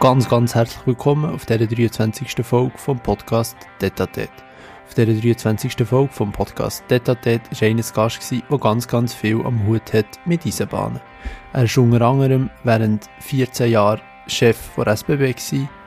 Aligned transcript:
ganz, 0.00 0.30
ganz 0.30 0.54
herzlich 0.54 0.86
willkommen 0.86 1.30
auf 1.30 1.44
dieser 1.44 1.66
23. 1.66 2.34
Folge 2.42 2.72
vom 2.76 2.98
Podcast 2.98 3.54
Detatet. 3.82 4.30
Auf 4.86 4.94
dieser 4.94 5.12
23. 5.12 5.86
Folge 5.86 6.10
vom 6.10 6.32
Podcast 6.32 6.82
Detatet 6.88 7.42
war 7.50 7.68
einer 7.68 7.82
Gast, 7.82 8.32
der 8.32 8.58
ganz, 8.58 8.88
ganz 8.88 9.12
viel 9.12 9.42
am 9.44 9.66
Hut 9.66 9.92
hat 9.92 10.06
mit 10.24 10.46
Eisenbahnen. 10.46 11.02
Er 11.52 11.64
war 11.64 11.84
unter 11.84 12.00
anderem 12.00 12.48
während 12.64 13.10
14 13.20 13.70
Jahren 13.70 14.00
Chef 14.26 14.70
der 14.74 14.86
SBB 14.86 15.34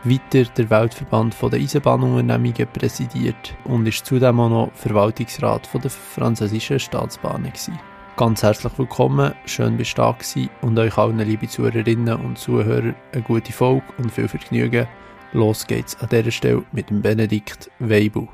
weiter 0.03 0.43
der 0.43 0.69
Weltverband 0.69 1.35
der 1.41 1.59
Eisenbahnunternehmungen 1.59 2.67
präsidiert 2.71 3.55
und 3.63 3.87
ist 3.87 4.05
zudem 4.05 4.39
auch 4.39 4.49
noch 4.49 4.71
Verwaltungsrat 4.75 5.67
der 5.73 5.89
französischen 5.89 6.79
Staatsbahnen 6.79 7.51
gewesen. 7.51 7.79
Ganz 8.15 8.43
herzlich 8.43 8.77
willkommen, 8.77 9.33
schön 9.47 9.75
bist 9.75 9.97
du 9.97 10.03
da 10.03 10.15
und 10.61 10.77
euch 10.77 10.99
allen, 10.99 11.17
liebe 11.17 11.47
Zuhörerinnen 11.47 12.23
und 12.23 12.37
Zuhörer, 12.37 12.93
eine 13.11 13.21
gute 13.23 13.51
Folge 13.51 13.91
und 13.97 14.11
viel 14.11 14.27
Vergnügen. 14.27 14.87
Los 15.31 15.65
geht's 15.65 15.95
an 15.95 16.09
dieser 16.09 16.29
Stelle 16.29 16.63
mit 16.73 16.91
dem 16.91 17.01
Benedikt 17.01 17.71
Weibu. 17.79 18.27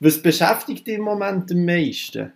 Was 0.00 0.20
beschäftigt 0.20 0.86
dich 0.86 0.96
im 0.96 1.04
Moment 1.04 1.50
am 1.50 1.64
meisten? 1.64 2.34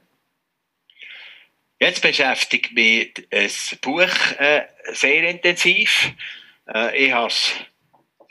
Jetzt 1.78 2.00
beschäftigt 2.00 2.72
mich 2.72 3.12
das 3.28 3.76
Buch 3.82 4.08
äh, 4.38 4.62
sehr 4.94 5.28
intensiv. 5.28 6.14
Äh, 6.74 7.04
ich 7.04 7.12
habe 7.12 7.34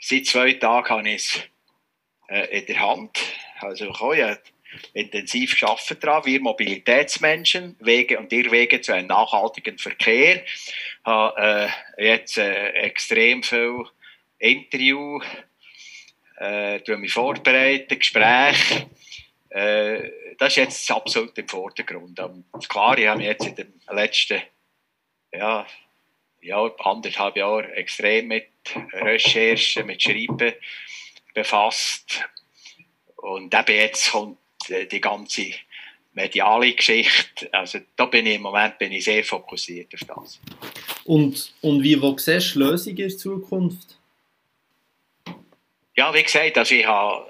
seit 0.00 0.26
zwei 0.26 0.54
Tagen 0.54 0.88
habe 0.88 1.08
ich 1.10 1.14
es 1.14 1.40
äh, 2.28 2.58
in 2.58 2.66
der 2.66 2.80
Hand. 2.80 3.20
Also 3.60 3.84
ich 3.84 4.00
habe 4.00 4.40
intensiv 4.92 5.52
geschafft 5.52 6.02
daran. 6.02 6.24
Wir 6.24 6.40
Mobilitätsmenschen, 6.40 7.76
Wege 7.80 8.18
und 8.18 8.32
Irrwege 8.32 8.80
zu 8.80 8.92
einem 8.92 9.08
nachhaltigen 9.08 9.78
Verkehr. 9.78 10.44
Ich 10.44 10.74
habe 11.04 11.70
äh, 11.98 12.04
jetzt 12.04 12.38
äh, 12.38 12.70
extrem 12.70 13.42
viel 13.42 13.84
Interview, 14.38 15.20
äh, 16.38 16.80
mich 16.96 17.12
vorbereiten, 17.12 17.98
Gespräche. 17.98 18.88
Äh, 19.50 20.10
das 20.38 20.50
ist 20.52 20.56
jetzt 20.56 20.90
absolut 20.90 21.36
im 21.36 21.48
Vordergrund. 21.48 22.20
Und 22.20 22.68
klar, 22.68 22.96
ich 22.98 23.06
habe 23.06 23.18
mich 23.18 23.28
jetzt 23.28 23.46
in 23.46 23.56
den 23.56 23.72
letzten 23.90 24.42
ja, 25.32 25.66
ja, 26.40 26.70
anderthalb 26.78 27.36
Jahren 27.36 27.70
extrem 27.72 28.28
mit 28.28 28.48
Recherchen, 28.92 29.86
mit 29.86 30.02
Schreiben 30.02 30.54
befasst. 31.34 32.24
Und 33.16 33.54
eben 33.54 33.76
jetzt 33.76 34.12
kommt 34.12 34.38
die 34.68 35.00
ganze 35.00 35.52
mediale 36.12 36.72
Geschichte. 36.72 37.52
Also 37.52 37.78
da 37.96 38.06
bin 38.06 38.26
ich 38.26 38.36
im 38.36 38.42
Moment 38.42 38.78
bin 38.78 38.92
ich 38.92 39.04
sehr 39.04 39.24
fokussiert 39.24 39.92
auf 39.94 40.00
das. 40.00 40.40
Und, 41.04 41.52
und 41.60 41.82
wie 41.82 42.00
wo 42.00 42.16
siehst 42.16 42.54
du 42.54 42.60
Lösungen 42.60 42.98
in 42.98 43.18
Zukunft? 43.18 43.98
Ja, 45.96 46.12
wie 46.14 46.22
gesagt, 46.22 46.58
also 46.58 46.74
ich 46.74 46.86
habe 46.86 47.26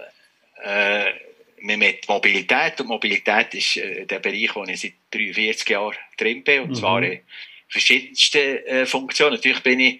äh, 0.62 1.12
mit 1.60 2.08
Mobilität, 2.08 2.80
und 2.80 2.88
Mobilität 2.88 3.54
ist 3.54 3.76
äh, 3.76 4.04
der 4.06 4.18
Bereich, 4.18 4.54
wo 4.54 4.64
ich 4.64 4.80
seit 4.80 4.94
43 5.10 5.68
Jahren 5.68 5.96
drin 6.16 6.44
bin, 6.44 6.62
und 6.62 6.70
mhm. 6.70 6.74
zwar 6.74 7.02
in 7.02 7.20
verschiedensten 7.68 8.64
äh, 8.66 8.86
Funktionen. 8.86 9.34
Natürlich 9.34 9.62
bin 9.62 9.80
ich 9.80 9.94
äh, 9.94 9.98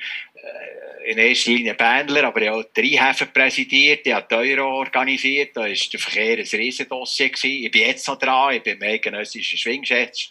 in 1.08 1.16
erster 1.16 1.52
Linie 1.52 1.74
Bändler, 1.74 2.24
aber 2.24 2.42
ich 2.42 2.48
habe 2.48 2.60
auch 2.60 2.64
die 2.76 2.96
Rheinhäfen 2.96 3.32
präsidiert, 3.32 4.06
ich 4.06 4.12
habe 4.12 4.26
die 4.30 4.34
Euro 4.34 4.78
organisiert, 4.80 5.56
da 5.56 5.62
war 5.62 5.68
der 5.68 6.00
Verkehr 6.00 6.38
ein 6.38 6.60
Riesendossier. 6.60 7.30
Gewesen. 7.30 7.64
Ich 7.64 7.70
bin 7.70 7.80
jetzt 7.80 8.06
noch 8.06 8.18
dran, 8.18 8.54
ich 8.54 8.62
bin 8.62 8.76
im 8.76 8.82
eidgenössischen 8.82 9.56
Schwingschätz. 9.56 10.28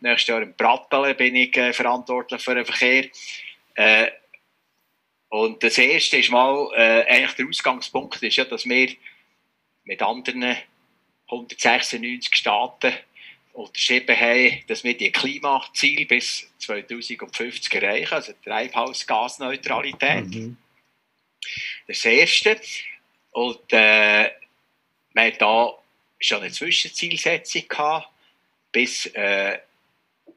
Nächstes 0.00 0.28
Jahr 0.28 0.42
im 0.42 0.56
Pratteln 0.56 1.16
bin 1.16 1.34
ich 1.34 1.56
äh, 1.56 1.72
verantwortlich 1.72 2.40
für 2.40 2.54
den 2.54 2.64
Verkehr. 2.64 3.08
Äh, 3.74 4.12
und 5.28 5.62
das 5.62 5.78
erste 5.78 6.18
ist 6.18 6.30
mal, 6.30 6.68
äh, 6.76 7.04
eigentlich 7.08 7.32
der 7.32 7.48
Ausgangspunkt 7.48 8.22
ist 8.22 8.36
ja, 8.36 8.44
dass 8.44 8.68
wir 8.68 8.90
mit 9.84 10.02
anderen 10.02 10.56
196 11.26 12.36
Staaten 12.36 12.92
unterschrieben 13.52 14.18
haben, 14.18 14.62
dass 14.66 14.84
wir 14.84 14.96
die 14.96 15.12
Klimaziele 15.12 16.06
bis 16.06 16.50
2050 16.58 17.74
erreichen, 17.74 18.14
also 18.14 18.32
Treibhausgasneutralität. 18.44 20.26
Mhm. 20.26 20.56
Das 21.86 21.96
ist 21.98 22.04
das 22.04 22.12
Erste. 22.12 22.60
Und 23.32 23.72
äh, 23.72 24.30
wir 25.12 25.22
hatten 25.22 25.38
da 25.38 25.78
schon 26.20 26.42
eine 26.42 26.52
Zwischenzielsetzung 26.52 27.68
gehabt. 27.68 28.08
Bis 28.70 29.06
äh, 29.06 29.58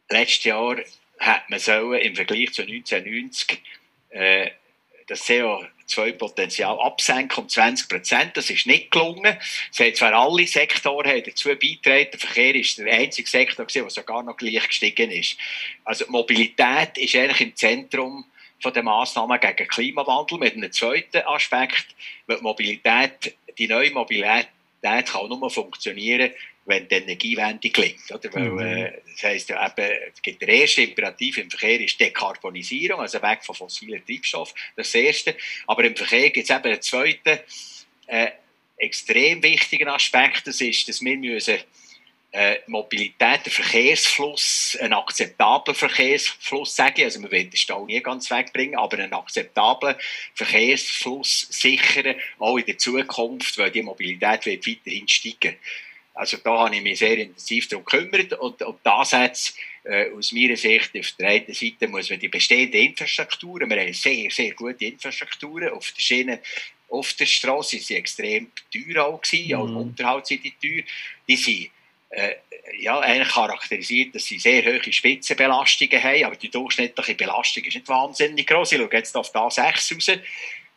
letztes 0.09 0.43
Jahr 0.43 0.77
hat 1.19 1.49
man 1.49 1.59
sollen, 1.59 2.01
im 2.01 2.15
Vergleich 2.15 2.53
zu 2.53 2.63
1990 2.63 3.61
äh, 4.09 4.51
das 5.07 5.25
CO 5.25 5.63
zwei 5.85 6.11
Potenzial 6.13 6.79
absenken 6.79 7.43
um 7.43 7.49
20 7.49 7.87
Prozent. 7.89 8.37
Das 8.37 8.49
ist 8.49 8.65
nicht 8.65 8.91
gelungen. 8.91 9.37
Es 9.71 9.79
haben 9.79 9.93
zwar 9.93 10.13
alle 10.13 10.47
Sektoren 10.47 11.23
dazu 11.23 11.49
beigetragen. 11.49 12.07
Der 12.11 12.19
Verkehr 12.19 12.55
ist 12.55 12.77
der 12.77 12.91
einzige 12.91 13.29
Sektor, 13.29 13.65
der 13.65 13.89
sogar 13.89 14.23
noch 14.23 14.37
gleich 14.37 14.67
gestiegen 14.67 15.11
ist. 15.11 15.37
Also 15.83 16.05
Mobilität 16.09 16.97
ist 16.97 17.15
eigentlich 17.15 17.41
im 17.41 17.55
Zentrum 17.55 18.25
von 18.59 18.73
der 18.73 18.83
Massnahmen 18.83 19.39
gegen 19.39 19.67
Klimawandel 19.67 20.39
mit 20.39 20.53
einem 20.53 20.71
zweiten 20.71 21.21
Aspekt, 21.25 21.87
weil 22.25 22.37
die 22.37 22.43
Mobilität, 22.43 23.35
die 23.57 23.67
neue 23.67 23.91
Mobilität 23.91 24.47
kann 24.81 25.27
nur 25.27 25.49
funktionieren, 25.49 26.31
wenn 26.65 26.87
die 26.87 26.95
Energiewende 26.95 27.69
gelingt. 27.69 28.11
Oder? 28.11 28.33
Weil, 28.33 28.49
mhm. 28.49 28.59
äh, 28.59 28.93
das 29.11 29.23
heisst 29.23 29.49
ja 29.49 29.65
eben, 29.65 30.39
der 30.39 30.49
erste 30.49 30.81
Imperativ 30.81 31.37
im 31.37 31.49
Verkehr 31.49 31.79
ist 31.79 31.99
Dekarbonisierung, 31.99 32.99
also 32.99 33.21
weg 33.21 33.43
von 33.43 33.55
fossilen 33.55 34.03
Treibstoffen, 34.05 34.55
das 34.75 34.93
erste. 34.95 35.35
Aber 35.67 35.83
im 35.83 35.95
Verkehr 35.95 36.29
gibt 36.31 36.49
es 36.49 36.55
eben 36.55 36.65
einen 36.65 36.81
zweiten 36.81 37.39
äh, 38.07 38.31
extrem 38.77 39.41
wichtigen 39.41 39.87
Aspekt, 39.87 40.47
das 40.47 40.59
ist, 40.59 40.89
dass 40.89 41.01
wir 41.01 41.17
müssen 41.17 41.59
äh, 42.35 42.59
Mobilität, 42.67 43.45
der 43.45 43.51
Verkehrsfluss, 43.51 44.77
ein 44.81 44.91
akzeptabler 44.91 45.73
Verkehrsfluss 45.73 46.75
sagen, 46.75 47.03
also 47.03 47.21
wir 47.21 47.31
wollen 47.31 47.49
den 47.49 47.55
Stau 47.55 47.85
nie 47.85 48.01
ganz 48.01 48.29
wegbringen, 48.29 48.77
aber 48.77 48.99
einen 48.99 49.13
akzeptablen 49.13 49.95
Verkehrsfluss 50.33 51.47
sichern, 51.49 52.15
auch 52.39 52.57
in 52.57 52.65
der 52.65 52.77
Zukunft, 52.77 53.57
weil 53.57 53.71
die 53.71 53.83
Mobilität 53.83 54.45
wird 54.45 54.67
weiterhin 54.67 55.07
steigen. 55.07 55.55
Also 56.15 56.37
da 56.37 56.59
habe 56.59 56.75
ich 56.75 56.81
mich 56.81 56.99
sehr 56.99 57.17
intensiv 57.17 57.67
darum 57.67 57.83
gekümmert 57.83 58.33
und, 58.33 58.61
und 58.61 58.79
das 58.83 59.11
jetzt 59.11 59.57
äh, 59.83 60.09
aus 60.11 60.31
meiner 60.31 60.55
Sicht 60.55 60.91
auf 60.97 61.11
der 61.19 61.27
einen 61.27 61.53
Seite 61.53 61.87
muss 61.89 62.09
man 62.09 62.19
die 62.19 62.29
bestehenden 62.29 62.79
Infrastrukturen, 62.79 63.69
wir 63.69 63.81
haben 63.81 63.93
sehr, 63.93 64.31
sehr 64.31 64.53
gute 64.53 64.85
Infrastrukturen 64.85 65.69
auf 65.69 65.91
der 65.91 66.01
Schiene, 66.01 66.39
auf 66.89 67.13
der 67.13 67.25
Straße 67.25 67.71
sind 67.71 67.83
sie 67.83 67.95
extrem 67.95 68.51
teuer 68.71 69.05
auch 69.05 69.21
gewesen, 69.21 69.47
mhm. 69.47 69.55
auch 69.55 69.81
Unterhalt 69.81 70.27
sind 70.27 70.43
die 70.43 70.51
teuer, 70.51 70.83
die 71.27 71.35
sind 71.35 71.69
äh, 72.09 72.35
ja, 72.79 72.99
eigentlich 72.99 73.33
charakterisiert, 73.33 74.15
dass 74.15 74.25
sie 74.25 74.39
sehr 74.39 74.63
hohe 74.63 74.93
Spitzenbelastungen 74.93 76.01
haben, 76.01 76.23
aber 76.23 76.35
die 76.37 76.49
durchschnittliche 76.49 77.15
Belastung 77.15 77.63
ist 77.63 77.75
nicht 77.75 77.87
wahnsinnig 77.89 78.47
groß. 78.47 78.71
Ich 78.71 78.79
schaue 78.79 78.89
jetzt 78.93 79.15
auf 79.17 79.31
da 79.31 79.49
6 79.49 79.93
raus 79.93 80.19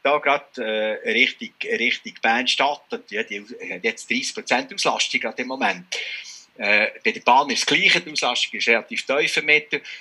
da 0.03 0.19
gerade 0.19 1.01
äh, 1.05 1.11
Richtung, 1.11 1.51
Richtung 1.63 2.15
Bernstadt, 2.23 2.83
ja, 3.11 3.23
die 3.23 3.41
hat 3.43 3.85
jetzt 3.85 4.11
30% 4.11 4.75
Auslastung 4.75 5.21
gerade 5.21 5.43
im 5.43 5.49
Moment. 5.49 5.87
Äh, 6.59 6.89
bei 7.05 7.13
der 7.13 7.21
Bahn 7.21 7.49
ist 7.51 7.61
das 7.61 7.67
Gleiche, 7.67 8.01
die 8.01 8.11
Auslastung 8.11 8.59
ist 8.59 8.67
relativ 8.67 9.07
tief 9.07 9.37
im 9.37 9.49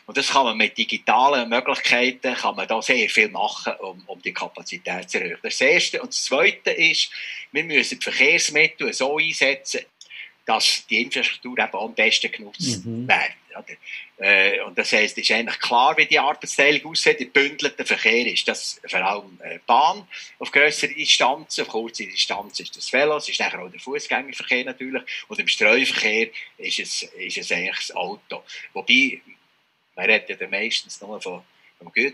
und 0.08 0.18
das 0.18 0.30
kann 0.30 0.44
man 0.44 0.58
mit 0.58 0.75
digitalen 0.75 1.47
Möglichkeiten 1.50 2.34
kann 2.34 2.56
man 2.56 2.68
da 2.68 2.81
sehr 2.81 3.08
viel 3.09 3.30
machen, 3.30 3.74
um, 3.80 4.03
um 4.08 4.19
die 4.24 4.34
Kapazität 4.34 5.08
zu 5.08 5.19
erhöhen. 5.19 5.38
Das 5.44 5.62
Erste. 5.62 6.02
Und 6.02 6.09
das 6.09 6.24
Zweite 6.24 6.72
ist, 6.72 7.12
wir 7.52 7.64
müssen 7.64 8.00
die 8.00 8.03
Verkehrsmittel 8.03 8.91
so 8.91 9.18
einsetzen, 9.18 9.81
dass 10.47 10.88
die 10.88 11.03
Infrastruktur 11.03 11.59
eben 11.59 11.76
am 11.76 11.93
besten 11.93 12.32
genutzt 12.32 12.84
mhm. 12.84 13.08
wird. 13.08 13.34
Äh, 14.17 14.61
und 14.61 14.77
das 14.77 14.91
heisst, 14.91 15.17
es 15.17 15.23
ist 15.23 15.31
eigentlich 15.31 15.59
klar, 15.59 15.95
wie 15.97 16.05
die 16.05 16.19
Arbeitsteilung 16.19 16.91
aussieht. 16.91 17.19
Im 17.19 17.31
bündelten 17.31 17.85
Verkehr 17.85 18.25
ist 18.27 18.47
das 18.47 18.79
vor 18.87 18.99
allem 18.99 19.39
äh, 19.43 19.59
Bahn 19.65 20.07
auf 20.39 20.51
größere 20.51 20.93
Distanzen, 20.93 21.61
auf 21.63 21.67
kurze 21.67 22.05
Distanz 22.05 22.59
ist 22.59 22.75
das 22.75 22.91
Velo, 22.91 23.17
es 23.17 23.29
ist 23.29 23.39
nachher 23.39 23.61
auch 23.61 23.69
der 23.69 23.79
Fußgängerverkehr 23.79 24.65
natürlich 24.65 25.03
und 25.27 25.39
im 25.39 25.47
Streuverkehr 25.47 26.29
ist 26.57 26.79
es, 26.79 27.03
ist 27.03 27.37
es 27.37 27.51
eigentlich 27.51 27.77
das 27.77 27.95
Auto. 27.95 28.43
Wobei, 28.73 29.21
man 29.95 30.05
redet 30.05 30.39
ja 30.41 30.47
meistens 30.47 30.99
nur 31.01 31.21
von 31.21 31.43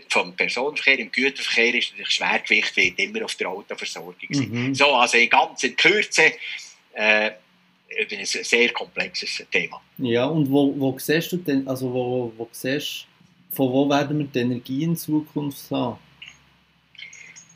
vom 0.08 0.36
Personenverkehr, 0.36 0.98
im 0.98 1.10
Güterverkehr 1.10 1.74
ist 1.74 1.92
natürlich 1.92 2.10
Schwergewicht 2.10 2.76
wird 2.76 2.98
immer 2.98 3.24
auf 3.24 3.34
der 3.34 3.48
Autoversorgung 3.48 4.14
Mhm. 4.28 4.74
So, 4.74 4.94
also 4.94 5.16
in 5.16 5.30
ganz 5.30 5.62
in 5.62 5.74
Kürze 5.74 6.32
äh, 6.92 7.30
ein 7.98 8.24
sehr 8.24 8.68
komplexes 8.70 9.44
Thema. 9.50 9.80
Ja, 9.98 10.26
und 10.26 10.50
wo, 10.50 10.74
wo 10.78 10.98
siehst 10.98 11.32
du 11.32 11.36
denn, 11.38 11.66
also 11.68 11.92
wo, 11.92 12.32
wo 12.36 12.48
siehst, 12.52 13.06
von 13.50 13.72
wo 13.72 13.88
werden 13.88 14.18
wir 14.18 14.26
die 14.26 14.38
Energie 14.40 14.84
in 14.84 14.96
Zukunft 14.96 15.70
haben? 15.70 15.98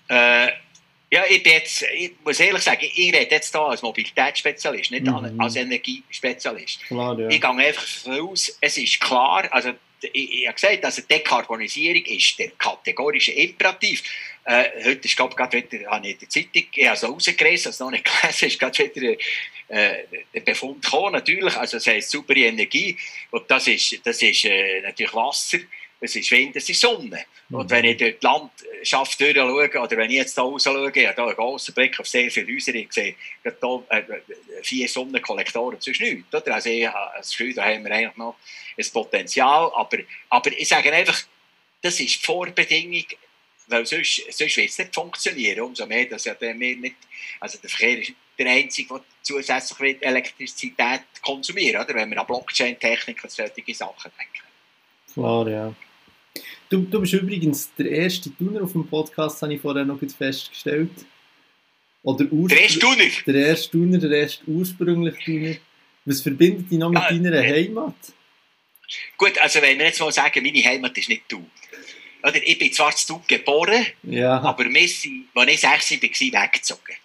Äh, 0.09 0.49
ja, 1.11 1.23
ich, 1.29 1.47
jetzt, 1.47 1.85
ich 1.95 2.13
muss 2.25 2.39
ehrlich 2.39 2.63
sagen, 2.63 2.81
ich 2.83 2.97
rede 2.99 3.27
jetzt 3.31 3.55
hier 3.55 3.63
als 3.63 3.83
Mobilitätsspezialist, 3.83 4.91
nicht 4.91 5.07
mhm. 5.07 5.41
als 5.41 5.57
Energiespezialist. 5.57 6.85
Klar, 6.85 7.19
ja. 7.19 7.29
Ich 7.29 7.41
gehe 7.41 7.51
einfach 7.51 7.83
davon 8.05 8.31
aus, 8.31 8.57
es 8.61 8.77
ist 8.77 9.01
klar, 9.01 9.49
also 9.51 9.73
ich, 10.01 10.33
ich 10.41 10.47
habe 10.47 10.55
gesagt, 10.55 10.85
also 10.85 11.03
Dekarbonisierung 11.03 12.05
ist 12.05 12.39
der 12.39 12.51
kategorische 12.51 13.33
Imperativ. 13.33 14.03
Äh, 14.45 14.85
heute 14.85 15.07
ist, 15.07 15.17
glaube 15.17 15.35
gerade 15.35 15.63
wieder, 15.71 15.91
habe 15.91 16.07
ich 16.07 16.15
in 16.15 16.19
der 16.21 16.29
Zeitung, 16.29 16.65
ich 16.73 16.87
habe 16.87 16.95
es 16.95 17.79
noch 17.81 17.91
nicht 17.91 18.05
gelesen, 18.05 18.49
ist 18.49 18.59
gerade 18.59 18.95
wieder 18.95 19.17
äh, 19.69 20.05
der 20.35 20.41
Befund 20.41 20.83
gekommen, 20.83 21.13
natürlich, 21.13 21.57
also 21.57 21.77
es 21.77 21.87
heißt 21.87 22.11
saubere 22.11 22.41
Energie, 22.41 22.97
und 23.31 23.51
das 23.51 23.69
ist, 23.69 24.01
das 24.05 24.23
ist 24.23 24.45
äh, 24.45 24.81
natürlich 24.81 25.15
Wasser, 25.15 25.59
es 26.01 26.15
ist 26.15 26.31
Wind, 26.31 26.55
es 26.57 26.69
ist 26.69 26.81
Sonne. 26.81 27.25
Und 27.51 27.67
mhm. 27.67 27.71
wenn 27.71 27.85
ich 27.85 27.97
dort 27.97 28.23
die 28.23 28.27
Landschaft 28.27 29.21
durchschaue, 29.21 29.81
oder 29.81 29.97
wenn 29.97 30.11
ich 30.11 30.17
jetzt 30.17 30.35
hier 30.35 30.45
raus 30.45 30.63
schaue, 30.63 30.93
ich 30.95 31.07
habe 31.07 31.15
hier 31.15 31.27
einen 31.27 31.35
grossen 31.35 31.75
Blick 31.75 31.99
auf 31.99 32.07
sehr 32.07 32.31
viele 32.31 32.55
Häuser, 32.55 32.75
ich 32.75 32.93
sehe 32.93 33.17
hier 33.43 33.85
äh, 33.89 34.03
vier 34.63 34.89
Sonnenkollektoren 34.89 35.81
zwischen 35.81 36.05
nichts. 36.05 36.35
Oder? 36.35 36.55
Also 36.55 36.71
ich 36.71 36.87
habe 36.87 37.13
das 37.17 37.31
Gefühl, 37.31 37.55
da 37.55 37.65
haben 37.65 37.85
wir 37.85 37.93
eigentlich 37.93 38.17
noch 38.17 38.37
ein 38.79 38.87
Potenzial, 38.93 39.73
aber, 39.75 39.99
aber 40.29 40.53
ich 40.53 40.69
sage 40.69 40.93
einfach, 40.93 41.21
das 41.83 41.99
ist 42.01 42.21
die 42.21 42.27
Vorbedingung, 42.27 43.05
weil 43.67 43.87
sonst, 43.87 44.23
sonst 44.31 44.57
wird 44.57 44.71
es 44.71 44.79
nicht 44.79 44.95
funktionieren. 44.95 45.61
Umso 45.61 45.87
mehr, 45.87 46.07
dass 46.07 46.25
ja 46.25 46.35
der, 46.35 46.55
nicht, 46.55 46.97
also 47.41 47.59
der 47.59 47.71
Verkehr 47.71 47.99
ist 48.01 48.13
der 48.39 48.47
Einzige, 48.47 48.95
der 48.95 49.03
zusätzlich 49.23 49.97
Elektrizität 50.01 51.03
konsumiert, 51.23 51.81
oder? 51.81 51.95
wenn 51.95 52.11
wir 52.11 52.21
an 52.21 52.27
Blockchain-Technik 52.27 53.23
und 53.25 53.31
solche 53.31 53.75
Sachen 53.75 54.13
denken. 54.17 54.49
Klar, 55.13 55.49
ja. 55.49 55.75
Du, 56.71 56.83
du 56.83 57.01
bist 57.01 57.15
übrigens 57.15 57.71
der 57.79 57.91
erste 57.91 58.35
Tuner 58.37 58.63
auf 58.63 58.73
dem 58.73 58.87
Podcast, 58.87 59.41
habe 59.41 59.55
ich 59.55 59.61
vorher 59.61 59.85
noch 59.85 59.99
festgestellt. 60.17 60.91
Oder 62.03 62.27
der 62.27 62.61
erste 62.61 62.79
Tuner? 62.79 63.05
Der 63.27 63.35
erste 63.35 63.71
Tuner, 63.71 63.99
der 63.99 64.11
erste 64.11 64.45
ursprüngliche 64.47 65.25
Tuner. 65.25 65.57
Was 66.05 66.21
verbindet 66.21 66.71
dich 66.71 66.79
noch 66.79 66.91
mit 66.91 67.03
ja, 67.03 67.09
deiner 67.11 67.33
äh, 67.33 67.65
Heimat? 67.65 67.95
Gut, 69.17 69.39
also 69.39 69.61
wenn 69.63 69.79
wir 69.79 69.87
jetzt 69.87 70.01
mal 70.01 70.13
sagen, 70.13 70.43
meine 70.43 70.65
Heimat 70.65 70.97
ist 70.97 71.09
nicht 71.09 71.29
Thun. 71.29 71.51
Oder, 72.23 72.47
ich 72.47 72.59
bin 72.59 72.73
zwar 72.73 72.95
zu 72.95 73.07
Thun 73.07 73.23
geboren, 73.27 73.87
ja. 74.03 74.41
aber 74.41 74.65
wir 74.65 74.89
sind, 74.89 75.29
als 75.35 75.51
ich 75.51 75.61
sechs 75.61 75.91
war, 75.91 76.43
weggezogen. 76.43 76.97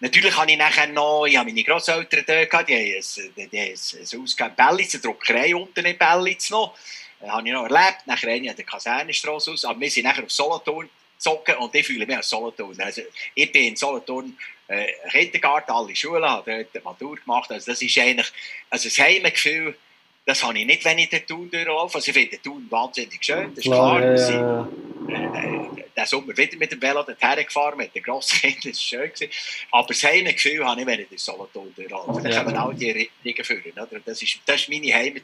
Natürlich 0.00 0.36
habe 0.36 0.50
ich 0.50 0.58
nachher 0.58 0.88
noch, 0.88 1.26
ich 1.26 1.36
habe 1.36 1.48
meine 1.48 1.62
Großeltern 1.62 2.24
dort 2.26 2.50
gehabt, 2.50 2.68
die 2.68 2.74
haben 2.74 2.82
ein, 2.82 3.32
die 3.36 3.42
haben 3.42 3.72
ein, 3.72 4.10
ein 4.12 4.20
Ausgang 4.20 4.56
Bellitz, 4.56 4.94
eine 4.94 5.02
Druckerei 5.02 5.54
unten 5.54 5.84
in 5.84 5.96
Bellitz 5.96 6.50
noch. 6.50 6.76
Das 7.22 7.30
habe 7.30 7.46
ich 7.46 7.54
noch 7.54 7.62
erlebt. 7.62 8.06
Nachher 8.06 8.30
eine 8.30 8.50
an 8.50 8.56
der 8.56 8.64
Kasernenstraße 8.64 9.52
aus. 9.52 9.64
Aber 9.64 9.80
wir 9.80 9.90
sind 9.90 10.04
nachher 10.04 10.24
auf 10.24 10.32
Solothurn 10.32 10.90
gezogen 11.16 11.54
und 11.56 11.74
ich 11.74 11.86
fühle 11.86 12.04
mich 12.04 12.16
als 12.16 12.28
Solothurn. 12.28 12.78
Also, 12.80 13.02
ich 13.34 13.50
bin 13.50 13.68
in 13.68 13.76
Solothurn 13.76 14.36
äh, 14.68 14.92
Kindergarten, 15.10 15.70
alle 15.70 15.94
Schulen, 15.94 16.24
habe 16.24 16.66
dort 16.72 16.84
Matur 16.84 17.16
gemacht. 17.16 17.50
Also 17.50 17.70
das 17.70 17.82
ist 17.82 17.96
eigentlich, 17.98 18.32
also 18.70 18.88
das 18.88 18.98
Heimgefühl, 18.98 19.76
das 20.24 20.42
habe 20.42 20.58
ich 20.58 20.66
nicht, 20.66 20.84
wenn 20.84 20.98
ich 20.98 21.08
den 21.10 21.26
Thun 21.26 21.50
durchlaufe. 21.50 21.96
Also 21.96 22.08
ich 22.08 22.14
finde 22.14 22.30
den 22.30 22.42
Thun 22.42 22.66
wahnsinnig 22.70 23.22
schön, 23.22 23.50
das 23.50 23.58
ist 23.58 23.64
klar. 23.64 23.98
klar. 23.98 24.10
Wir 24.10 24.18
sind 24.18 25.78
äh, 25.78 25.84
den 25.96 26.06
Sommer 26.06 26.36
wieder 26.36 26.56
mit 26.56 26.72
dem 26.72 26.80
Velo 26.80 27.02
dorthin 27.02 27.44
gefahren, 27.44 27.76
mit 27.76 27.94
den 27.94 28.02
Grosskindern, 28.02 28.60
das 28.64 28.78
war 28.78 29.00
schön. 29.00 29.12
Gewesen. 29.12 29.30
Aber 29.70 29.88
das 29.88 30.02
Heimgefühl 30.02 30.64
habe 30.64 30.80
ich, 30.80 30.86
wenn 30.86 31.00
ich 31.00 31.08
durch 31.08 31.22
Solothurn 31.22 31.74
durchlaufe. 31.74 32.22
Dann 32.22 32.32
ja. 32.32 32.42
kommen 32.42 32.56
all 32.56 32.74
die 32.74 32.88
Erinnerungen 32.88 33.44
führen. 33.44 33.72
Oder? 33.72 34.00
Das, 34.04 34.22
ist, 34.22 34.38
das 34.46 34.62
ist 34.62 34.68
meine 34.68 34.92
Heimat. 34.94 35.22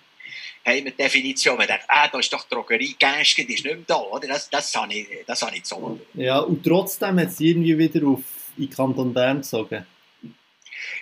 Heimatdefinition. 0.67 1.57
Man 1.57 1.67
denkt, 1.67 1.85
ah, 1.89 2.09
da 2.09 2.19
ist 2.19 2.33
doch 2.33 2.45
die 2.45 2.55
Drogerie 2.55 2.97
die 2.99 3.23
ist 3.23 3.39
nicht 3.39 3.65
mehr 3.65 3.77
da. 3.87 3.97
Oder? 3.97 4.29
Das, 4.29 4.49
das, 4.51 4.75
habe 4.75 4.93
ich, 4.95 5.07
das 5.27 5.43
habe 5.43 5.57
ich 5.57 5.65
so. 5.65 6.01
Ja, 6.15 6.39
und 6.41 6.65
trotzdem 6.65 7.19
hat 7.19 7.29
es 7.29 7.41
irgendwie 7.41 7.79
wieder 7.79 8.07
auf 8.07 8.23
in 8.59 8.71
Kanton 8.71 9.15
Bern 9.15 9.39
gezogen. 9.39 9.87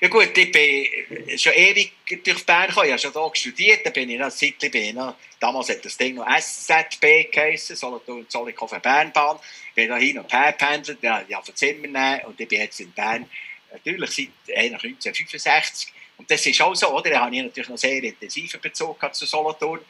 Ja 0.01 0.09
gut, 0.09 0.37
ich 0.37 0.53
bin 0.53 1.39
schon 1.39 1.53
ewig 1.55 1.93
durch 2.23 2.45
Bern 2.45 2.69
gekommen, 2.69 2.87
ich 2.87 2.93
habe 2.93 3.01
schon 3.01 3.13
hier 3.13 3.31
studiert, 3.35 3.87
da 3.87 3.91
bin 3.91 4.11
ich 4.11 4.19
noch, 4.19 4.31
bin 4.39 4.83
ich 4.83 4.93
noch, 4.93 5.15
damals 5.41 5.71
hat 5.71 5.85
das 5.85 5.97
Ding 5.97 6.17
noch 6.17 6.27
SZB 6.27 7.31
geheissen, 7.33 7.77
Solothurn, 7.77 8.29
Zollikofen, 8.29 8.81
Bernbahn, 8.81 9.39
bin 9.75 9.89
da 9.89 9.97
hin 9.97 10.19
und 10.19 10.31
her 10.33 10.53
gependelt, 10.53 10.99
ja, 11.03 11.25
ich 11.27 11.35
habe 11.35 11.55
Zimmer 11.55 11.87
nehmen 11.87 12.27
und 12.27 12.39
ich 12.39 12.49
bin 12.49 12.61
jetzt 12.61 12.81
in 12.81 12.93
Bern, 12.93 13.27
natürlich 13.73 14.11
seit 14.11 14.57
1965, 14.57 15.93
und 16.19 16.31
das 16.31 16.47
ist 16.47 16.61
auch 16.61 16.75
so, 16.75 16.89
oder? 16.89 17.11
Da 17.11 17.21
habe 17.21 17.37
ich 17.37 17.43
natürlich 17.43 17.69
noch 17.69 17.79
sehr 17.79 18.03
intensiven 18.03 18.61
Bezug 18.61 19.15
zu 19.15 19.27
Solothurn, 19.27 19.81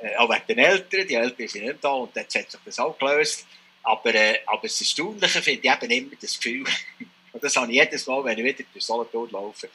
äh, 0.00 0.16
auch 0.16 0.28
wegen 0.28 0.46
den 0.48 0.58
Eltern, 0.58 1.06
die 1.06 1.14
Eltern 1.14 1.48
sind 1.48 1.64
nicht 1.64 1.82
da 1.82 1.90
und 1.90 2.14
jetzt 2.14 2.34
hat 2.34 2.50
sich 2.50 2.60
das 2.64 2.78
auch 2.78 2.98
gelöst, 2.98 3.46
aber, 3.82 4.14
äh, 4.14 4.40
aber 4.46 4.62
das 4.62 4.80
Erstaunliche 4.80 5.42
finde 5.42 5.60
ich 5.62 5.72
eben 5.72 5.90
immer 5.90 6.16
das 6.20 6.38
Gefühl, 6.38 6.64
Und 7.32 7.44
das 7.44 7.56
habe 7.56 7.70
ich 7.70 7.78
jedes 7.78 8.06
Mal, 8.06 8.24
wenn 8.24 8.38
ich 8.38 8.44
wieder 8.44 8.64
durch 8.72 8.84
Solothurn 8.84 9.30
laufe. 9.30 9.68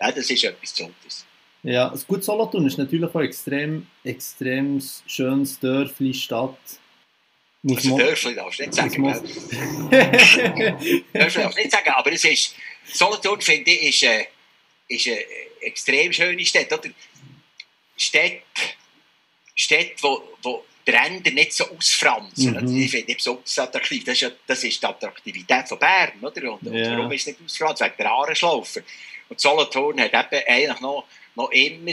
Ja, 0.00 0.10
das 0.10 0.28
ist 0.28 0.42
etwas 0.42 0.72
Besonderes. 0.72 1.24
Ja, 1.62 1.88
das 1.88 2.06
gute 2.06 2.22
Solothurn 2.22 2.66
ist 2.66 2.76
natürlich 2.76 3.14
auch 3.14 3.20
extrem, 3.20 3.86
extrem 4.02 4.82
schönes 5.06 5.58
Dörfli, 5.60 6.12
Stadt. 6.12 6.58
Muss 7.62 7.78
also 7.78 7.96
Dörfli 7.96 8.34
darfst 8.34 8.58
du 8.58 8.64
nicht 8.64 8.74
sagen. 8.74 9.02
Dörfli 9.90 11.04
darfst 11.12 11.36
du 11.36 11.60
nicht 11.62 11.70
sagen, 11.70 11.90
aber 11.90 12.12
es 12.12 12.24
ist, 12.24 12.54
Solothurn 12.92 13.40
finde 13.40 13.70
ich, 13.70 14.02
ist, 14.02 14.02
äh, 14.02 14.26
ist 14.88 15.06
eine 15.06 15.24
extrem 15.60 16.12
schöne 16.12 16.44
Stadt. 16.44 16.72
Oder? 16.72 16.90
Städte, 17.96 18.42
Städte 19.54 20.02
wo, 20.02 20.22
wo 20.42 20.64
die 20.86 20.90
Ränder 20.90 21.30
nicht 21.30 21.52
so 21.52 21.68
ausfranzen. 21.70 22.50
Mhm. 22.50 22.56
Also 22.56 22.74
ich 22.74 22.90
finde 22.90 23.06
nicht 23.06 23.18
besonders 23.18 23.58
attraktiv. 23.58 24.04
Das 24.04 24.14
ist, 24.14 24.20
ja, 24.20 24.30
das 24.46 24.64
ist 24.64 24.82
die 24.82 24.86
Attraktivität 24.86 25.68
von 25.68 25.78
Bern. 25.78 26.12
Oder? 26.20 26.52
Und, 26.52 26.62
yeah. 26.64 26.90
und 26.90 26.98
warum 26.98 27.12
ist 27.12 27.22
es 27.22 27.26
nicht 27.28 27.40
ausfranzen? 27.44 27.86
Wegen 27.86 27.96
der 27.98 28.10
Ahrenschlaufe. 28.10 28.84
Und 29.28 29.40
Solothurn 29.40 30.00
hat 30.00 30.12
eben 30.12 30.42
eigentlich 30.46 30.80
noch, 30.80 31.06
noch 31.34 31.50
immer 31.50 31.92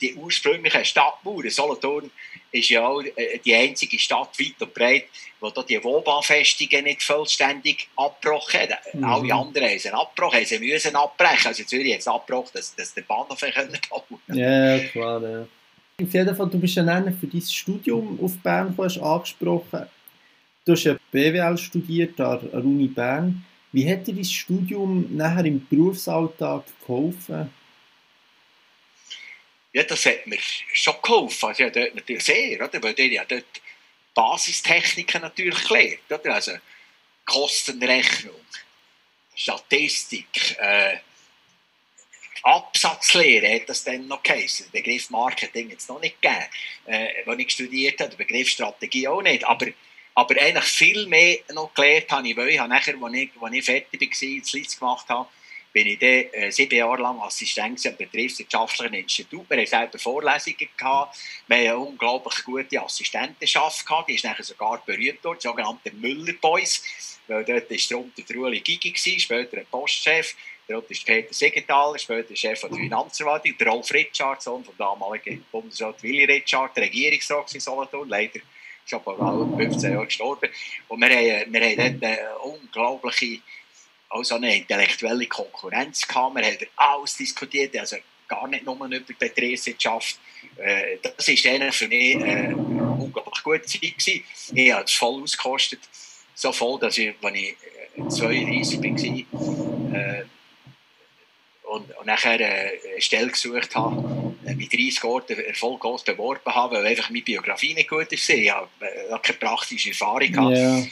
die 0.00 0.14
ursprünglichen 0.14 0.84
Stadtmauern. 0.84 1.50
Solothurn 1.50 2.10
ist 2.52 2.70
ja 2.70 2.86
auch 2.86 3.02
äh, 3.02 3.38
die 3.44 3.54
einzige 3.54 3.98
Stadt 3.98 4.38
weit 4.38 4.60
und 4.60 4.74
breit, 4.74 5.04
wo 5.40 5.50
da 5.50 5.62
die 5.62 5.82
Wohnbahnfestungen 5.82 6.84
nicht 6.84 7.02
vollständig 7.02 7.88
abgebrochen 7.96 8.60
haben. 8.60 8.98
Mhm. 8.98 9.04
Alle 9.04 9.34
anderen 9.34 9.68
haben 9.68 9.78
sie 9.78 9.90
abgebrochen, 9.90 10.44
sie 10.44 10.58
müssen 10.58 10.96
abbrechen. 10.96 11.48
Also 11.48 11.64
Zürich 11.64 11.92
hat 11.92 12.00
es 12.00 12.08
abgebrochen, 12.08 12.50
dass, 12.54 12.74
dass 12.74 12.94
der 12.94 13.02
Bahnhof 13.02 13.40
bauen. 13.88 14.20
Ja, 14.28 14.78
klar, 14.78 15.22
ja. 15.22 15.46
Auf 16.00 16.14
jeden 16.14 16.36
Fall, 16.36 16.48
du 16.48 16.60
bist 16.60 16.76
ja 16.76 17.12
für 17.20 17.26
dein 17.26 17.42
Studium 17.42 18.18
auf 18.22 18.38
Bern 18.38 18.72
hast 18.78 18.98
angesprochen. 18.98 19.86
Du 20.64 20.72
hast 20.72 20.84
ja 20.84 20.96
BWL 21.10 21.58
studiert 21.58 22.20
an 22.20 22.48
der 22.52 22.64
Uni 22.64 22.86
Bern. 22.86 23.44
Wie 23.72 23.90
hat 23.90 24.06
dir 24.06 24.14
dein 24.14 24.24
Studium 24.24 25.16
nachher 25.16 25.44
im 25.44 25.66
Berufsalltag 25.66 26.64
geholfen? 26.86 27.50
Ja, 29.78 29.84
das 29.84 30.06
hat 30.06 30.26
mir 30.26 30.40
schon 30.72 30.96
geholfen. 31.00 31.50
Also, 31.50 31.62
ja, 31.62 31.70
dort 31.70 31.94
natürlich 31.94 32.24
sehr, 32.24 32.60
oder? 32.60 32.82
weil 32.82 32.98
ich 32.98 33.12
ja 33.12 33.24
dort 33.24 33.62
Basistechniken 34.12 35.22
natürlich 35.22 35.68
gelernt. 35.68 36.00
Oder? 36.10 36.34
Also 36.34 36.52
Kostenrechnung, 37.24 38.40
Statistik, 39.36 40.56
äh, 40.58 40.96
Absatzlehre 42.42 43.54
hat 43.54 43.68
das 43.68 43.84
dann 43.84 44.08
noch 44.08 44.20
geheißen. 44.20 44.66
Der 44.72 44.80
Begriff 44.80 45.10
Marketing 45.10 45.70
jetzt 45.70 45.88
noch 45.88 46.00
nicht 46.00 46.20
gegeben, 46.20 46.46
äh, 46.86 47.22
als 47.24 47.38
ich 47.38 47.50
studiert 47.50 48.00
habe. 48.00 48.10
Der 48.10 48.16
Begriff 48.16 48.48
Strategie 48.48 49.06
auch 49.06 49.22
nicht. 49.22 49.44
Aber, 49.44 49.68
aber 50.16 50.42
eigentlich 50.42 50.64
viel 50.64 51.06
mehr 51.06 51.38
noch 51.52 51.72
gelernt 51.72 52.10
habe 52.10 52.28
ich, 52.28 52.36
weil 52.36 52.48
ich 52.48 52.58
habe 52.58 52.68
nachher, 52.68 52.96
als 53.00 53.14
ich, 53.14 53.30
ich 53.52 53.64
fertig 53.64 54.22
war, 54.22 54.40
das 54.40 54.52
Leeds 54.52 54.76
gemacht 54.76 55.08
habe, 55.08 55.28
bin 55.72 55.86
ich 55.86 55.98
dann 55.98 56.08
äh, 56.32 56.50
sieben 56.50 56.76
Jahre 56.76 57.02
lang 57.02 57.20
Assistent 57.20 57.84
am 57.86 57.96
Betriebswirtschaftlichen 57.96 58.94
Institut. 58.94 59.48
Wir 59.48 59.58
hatten 59.58 59.66
selber 59.66 59.98
Vorlesungen 59.98 60.68
gehabt. 60.76 61.18
Wir 61.46 61.56
eine 61.56 61.78
unglaublich 61.78 62.44
gute 62.44 62.82
Assistentenschaft 62.82 63.86
gehabt. 63.86 64.08
Die 64.08 64.14
ist 64.14 64.24
nachher 64.24 64.44
sogar 64.44 64.82
berühmt 64.84 65.18
dort, 65.22 65.42
die 65.42 65.48
sogenannten 65.48 66.00
Müller 66.00 66.34
Boys. 66.40 66.82
Weil 67.26 67.44
dort 67.44 67.70
war 67.70 67.76
drunter 67.90 68.22
der 68.22 68.36
Ueli 68.36 68.60
Gigi, 68.60 68.94
später 68.96 69.58
ein 69.58 69.66
Postchef. 69.70 70.34
Dort 70.68 70.90
ist 70.90 71.06
Peter 71.06 71.32
Siegenthaler, 71.32 71.98
später 71.98 72.36
Chef 72.36 72.60
der 72.60 72.70
Finanzverwaltung, 72.70 73.56
der 73.56 73.68
Rolf 73.68 73.90
Richard, 73.90 74.42
Sohn 74.42 74.62
vom 74.62 74.76
damaligen 74.76 75.42
Bundesrat 75.50 76.02
Willy 76.02 76.24
Richard, 76.26 76.76
Regierungsrat 76.76 77.54
in 77.54 77.60
Solothurn, 77.60 78.06
leider 78.06 78.40
schon 78.84 79.02
vor 79.02 79.56
15 79.56 79.92
Jahren 79.92 80.04
gestorben. 80.04 80.50
Und 80.88 81.00
wir 81.00 81.08
haben, 81.08 81.52
wir 81.52 81.60
haben 81.60 82.00
dort 82.00 82.04
eine 82.04 82.38
unglaubliche, 82.40 83.40
also 84.08 84.36
eine 84.36 84.56
intellektuelle 84.56 85.26
Konkurrenz 85.26 86.06
gehabt. 86.06 86.36
Wir 86.36 86.44
haben 86.44 86.66
alles 86.76 87.16
diskutiert, 87.16 87.76
also 87.76 87.96
gar 88.26 88.46
nicht 88.48 88.64
nur 88.64 88.76
über 88.76 88.88
die 88.88 89.12
Betriebswirtschaft. 89.12 90.18
Äh, 90.56 90.98
das 91.02 91.28
war 91.28 91.72
für 91.72 91.88
mich 91.88 92.16
eine 92.16 92.56
unglaublich 92.56 93.42
gute 93.42 93.62
Zeit. 93.62 94.22
Ich 94.54 94.72
habe 94.72 94.84
es 94.84 94.92
voll 94.92 95.22
ausgekostet. 95.22 95.80
So 96.34 96.52
voll, 96.52 96.78
dass 96.78 96.96
ich, 96.98 97.14
als 97.20 97.34
ich 97.34 97.56
32 97.96 99.26
war, 99.32 100.24
und, 101.68 101.96
und 101.96 102.06
nachher 102.06 102.40
äh, 102.40 102.78
eine 102.92 103.00
Stelle 103.00 103.28
gesucht 103.28 103.74
habe, 103.76 104.34
äh, 104.46 104.54
mit 104.54 104.72
30 104.72 105.04
Orten 105.04 105.38
erfolglos 105.38 106.02
beworben 106.02 106.54
habe, 106.54 106.76
weil 106.76 106.86
einfach 106.86 107.10
meine 107.10 107.22
Biografie 107.22 107.74
nicht 107.74 107.88
gut 107.88 108.10
ist. 108.12 108.28
Ich 108.28 108.50
habe 108.50 108.68
äh, 108.80 109.18
keine 109.22 109.38
praktische 109.38 109.90
Erfahrung 109.90 110.32
gehabt. 110.32 110.56
Yeah. 110.56 110.86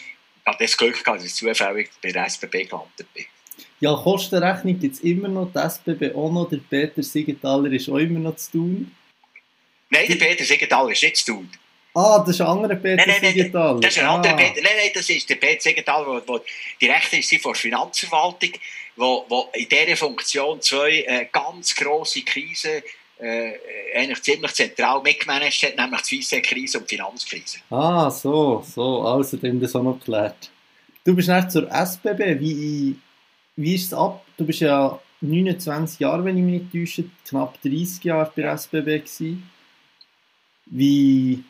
Habe 0.46 0.58
das 0.60 0.76
Glück 0.76 1.02
gehabt, 1.02 1.18
dass 1.18 1.26
ich 1.26 1.34
zufällig 1.34 1.90
bei 2.02 2.12
der 2.12 2.24
SBB 2.26 2.64
gelandet 2.68 3.12
bin. 3.12 3.24
Ja, 3.80 3.94
Kostenrechnung 3.94 4.78
gibt 4.78 4.94
es 4.94 5.00
immer 5.00 5.28
noch, 5.28 5.50
die 5.52 5.58
SBB 5.58 6.14
auch 6.14 6.30
noch, 6.30 6.48
der 6.48 6.58
Peter 6.58 7.02
Siegenthaler 7.02 7.70
ist 7.72 7.88
auch 7.88 7.96
immer 7.96 8.20
noch 8.20 8.36
zu 8.36 8.52
tun. 8.52 8.96
Nein, 9.90 10.06
der 10.08 10.14
Peter 10.16 10.44
Siegenthaler 10.44 10.90
ist 10.92 11.02
nicht 11.02 11.16
zu 11.18 11.32
tun. 11.32 11.50
Ah, 11.94 12.18
das 12.20 12.30
ist 12.36 12.40
ein 12.42 12.46
anderer 12.46 12.74
Peter 12.76 12.96
Nein, 13.06 13.16
nein, 13.22 13.32
Siegenthaler. 13.32 13.80
das 13.80 13.96
ist 13.96 14.02
ein 14.02 14.06
anderer 14.08 14.34
Ah. 14.34 14.36
Peter. 14.36 14.62
Nein, 14.62 14.72
nein, 14.76 14.90
das 14.94 15.08
ist 15.10 15.28
der 15.28 15.34
Peter 15.36 15.60
Siegenthaler, 15.62 16.20
der, 16.20 16.38
der 16.38 16.42
Direktor 16.80 17.18
ist 17.18 17.34
von 17.42 17.52
der 17.52 17.60
Finanzverwaltung, 17.60 18.52
wo, 18.96 19.24
wo 19.28 19.50
in 19.54 19.68
dieser 19.68 19.96
Funktion 19.96 20.60
zwei 20.62 21.00
äh, 21.06 21.26
ganz 21.32 21.74
grosse 21.74 22.22
Krisen 22.22 22.82
äh, 23.18 23.52
eigentlich 23.94 24.22
ziemlich 24.22 24.52
zentral 24.52 25.00
mitgemanagt 25.02 25.62
hat, 25.62 25.76
nämlich 25.76 26.02
die 26.02 26.18
Weisse-Krise 26.18 26.78
und 26.78 26.90
die 26.90 26.96
Finanzkrise. 26.96 27.58
Ah, 27.70 28.10
so, 28.10 28.64
so, 28.66 29.02
also 29.02 29.36
dem 29.36 29.60
das 29.60 29.74
auch 29.74 29.82
noch 29.82 29.98
geklärt. 29.98 30.50
Du 31.04 31.14
bist 31.14 31.28
nicht 31.28 31.50
zur 31.50 31.70
SBB, 31.70 32.40
wie, 32.40 32.96
wie 33.56 33.74
ist 33.74 33.86
es 33.86 33.94
ab? 33.94 34.24
Du 34.36 34.44
bist 34.44 34.60
ja 34.60 35.00
29 35.20 36.00
Jahre, 36.00 36.24
wenn 36.24 36.36
ich 36.36 36.44
mich 36.44 36.62
nicht 36.62 36.72
täusche, 36.72 37.10
knapp 37.26 37.60
30 37.62 38.04
Jahre 38.04 38.30
bei 38.34 38.42
der 38.42 38.52
SBB 38.52 38.84
gewesen. 38.84 39.50
Wie, 40.66 41.44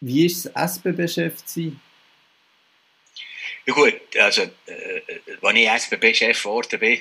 wie 0.00 0.26
ist 0.26 0.46
es, 0.46 0.52
SBB-Chef 0.54 1.44
zu 1.44 1.62
sein? 1.62 1.80
Ja 3.66 3.74
gut, 3.74 4.00
also, 4.18 4.42
äh, 4.42 5.00
als 5.42 5.56
ich 5.56 5.68
SBB-Chef 5.68 6.42
geworden 6.42 6.78
bin, 6.78 6.98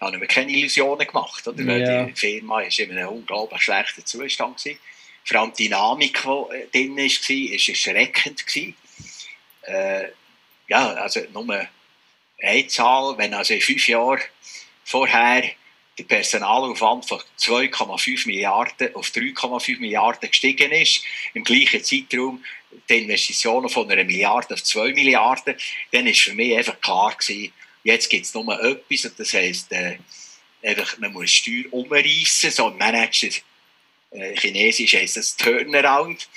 habe 0.00 0.16
ich 0.16 0.20
mir 0.20 0.26
keine 0.26 0.52
Illusionen 0.52 1.06
gemacht. 1.06 1.46
Oder? 1.46 1.66
Weil 1.66 1.80
Ja. 1.80 2.04
Die 2.04 2.12
Firma 2.12 2.56
war 2.56 2.78
in 2.78 2.90
einem 2.90 3.08
unglaublich 3.08 3.62
schlechten 3.62 4.04
Zustand. 4.04 4.58
Gewesen. 4.58 4.78
Vor 5.24 5.40
allem 5.40 5.52
die 5.58 5.64
Dynamik, 5.64 6.22
die 6.22 6.78
äh, 6.78 6.84
drin 6.84 6.96
war, 6.96 7.04
war 7.04 7.52
erschreckend. 7.52 8.46
Gewesen. 8.46 8.76
Äh, 9.62 10.08
ja, 10.68 10.92
also 10.94 11.20
nur 11.32 11.66
eine 12.42 12.66
Zahl, 12.66 13.16
wenn 13.18 13.34
also 13.34 13.54
in 13.54 13.60
fünf 13.60 13.88
Jahren 13.88 14.20
vorher 14.84 15.50
der 15.98 16.04
Personalaufwand 16.04 17.06
von 17.06 17.20
2,5 17.38 18.26
Milliarden 18.26 18.94
auf 18.94 19.08
3,5 19.08 19.80
Milliarden 19.80 20.28
gestiegen 20.28 20.70
ist, 20.72 21.02
im 21.32 21.42
gleichen 21.42 21.82
Zeitraum 21.82 22.44
die 22.88 22.98
Investitionen 22.98 23.70
von 23.70 23.90
einer 23.90 24.04
Milliarde 24.04 24.54
auf 24.54 24.62
2 24.62 24.92
Milliarden, 24.92 25.56
dann 25.92 26.06
ist 26.06 26.20
für 26.20 26.34
mich 26.34 26.56
einfach 26.56 26.80
klar 26.80 27.16
gewesen, 27.18 27.52
jetzt 27.86 28.10
gibt 28.10 28.26
es 28.26 28.34
nur 28.34 28.60
etwas 28.62 29.04
und 29.04 29.18
das 29.18 29.32
heisst, 29.32 29.70
äh, 29.72 29.98
einfach, 30.62 30.98
man 30.98 31.12
muss 31.12 31.30
Steuer 31.30 31.64
umreißen, 31.70 32.50
so 32.50 32.66
ein 32.66 32.76
Manager, 32.76 33.28
äh, 34.10 34.36
chinesisch 34.36 34.94
heisst 34.94 35.16
das 35.16 35.36
Turnaround 35.36 36.28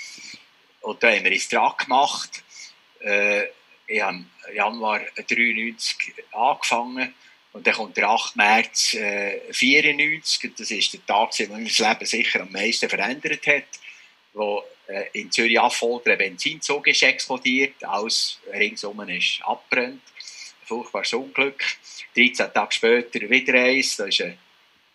und 0.80 1.02
da 1.02 1.10
haben 1.10 1.24
wir 1.24 1.32
uns 1.32 1.48
dran 1.48 1.72
gemacht. 1.78 2.42
Äh, 3.00 3.46
ich 3.86 4.00
habe 4.00 4.18
im 4.18 4.54
Januar 4.54 5.00
93 5.16 6.14
angefangen 6.30 7.12
und 7.52 7.66
dann 7.66 7.74
kommt 7.74 7.96
der 7.96 8.08
8. 8.08 8.36
März 8.36 8.94
äh, 8.94 9.40
94. 9.52 10.52
Das 10.56 10.70
ist 10.70 10.92
der 10.92 11.04
Tag, 11.04 11.30
wo 11.36 11.52
mein 11.52 11.64
Leben 11.64 12.06
sicher 12.06 12.42
am 12.42 12.52
meisten 12.52 12.88
verändert 12.88 13.44
hat. 13.48 13.64
Wo 14.32 14.62
äh, 14.86 15.06
in 15.14 15.32
Zürich 15.32 15.58
Affolter 15.58 16.12
ein 16.12 16.18
Benzinzug 16.18 16.86
ist 16.86 17.02
explodiert, 17.02 17.82
alles 17.82 18.38
ringsum 18.52 19.00
ist 19.08 19.40
abgebrannt. 19.42 20.02
Furchtbares 20.70 21.12
Unglück. 21.14 21.64
13 22.16 22.52
Tage 22.54 22.72
später 22.72 23.28
wieder 23.28 23.54
eins. 23.54 23.96
Da 23.96 24.04
ist 24.04 24.20
ein 24.20 24.38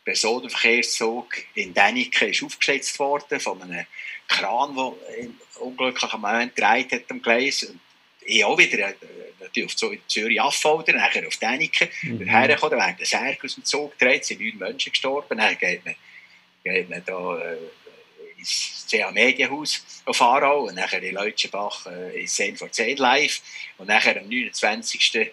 Personenverkehrszug 0.06 1.28
in 1.56 1.74
Däniken 1.74 2.30
ist 2.30 2.44
aufgeschätzt 2.44 2.98
worden 3.00 3.40
von 3.42 3.62
einem 3.62 3.86
Kran, 4.28 4.74
der 4.76 5.18
im 5.18 5.38
unglücklichen 5.60 6.22
Moment 6.22 6.56
gedreht 6.56 6.92
hat 6.94 7.12
am 7.12 7.22
Gleis. 7.22 7.64
Und 7.64 7.80
ich 8.22 8.44
auch 8.46 8.58
wieder 8.58 8.90
äh, 8.90 8.96
natürlich 9.42 9.70
auf 9.70 9.76
Zu- 9.76 9.98
Zürich 10.08 10.42
Affolter, 10.42 10.94
nachher 10.94 11.28
auf 11.28 11.36
Däniken. 11.38 11.90
Mhm. 12.04 12.26
Hergekommen, 12.26 12.80
da 12.80 12.86
werden 12.86 13.06
Särge 13.06 13.44
aus 13.44 13.56
dem 13.56 13.66
Zug 13.66 13.98
gedreht, 14.00 14.24
sind 14.24 14.40
neun 14.40 14.58
Menschen 14.58 14.92
gestorben. 14.92 15.38
Dann 15.38 15.58
geht 15.58 15.84
man, 15.86 15.96
geht 16.64 16.90
man 16.90 17.04
da 17.06 17.38
äh, 17.40 17.58
ins 18.38 18.86
CA 18.90 19.12
Medienhaus 19.12 19.84
auf 20.06 20.22
Aarau 20.22 20.68
und 20.68 20.76
nachher 20.76 21.04
in 21.04 21.16
Leutschenbach 21.16 21.88
äh, 21.88 22.22
ins 22.22 22.36
10 22.36 22.56
vor 22.56 22.72
10 22.72 22.98
live. 22.98 23.42
Und 23.78 23.88
nachher 23.88 24.18
am 24.18 24.30
29. 24.30 25.32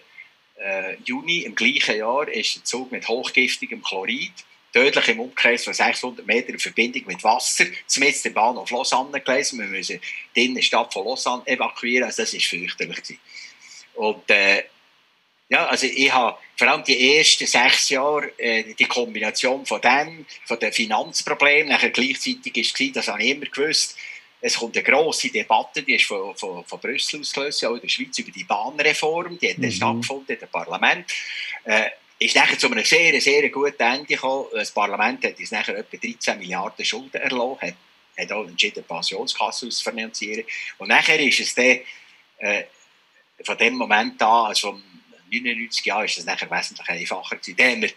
Äh, 0.55 0.95
Juni 1.05 1.39
im 1.39 1.55
gleichen 1.55 1.97
Jahr 1.97 2.27
ist 2.27 2.55
der 2.55 2.63
Zug 2.63 2.91
mit 2.91 3.07
hochgiftigem 3.07 3.81
Chlorid 3.81 4.33
tödlich 4.73 5.07
im 5.09 5.19
Umkreis 5.19 5.63
von 5.63 5.73
600 5.73 6.25
Metern 6.25 6.53
in 6.53 6.59
Verbindung 6.59 7.03
mit 7.05 7.23
Wasser 7.23 7.65
zumindest 7.85 8.25
den 8.25 8.33
Bahnhof 8.33 8.71
Lausanne 8.71 9.21
gelesen. 9.21 9.59
Wir 9.59 9.67
müssen 9.67 10.01
die 10.35 10.45
Innenstadt 10.45 10.91
von 10.91 11.05
Lausanne 11.05 11.45
evakuieren. 11.45 12.05
Also 12.05 12.23
das 12.23 12.33
war 12.33 12.39
fürchterlich. 12.41 13.19
Und 13.93 14.29
äh, 14.31 14.63
ja, 15.49 15.67
also 15.67 15.85
ich 15.85 16.11
habe 16.11 16.37
vor 16.57 16.67
allem 16.67 16.83
die 16.83 17.17
ersten 17.17 17.45
sechs 17.45 17.89
Jahre 17.89 18.31
äh, 18.39 18.73
die 18.73 18.85
Kombination 18.85 19.65
von 19.65 19.79
dem, 19.81 20.25
von 20.45 20.57
den 20.57 20.73
Finanzproblemen, 20.73 21.69
nachher 21.71 21.91
gleichzeitig 21.91 22.57
ist 22.57 22.79
es, 22.79 22.91
das 22.93 23.07
habe 23.07 23.21
ich 23.21 23.29
immer 23.29 23.45
gewusst, 23.45 23.95
es 24.45 24.57
kommt 24.57 24.75
eine 24.75 24.83
grosse 24.83 25.29
Debatte, 25.29 25.83
die 25.83 25.95
ist 25.95 26.05
von, 26.05 26.35
von, 26.35 26.65
von 26.65 26.79
Brüssel 26.79 27.21
ausgelöst, 27.21 27.63
auch 27.63 27.75
in 27.75 27.81
der 27.81 27.87
Schweiz, 27.87 28.19
über 28.19 28.31
die 28.31 28.43
Bahnreform, 28.43 29.39
die 29.39 29.49
hat 29.49 29.57
dann 29.57 29.65
Mhm. 29.65 29.71
stattgefunden 29.71 30.37
im 30.39 30.47
Parlament. 30.49 31.11
Äh, 31.63 31.89
ist 32.19 32.35
nachher 32.35 32.59
zu 32.59 32.69
einem 32.69 32.83
sehr, 32.83 33.19
sehr 33.21 33.49
guten 33.49 33.81
Ende 33.81 34.05
gekommen. 34.05 34.47
Das 34.53 34.71
Parlament 34.71 35.23
hat 35.23 35.39
uns 35.39 35.51
nachher 35.51 35.77
etwa 35.77 35.97
13 35.97 36.37
Milliarden 36.39 36.83
Schulden 36.83 37.21
erlassen, 37.21 37.61
hat, 37.61 37.75
hat 38.17 38.31
auch 38.33 38.45
entschieden, 38.45 38.83
die 38.83 38.93
Pensionskasse 38.93 39.67
auszufinanzieren. 39.67 40.43
Und 40.77 40.89
nachher 40.89 41.19
ist 41.19 41.39
es 41.39 41.55
dann, 41.55 41.79
äh, 42.39 42.63
von 43.45 43.57
dem 43.57 43.75
Moment 43.75 44.21
an, 44.21 44.47
also 44.47 44.71
vom 44.71 44.83
99 45.31 45.85
Jahren, 45.85 46.05
ist 46.05 46.17
es 46.17 46.25
nachher 46.25 46.51
wesentlich 46.51 46.89
einfacher 46.89 47.37
gewesen. 47.37 47.55
Dann 47.55 47.71
haben 47.71 47.81
wir, 47.83 47.91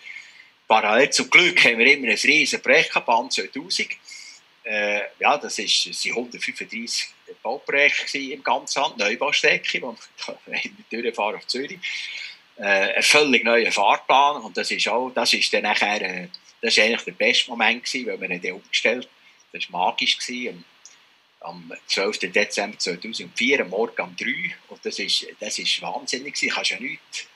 parallel 0.68 1.10
zum 1.10 1.28
Glück, 1.28 1.64
haben 1.64 1.78
wir 1.78 1.86
immer 1.92 2.08
ein 2.08 2.14
riesen 2.14 2.62
Projekt 2.62 2.90
gehabt, 2.90 3.06
Bahn 3.06 3.30
2000. 3.30 3.88
Äh, 4.66 5.02
ja, 5.20 5.38
das 5.38 5.60
ist, 5.60 5.86
es 5.86 6.04
waren 6.06 6.16
135 6.16 7.08
Bauprojekte 7.40 8.18
im 8.18 8.42
ganzen 8.42 8.80
Land, 8.80 8.98
Neubaustrecke, 8.98 9.80
wo 9.80 9.96
wir 10.46 11.02
durchfahren 11.02 11.36
auf 11.36 11.46
Zürich. 11.46 11.78
Äh, 12.56 12.94
ein 12.96 13.02
völlig 13.02 13.44
neuer 13.44 13.70
Fahrplan 13.70 14.42
und 14.42 14.56
das 14.56 14.72
ist 14.72 14.88
auch, 14.88 15.10
das 15.10 15.32
ist 15.34 15.52
dann 15.52 15.62
nachher, 15.62 16.02
äh, 16.02 16.28
das 16.60 16.76
ist 16.76 16.82
eigentlich 16.82 17.02
der 17.02 17.12
beste 17.12 17.50
Moment 17.50 17.84
gewesen, 17.84 18.06
weil 18.08 18.20
wir 18.20 18.30
ihn 18.30 18.42
dann 18.42 18.52
umgestellt 18.52 19.08
Das 19.52 19.70
war 19.70 19.86
magisch 19.86 20.18
gewesen. 20.18 20.64
Am, 21.40 21.70
am 21.70 21.78
12. 21.86 22.32
Dezember 22.32 22.76
2004, 22.76 23.60
am 23.60 23.68
Morgen 23.68 24.02
um 24.02 24.16
3 24.16 24.26
und 24.68 24.84
das 24.84 24.98
ist, 24.98 25.26
das 25.38 25.60
ist 25.60 25.80
wahnsinnig 25.80 26.34
gewesen. 26.34 26.52
Kannst 26.52 26.70
ja 26.72 26.80
nichts 26.80 27.28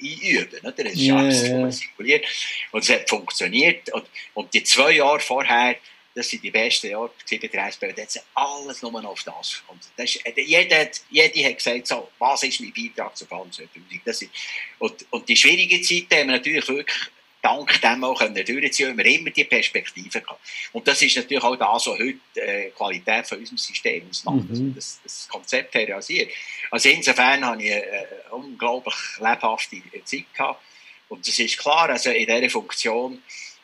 einüben, 0.00 0.58
oder? 0.62 0.72
Das 0.72 0.94
ist 0.94 1.00
Ja, 1.00 1.16
alles 1.16 1.78
simuliert 1.78 2.26
und 2.72 2.82
es 2.82 2.90
hat 2.90 3.08
funktioniert 3.08 3.88
und, 3.90 4.04
und 4.34 4.52
die 4.52 4.64
zwei 4.64 4.92
Jahre 4.92 5.20
vorher 5.20 5.76
das 6.14 6.28
sind 6.28 6.44
die 6.44 6.50
besten 6.50 6.90
Jahre 6.90 7.10
gewesen 7.24 7.40
bei 7.40 7.48
der 7.48 7.66
SBB. 7.68 7.96
Da 7.96 8.02
hat 8.02 8.10
sie 8.10 8.20
alles 8.34 8.82
nur 8.82 8.92
noch 8.92 9.10
auf 9.10 9.22
das. 9.22 9.62
Und 9.68 9.80
das 9.96 10.16
ist, 10.16 10.26
äh, 10.26 10.40
jeder, 10.40 10.80
hat, 10.80 11.00
jeder 11.10 11.48
hat 11.48 11.56
gesagt, 11.56 11.86
so, 11.86 12.10
was 12.18 12.42
ist 12.42 12.60
mein 12.60 12.72
Beitrag 12.72 13.16
zur 13.16 13.28
Bahn 13.28 13.50
2000? 13.50 14.00
Das 14.04 14.22
ist, 14.22 14.30
und, 14.78 15.06
und 15.10 15.28
die 15.28 15.36
schwierigen 15.36 15.82
Zeiten 15.82 16.20
haben 16.20 16.28
wir 16.28 16.36
natürlich 16.36 16.68
wirklich 16.68 17.10
dank 17.42 17.80
dem 17.80 18.04
auch 18.04 18.18
können 18.18 18.34
durchziehen, 18.34 18.96
weil 18.96 19.04
wir 19.04 19.18
immer 19.18 19.30
die 19.30 19.44
Perspektive 19.44 20.20
gehabt. 20.20 20.40
Und 20.72 20.86
das 20.86 21.02
ist 21.02 21.16
natürlich 21.16 21.42
auch 21.42 21.56
das, 21.56 21.86
was 21.86 21.98
heute 21.98 22.18
äh, 22.34 22.66
die 22.66 22.70
Qualität 22.70 23.26
von 23.26 23.38
unserem 23.38 23.58
System 23.58 24.08
ausmacht. 24.08 24.48
Mhm. 24.48 24.74
Das, 24.74 25.00
das 25.02 25.28
Konzept 25.28 25.74
realisiert. 25.74 26.30
Also 26.70 26.88
insofern 26.88 27.44
habe 27.44 27.62
ich 27.62 27.72
eine, 27.72 28.06
unglaublich 28.30 28.94
lebhafte 29.18 29.82
Zeit 30.04 30.32
gehabt. 30.32 30.62
Und 31.08 31.26
das 31.26 31.38
ist 31.38 31.58
klar, 31.58 31.90
also 31.90 32.10
in 32.10 32.26
dieser 32.26 32.48
Funktion, 32.48 33.22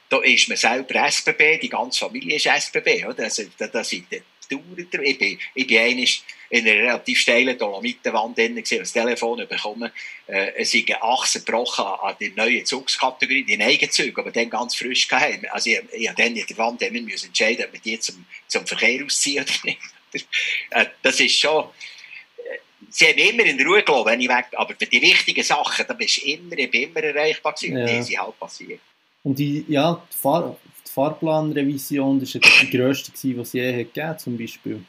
da 0.08 0.18
ist 0.22 0.48
man 0.48 0.56
selber 0.56 1.06
SBB, 1.08 1.60
die 1.60 1.68
ganze 1.68 2.00
Familie 2.00 2.36
ist 2.36 2.46
SBB. 2.46 3.06
Oder? 3.06 3.24
Also, 3.24 3.44
da, 3.58 3.66
da 3.66 3.84
sind 3.84 4.10
die 4.10 4.22
Touren 4.48 4.90
drin. 4.90 5.02
Ich 5.04 5.18
bin, 5.18 5.38
ich 5.54 5.66
bin 5.66 5.78
einmal 5.78 6.06
in 6.50 6.66
einer 6.66 6.80
relativ 6.80 7.20
steilen 7.20 7.58
Dolomitenwand 7.58 8.38
drin, 8.38 8.56
gewesen, 8.56 8.78
das 8.78 8.92
Telefon 8.92 9.46
bekommen. 9.46 9.90
Äh, 10.26 10.52
es 10.56 10.70
sind 10.70 10.90
Achsen 11.02 11.44
gebrochen 11.44 11.84
an 11.84 12.16
die 12.18 12.30
neue 12.30 12.64
Zugskategorie, 12.64 13.44
die 13.44 13.60
Eigenzüge, 13.60 14.20
aber 14.20 14.30
dann 14.30 14.48
ganz 14.48 14.74
frisch 14.74 15.06
gehabt. 15.06 15.50
Also 15.50 15.70
ich, 15.70 15.80
ich 15.92 16.08
habe 16.08 16.22
dann 16.22 16.34
in 16.34 16.46
der 16.46 16.58
Wand 16.58 16.80
immer 16.82 17.00
müssen 17.02 17.26
entscheiden, 17.26 17.66
ob 17.66 17.72
wir 17.72 17.80
die 17.80 17.98
zum, 18.00 18.24
zum 18.46 18.66
Verkehr 18.66 19.04
ausziehen 19.04 19.44
oder 19.44 19.52
nicht. 19.64 19.78
Äh, 20.70 20.86
das 21.02 21.20
ist 21.20 21.38
schon... 21.38 21.64
äh, 22.38 22.58
Sie 22.88 23.06
haben 23.06 23.18
immer 23.18 23.44
in 23.44 23.60
Ruhe 23.60 23.82
gelassen, 23.82 24.06
wenn 24.06 24.20
ich 24.22 24.28
weg 24.30 24.46
aber 24.52 24.74
für 24.74 24.86
die 24.86 25.02
wichtigen 25.02 25.44
Sachen, 25.44 25.84
da 25.86 25.92
bist 25.92 26.18
immer, 26.18 26.56
ich 26.56 26.70
bin 26.70 26.84
immer 26.84 27.02
erreichbar 27.02 27.52
gewesen. 27.52 27.76
Ja. 27.76 27.84
Die 27.84 28.02
sind 28.02 28.18
halt 28.18 28.38
passiert. 28.38 28.80
Und 29.28 29.38
die, 29.38 29.62
ja, 29.68 30.02
die, 30.10 30.16
Fahr 30.16 30.56
die 30.86 30.90
Fahrplanrevision, 30.90 32.18
das 32.18 32.34
war 32.34 32.40
die 32.40 32.70
grösste, 32.70 33.12
die 33.12 33.32
es 33.32 33.52
je 33.52 33.70
hat 33.70 33.92
gegeben 33.92 34.18
zum 34.18 34.38
Beispiel. 34.38 34.82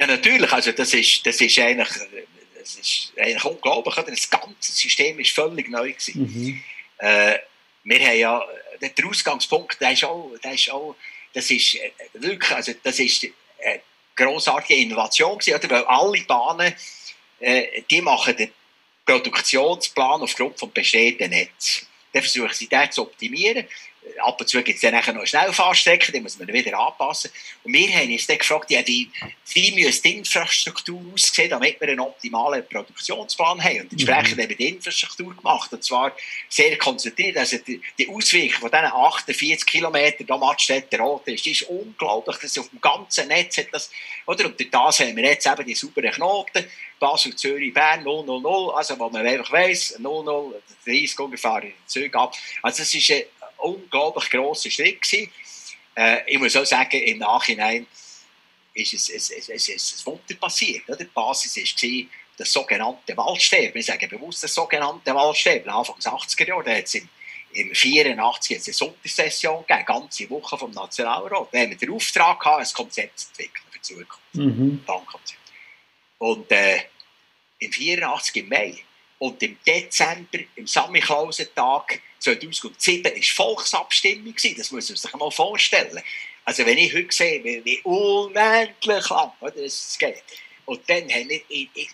Ja, 0.00 0.08
natürlich. 0.08 0.52
Also 0.52 0.72
das 0.72 0.92
ist, 0.94 1.24
das 1.24 1.40
ist 1.40 1.56
eigentlich, 1.60 1.90
das 2.58 2.74
ist 2.74 3.12
eigentlich 3.16 3.44
unglaublich. 3.44 3.94
Das 3.94 4.28
ganze 4.28 4.72
System 4.72 5.20
ist 5.20 5.30
völlig 5.30 5.70
neu. 5.70 5.94
Mhm. 6.14 6.60
Äh, 6.98 7.38
wir 7.84 8.00
haben 8.00 8.18
ja, 8.18 8.42
der 8.80 9.06
Ausgangspunkt, 9.06 9.80
der 9.80 9.92
ist 9.92 10.02
auch, 10.02 10.32
der 10.42 10.54
ist 10.54 10.68
auch, 10.72 10.96
das 11.32 11.52
ist 11.52 11.76
äh, 11.76 11.92
wirklich, 12.14 12.50
also 12.50 12.72
das 12.82 12.98
ist 12.98 13.28
eine 13.64 13.80
grossartige 14.16 14.80
Innovation 14.80 15.38
gewesen, 15.38 15.54
oder? 15.54 15.70
weil 15.70 15.84
alle 15.84 16.20
Bahnen, 16.22 16.74
äh, 17.38 17.82
die 17.88 18.00
machen 18.00 18.36
den 18.36 18.50
Produktionsplan 19.06 20.20
aufgrund 20.20 20.58
vom 20.58 20.72
bestehenden 20.72 21.30
Netz. 21.30 21.86
Dann 22.12 22.22
versuchen 22.22 22.52
sie 22.52 22.68
den 22.68 22.90
zu 22.90 23.02
optimieren. 23.02 23.66
Ab 24.22 24.40
und 24.40 24.48
zu 24.48 24.62
gibt 24.62 24.76
es 24.76 24.82
dann 24.82 24.94
noch 24.94 25.06
eine 25.06 25.26
Schnellfahrstrecke, 25.26 26.12
die 26.12 26.20
muss 26.20 26.38
man 26.38 26.48
wieder 26.48 26.78
anpassen. 26.78 27.30
Und 27.64 27.72
wir 27.72 27.88
haben 27.90 28.10
uns 28.10 28.26
dann 28.26 28.38
gefragt, 28.38 28.70
ja, 28.70 28.86
wie, 28.86 29.10
wie 29.52 29.72
müsste 29.72 30.08
die 30.08 30.18
Infrastruktur 30.18 31.00
aussehen, 31.12 31.50
damit 31.50 31.80
wir 31.80 31.88
einen 31.88 32.00
optimalen 32.00 32.66
Produktionsplan 32.66 33.62
haben. 33.62 33.82
Und 33.82 33.92
entsprechend 33.92 34.36
mhm. 34.36 34.42
haben 34.42 34.48
wir 34.48 34.56
die 34.56 34.68
Infrastruktur 34.68 35.34
gemacht. 35.34 35.72
Und 35.72 35.84
zwar 35.84 36.12
sehr 36.48 36.76
konzentriert. 36.78 37.36
Also 37.36 37.58
die, 37.58 37.80
die 37.98 38.08
Auswirkung 38.08 38.60
von 38.60 38.70
diesen 38.70 38.84
48 38.84 39.66
Kilometern, 39.66 40.26
da 40.26 40.36
Mattstädter 40.36 40.98
Rot 40.98 41.26
ist, 41.28 41.46
ist 41.46 41.62
unglaublich. 41.62 42.36
Das 42.36 42.44
ist 42.44 42.58
auf 42.58 42.68
dem 42.70 42.80
ganzen 42.80 43.28
Netz 43.28 43.58
hat 43.58 43.68
das, 43.72 43.90
oder? 44.26 44.46
Und 44.46 44.58
durch 44.58 44.70
das 44.70 45.00
haben 45.00 45.16
wir 45.16 45.24
jetzt 45.24 45.46
eben 45.46 45.66
die 45.66 45.74
sauberen 45.74 46.12
Knoten. 46.12 46.64
Basel, 46.98 47.34
Zürich, 47.34 47.72
Bern, 47.72 48.04
0, 48.04 48.26
0, 48.26 48.42
0. 48.42 48.74
Also, 48.74 48.98
wo 48.98 49.08
man 49.08 49.26
einfach 49.26 49.50
weiss, 49.52 49.98
0, 49.98 50.24
0, 50.24 50.62
30 50.84 51.18
ungefähr 51.18 51.62
in 51.62 51.70
den 51.70 51.74
Zügen 51.86 52.14
ab. 52.14 52.34
Also, 52.62 52.82
es 52.82 52.94
ist 52.94 53.10
ein 53.10 53.22
unglaublich 53.62 54.30
grosser 54.30 54.70
Schritt 54.70 55.02
gewesen. 55.02 55.30
Äh, 55.96 56.30
ich 56.30 56.38
muss 56.38 56.56
auch 56.56 56.64
sagen, 56.64 57.00
im 57.00 57.18
Nachhinein 57.18 57.86
ist 58.74 58.94
es, 58.94 59.08
es, 59.08 59.30
es, 59.30 59.48
es, 59.48 59.68
es 59.68 60.00
ein 60.00 60.06
Wunder 60.06 60.34
passiert. 60.40 60.88
Oder? 60.88 60.96
Die 60.96 61.04
Basis 61.04 61.56
war 61.56 62.08
das 62.36 62.52
sogenannte 62.52 63.16
Waldsterben. 63.16 63.74
Wir 63.74 63.82
sagen 63.82 64.08
bewusst 64.08 64.42
das 64.42 64.54
sogenannte 64.54 65.14
Waldsterben. 65.14 65.68
Anfang 65.68 65.96
des 65.96 66.06
80er 66.06 66.48
Jahre, 66.48 66.64
da 66.64 66.70
hat 66.72 66.84
es 66.84 66.94
im, 66.94 67.08
im 67.52 67.74
84 67.74 68.56
eine 68.56 68.74
Sondersession 68.74 69.66
gegeben, 69.66 69.78
eine 69.78 69.84
ganze 69.84 70.30
Woche 70.30 70.56
vom 70.56 70.70
Nationalrat. 70.70 71.48
Da 71.52 71.58
haben 71.58 71.70
wir 71.70 71.76
den 71.76 71.90
Auftrag 71.90 72.40
gehabt, 72.40 72.66
ein 72.66 72.72
Konzept 72.72 73.18
zu 73.18 73.28
entwickeln 73.28 73.64
für 73.70 73.78
die 73.78 73.82
Zukunft. 73.82 74.34
Mhm. 74.34 74.84
Und 76.18 76.50
äh, 76.52 76.82
im 77.58 77.72
84 77.72 78.36
im 78.36 78.48
Mai 78.48 78.84
und 79.20 79.42
im 79.42 79.58
Dezember, 79.66 80.38
im 80.56 80.66
Samichlausentag 80.66 82.00
2007, 82.20 83.04
war 83.04 83.22
Volksabstimmung. 83.22 84.34
Das 84.56 84.70
muss 84.70 84.88
man 84.88 84.96
sich 84.96 85.14
mal 85.14 85.30
vorstellen. 85.30 86.02
Also 86.46 86.64
wenn 86.64 86.78
ich 86.78 86.94
heute 86.94 87.14
sehe, 87.14 87.44
wie, 87.44 87.62
wie 87.64 87.80
unendlich 87.82 89.08
lang 89.10 89.32
das 89.54 89.96
geht. 89.98 90.24
Und 90.64 90.88
dann 90.88 91.10
haben 91.10 91.28
wir, 91.28 91.40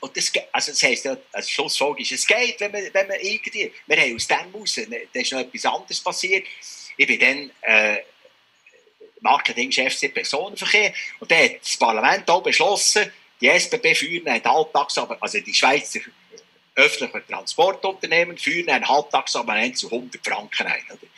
und 0.00 0.16
das, 0.16 0.32
also 0.52 0.70
das 0.70 0.82
heisst, 0.82 1.06
also 1.06 1.48
Schlussfolge 1.48 2.02
ist, 2.02 2.12
es 2.12 2.26
geht, 2.26 2.60
wenn 2.60 2.70
man, 2.70 2.82
wenn 2.92 3.08
man 3.08 3.18
irgendwie, 3.20 3.72
wir 3.86 3.96
haben 3.96 4.14
aus 4.14 4.26
dem 4.28 4.54
raus, 4.54 4.80
da 5.12 5.20
ist 5.20 5.32
noch 5.32 5.40
etwas 5.40 5.64
anderes 5.64 6.00
passiert. 6.00 6.46
Ich 6.96 7.06
bin 7.08 7.18
dann 7.18 7.50
äh, 7.62 8.02
Marketingchef 9.20 9.98
für 9.98 10.10
Personenverkehr 10.10 10.94
und 11.18 11.28
dann 11.28 11.42
hat 11.42 11.60
das 11.60 11.76
Parlament 11.76 12.30
auch 12.30 12.42
beschlossen, 12.42 13.10
die 13.40 13.48
SBB 13.48 13.94
führen 13.96 14.28
ein 14.28 14.44
Halbtagsabonnement, 14.44 15.22
also 15.22 15.40
die 15.40 15.54
Schweizer 15.54 16.00
öffentlichen 16.76 17.26
Transportunternehmen 17.26 18.36
führen 18.36 18.68
ein 18.68 18.86
Halbtagsabonnement 18.86 19.76
zu 19.76 19.90
100 19.90 20.24
Franken 20.24 20.66
ein. 20.66 20.84
Oder? 20.90 21.08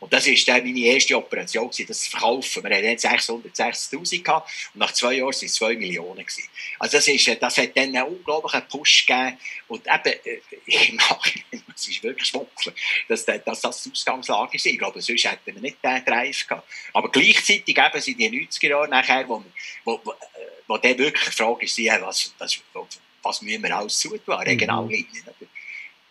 Und 0.00 0.12
das 0.12 0.26
war 0.26 0.34
dann 0.46 0.64
meine 0.64 0.78
erste 0.78 1.16
Operation, 1.16 1.70
das 1.88 2.02
zu 2.02 2.10
verkaufen. 2.10 2.62
Wir 2.62 2.76
hatten 2.76 2.86
dann 2.86 2.96
660'000 2.96 4.22
gehabt 4.22 4.50
und 4.72 4.78
nach 4.78 4.92
zwei 4.92 5.14
Jahren 5.14 5.32
waren 5.32 5.44
es 5.44 5.54
2 5.54 5.74
Millionen. 5.74 6.24
Gewesen. 6.24 6.48
Also 6.78 6.98
das, 6.98 7.08
ist, 7.08 7.42
das 7.42 7.58
hat 7.58 7.76
dann 7.76 7.96
einen 7.96 8.02
unglaublichen 8.04 8.62
Push 8.68 9.06
gegeben. 9.06 9.36
Und 9.66 9.84
eben, 9.86 10.18
äh, 10.24 10.88
im 10.88 10.96
Nachhinein, 10.96 11.64
es 11.74 11.88
ist 11.88 12.02
wirklich 12.02 12.28
schmunzeln, 12.28 12.76
dass, 13.08 13.24
dass 13.24 13.60
das 13.60 13.82
die 13.82 13.90
Ausgangslage 13.90 14.56
ist. 14.56 14.66
Ich 14.66 14.78
glaube, 14.78 15.02
sonst 15.02 15.24
hätten 15.24 15.54
wir 15.54 15.60
nicht 15.60 15.78
den 15.82 16.04
Drive 16.04 16.46
gehabt. 16.46 16.68
Aber 16.92 17.10
gleichzeitig 17.10 17.76
eben 17.76 18.00
sind 18.00 18.20
die 18.20 18.30
90er 18.30 18.68
Jahre 18.68 18.88
nachher, 18.88 19.28
wo, 19.28 19.42
wo, 19.84 20.00
wo, 20.04 20.14
wo 20.68 20.78
dann 20.78 20.96
wirklich 20.96 21.24
die 21.24 21.32
Frage 21.32 21.64
ist, 21.64 21.76
was, 21.76 22.34
was 22.38 22.62
müssen 23.42 23.62
wir 23.62 23.76
alles 23.76 23.98
zutun, 23.98 24.34
regional 24.34 24.84
mhm. 24.84 25.04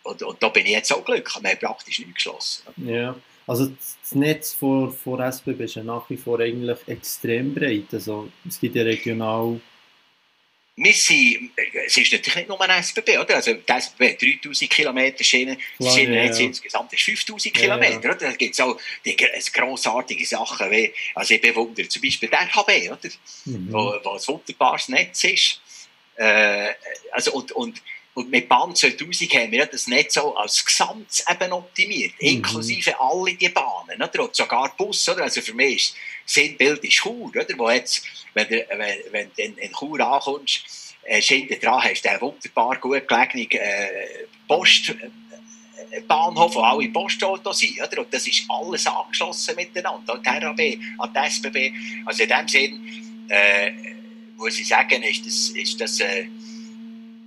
Und, 0.02 0.22
und 0.22 0.42
da 0.42 0.48
bin 0.48 0.64
ich 0.64 0.72
jetzt 0.72 0.92
auch 0.92 1.04
glücklich, 1.04 1.42
wir 1.42 1.50
haben 1.50 1.58
praktisch 1.58 1.98
nichts 1.98 2.14
geschlossen. 2.14 2.62
Ja. 2.76 3.14
Also 3.46 3.66
das 3.66 4.14
Netz 4.14 4.52
von, 4.52 4.92
von 4.92 5.20
SBB 5.20 5.64
ist 5.64 5.76
ja 5.76 5.82
nach 5.82 6.08
wie 6.10 6.18
vor 6.18 6.38
eigentlich 6.38 6.78
extrem 6.86 7.54
breit. 7.54 7.86
Also 7.92 8.30
es 8.46 8.60
gibt 8.60 8.76
ja 8.76 8.82
regional... 8.82 9.58
Wir 10.76 10.92
sind, 10.92 11.50
es 11.86 11.96
ist 11.96 12.12
natürlich 12.12 12.36
nicht 12.36 12.48
nur 12.48 12.60
ein 12.60 12.82
SBB, 12.82 13.18
oder? 13.18 13.36
Also 13.36 13.54
die 13.54 13.72
SBB 13.72 14.12
hat 14.12 14.22
3000 14.44 14.70
Kilometer 14.70 15.24
Schienen, 15.24 15.56
das 15.78 15.94
Schienennetz 15.94 16.38
ja. 16.38 16.44
insgesamt 16.44 16.92
ist 16.92 17.02
5000 17.02 17.56
ja, 17.56 17.62
Kilometer, 17.62 18.04
ja. 18.04 18.10
oder? 18.10 18.14
Da 18.14 18.32
gibt 18.32 18.54
es 18.54 18.60
auch 18.60 18.78
die, 19.04 19.16
grossartige 19.16 20.24
Sachen 20.24 20.70
wie, 20.70 20.92
also 21.14 21.34
ich 21.34 21.40
bewundere 21.40 21.88
zum 21.88 22.02
Beispiel 22.02 22.28
den 22.28 22.54
HB, 22.54 22.92
oder? 22.92 23.10
Mhm. 23.46 23.72
Wo, 23.72 23.94
wo 24.04 24.10
ein 24.10 24.26
wunderbares 24.26 24.88
Netz 24.88 25.24
ist. 25.24 25.60
Äh, 26.18 26.74
also 27.12 27.32
und, 27.32 27.52
und 27.52 27.82
und 28.18 28.32
mit 28.32 28.48
Bahn 28.48 28.74
2000 28.74 29.32
haben 29.34 29.52
wir 29.52 29.66
das 29.66 29.86
Netz 29.86 30.16
auch 30.16 30.34
als 30.34 30.64
Gesamt 30.64 31.22
eben 31.30 31.52
optimiert, 31.52 32.14
mhm. 32.20 32.28
inklusive 32.28 33.00
alle 33.00 33.34
die 33.34 33.48
Bahnen, 33.48 34.02
oder? 34.02 34.24
Und 34.24 34.34
sogar 34.34 34.74
Bus, 34.76 35.08
oder? 35.08 35.22
Also 35.22 35.40
für 35.40 35.54
mich 35.54 35.76
ist 35.76 35.96
Sinnbild 36.26 36.82
ist 36.82 36.94
Chur, 36.94 37.28
oder? 37.28 37.46
Wo 37.56 37.70
jetzt, 37.70 38.04
wenn 38.34 38.48
du, 38.48 38.66
wenn, 38.70 39.12
wenn 39.12 39.30
du 39.36 39.42
in, 39.42 39.56
in 39.58 39.72
Chur 39.72 40.00
ankommst, 40.00 40.96
äh, 41.04 41.20
hinten 41.20 41.60
dran 41.60 41.84
hast 41.84 42.02
du 42.02 42.10
einen 42.10 42.20
wunderbar 42.20 42.76
gut 42.78 43.06
gelegenen 43.06 43.52
äh, 43.52 44.26
Post, 44.48 44.90
äh, 44.90 46.00
Bahnhof, 46.00 46.56
wo 46.56 46.60
alle 46.62 46.88
Postautos 46.88 47.60
sind, 47.60 47.80
oder? 47.80 48.00
Und 48.00 48.12
das 48.12 48.26
ist 48.26 48.42
alles 48.48 48.84
angeschlossen 48.84 49.54
miteinander, 49.54 50.14
an 50.14 50.22
die 50.24 50.44
RAB, 50.44 50.78
an 50.98 51.14
die 51.14 51.30
SBB. 51.30 51.72
Also 52.04 52.24
in 52.24 52.28
dem 52.28 52.48
Sinn, 52.48 53.26
äh, 53.28 53.97
muss 54.38 54.58
ich 54.58 54.68
sagen, 54.68 55.02
ist 55.02 55.26
das, 55.26 55.50
ist 55.50 55.80
das 55.80 56.00
äh, 56.00 56.26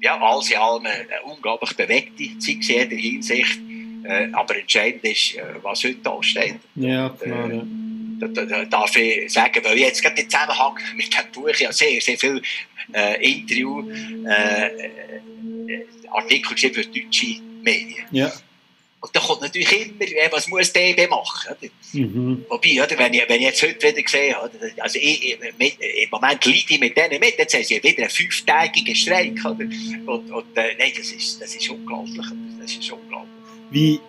ja, 0.01 0.19
alles 0.19 0.49
in 0.49 0.57
allem 0.57 0.85
eine 0.85 1.21
unglaublich 1.25 1.75
bewegte 1.75 2.37
Zeit 2.39 2.55
in 2.55 2.61
jeder 2.61 2.95
Hinsicht. 2.95 3.59
Äh, 4.03 4.29
aber 4.31 4.57
entscheidend 4.57 5.03
ist, 5.03 5.35
äh, 5.35 5.43
was 5.61 5.83
heute 5.83 5.99
da 6.03 6.17
steht. 6.23 6.55
Ja, 6.75 7.09
klar. 7.09 7.51
Ja. 7.51 7.61
Da, 8.19 8.27
da, 8.27 8.45
da, 8.45 8.65
darf 8.65 8.95
ich 8.95 9.31
sagen, 9.31 9.63
weil 9.63 9.77
ich 9.77 9.83
jetzt 9.83 10.01
gerade 10.01 10.21
im 10.21 10.29
Zusammenhang 10.29 10.77
mit 10.95 11.13
dem 11.13 11.31
Buch 11.31 11.55
ja 11.55 11.71
sehr, 11.71 11.99
sehr 12.01 12.17
viel 12.17 12.41
äh, 12.93 13.31
Interview, 13.31 13.89
äh, 14.27 14.65
äh 14.65 15.85
Artikel 16.09 16.53
geschrieben 16.53 16.75
für 16.75 16.85
deutsche 16.85 17.39
Medien. 17.61 18.05
Ja. 18.11 18.31
Und 19.01 19.15
da 19.15 19.19
kommt 19.19 19.41
natürlich 19.41 19.71
immer, 19.71 20.31
was 20.31 20.47
muss 20.47 20.71
DB 20.71 21.07
machen? 21.07 21.55
Mhm. 21.93 22.45
Wobei, 22.47 22.83
oder, 22.83 22.97
wenn, 22.99 23.13
ich, 23.15 23.27
wenn 23.27 23.41
ich 23.41 23.47
jetzt 23.47 23.63
heute 23.63 23.97
wieder 23.97 24.07
sehe, 24.07 24.35
oder, 24.37 24.83
also 24.83 24.99
ich, 25.01 25.39
mit, 25.57 25.73
im 25.79 26.09
Moment 26.11 26.45
leide 26.45 26.59
ich 26.69 26.79
mit 26.79 26.95
denen 26.95 27.19
mit, 27.19 27.35
jetzt 27.35 27.55
haben 27.55 27.63
sie 27.63 27.81
wieder 27.81 28.03
einen 28.03 28.11
fünftägigen 28.11 28.95
Streik. 28.95 29.43
Oder? 29.43 29.65
Und, 30.05 30.31
und 30.31 30.55
äh, 30.55 30.75
nein, 30.77 30.91
das 30.95 31.11
ist, 31.11 31.41
das 31.41 31.55
ist 31.55 31.67
unglaublich. 31.69 32.27
Das 32.59 32.71
ist 32.71 32.91
unglaublich. 32.91 33.31
Wie, 33.71 33.99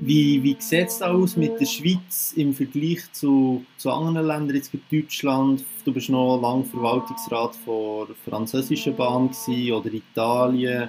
wie, 0.00 0.42
wie 0.42 0.56
sieht 0.58 0.88
es 0.88 1.02
aus 1.02 1.36
mit 1.36 1.60
der 1.60 1.66
Schweiz 1.66 2.32
im 2.34 2.54
Vergleich 2.54 3.12
zu, 3.12 3.66
zu 3.76 3.90
anderen 3.90 4.26
Ländern, 4.26 4.56
jetzt 4.56 4.72
mit 4.72 4.90
Deutschland? 4.90 5.62
Du 5.84 5.92
bist 5.92 6.08
noch 6.08 6.40
lange 6.40 6.64
Verwaltungsrat 6.64 7.58
der 7.66 8.16
französischen 8.24 8.96
Bahn 8.96 9.28
gewesen, 9.28 9.72
oder 9.72 9.92
Italien. 9.92 10.88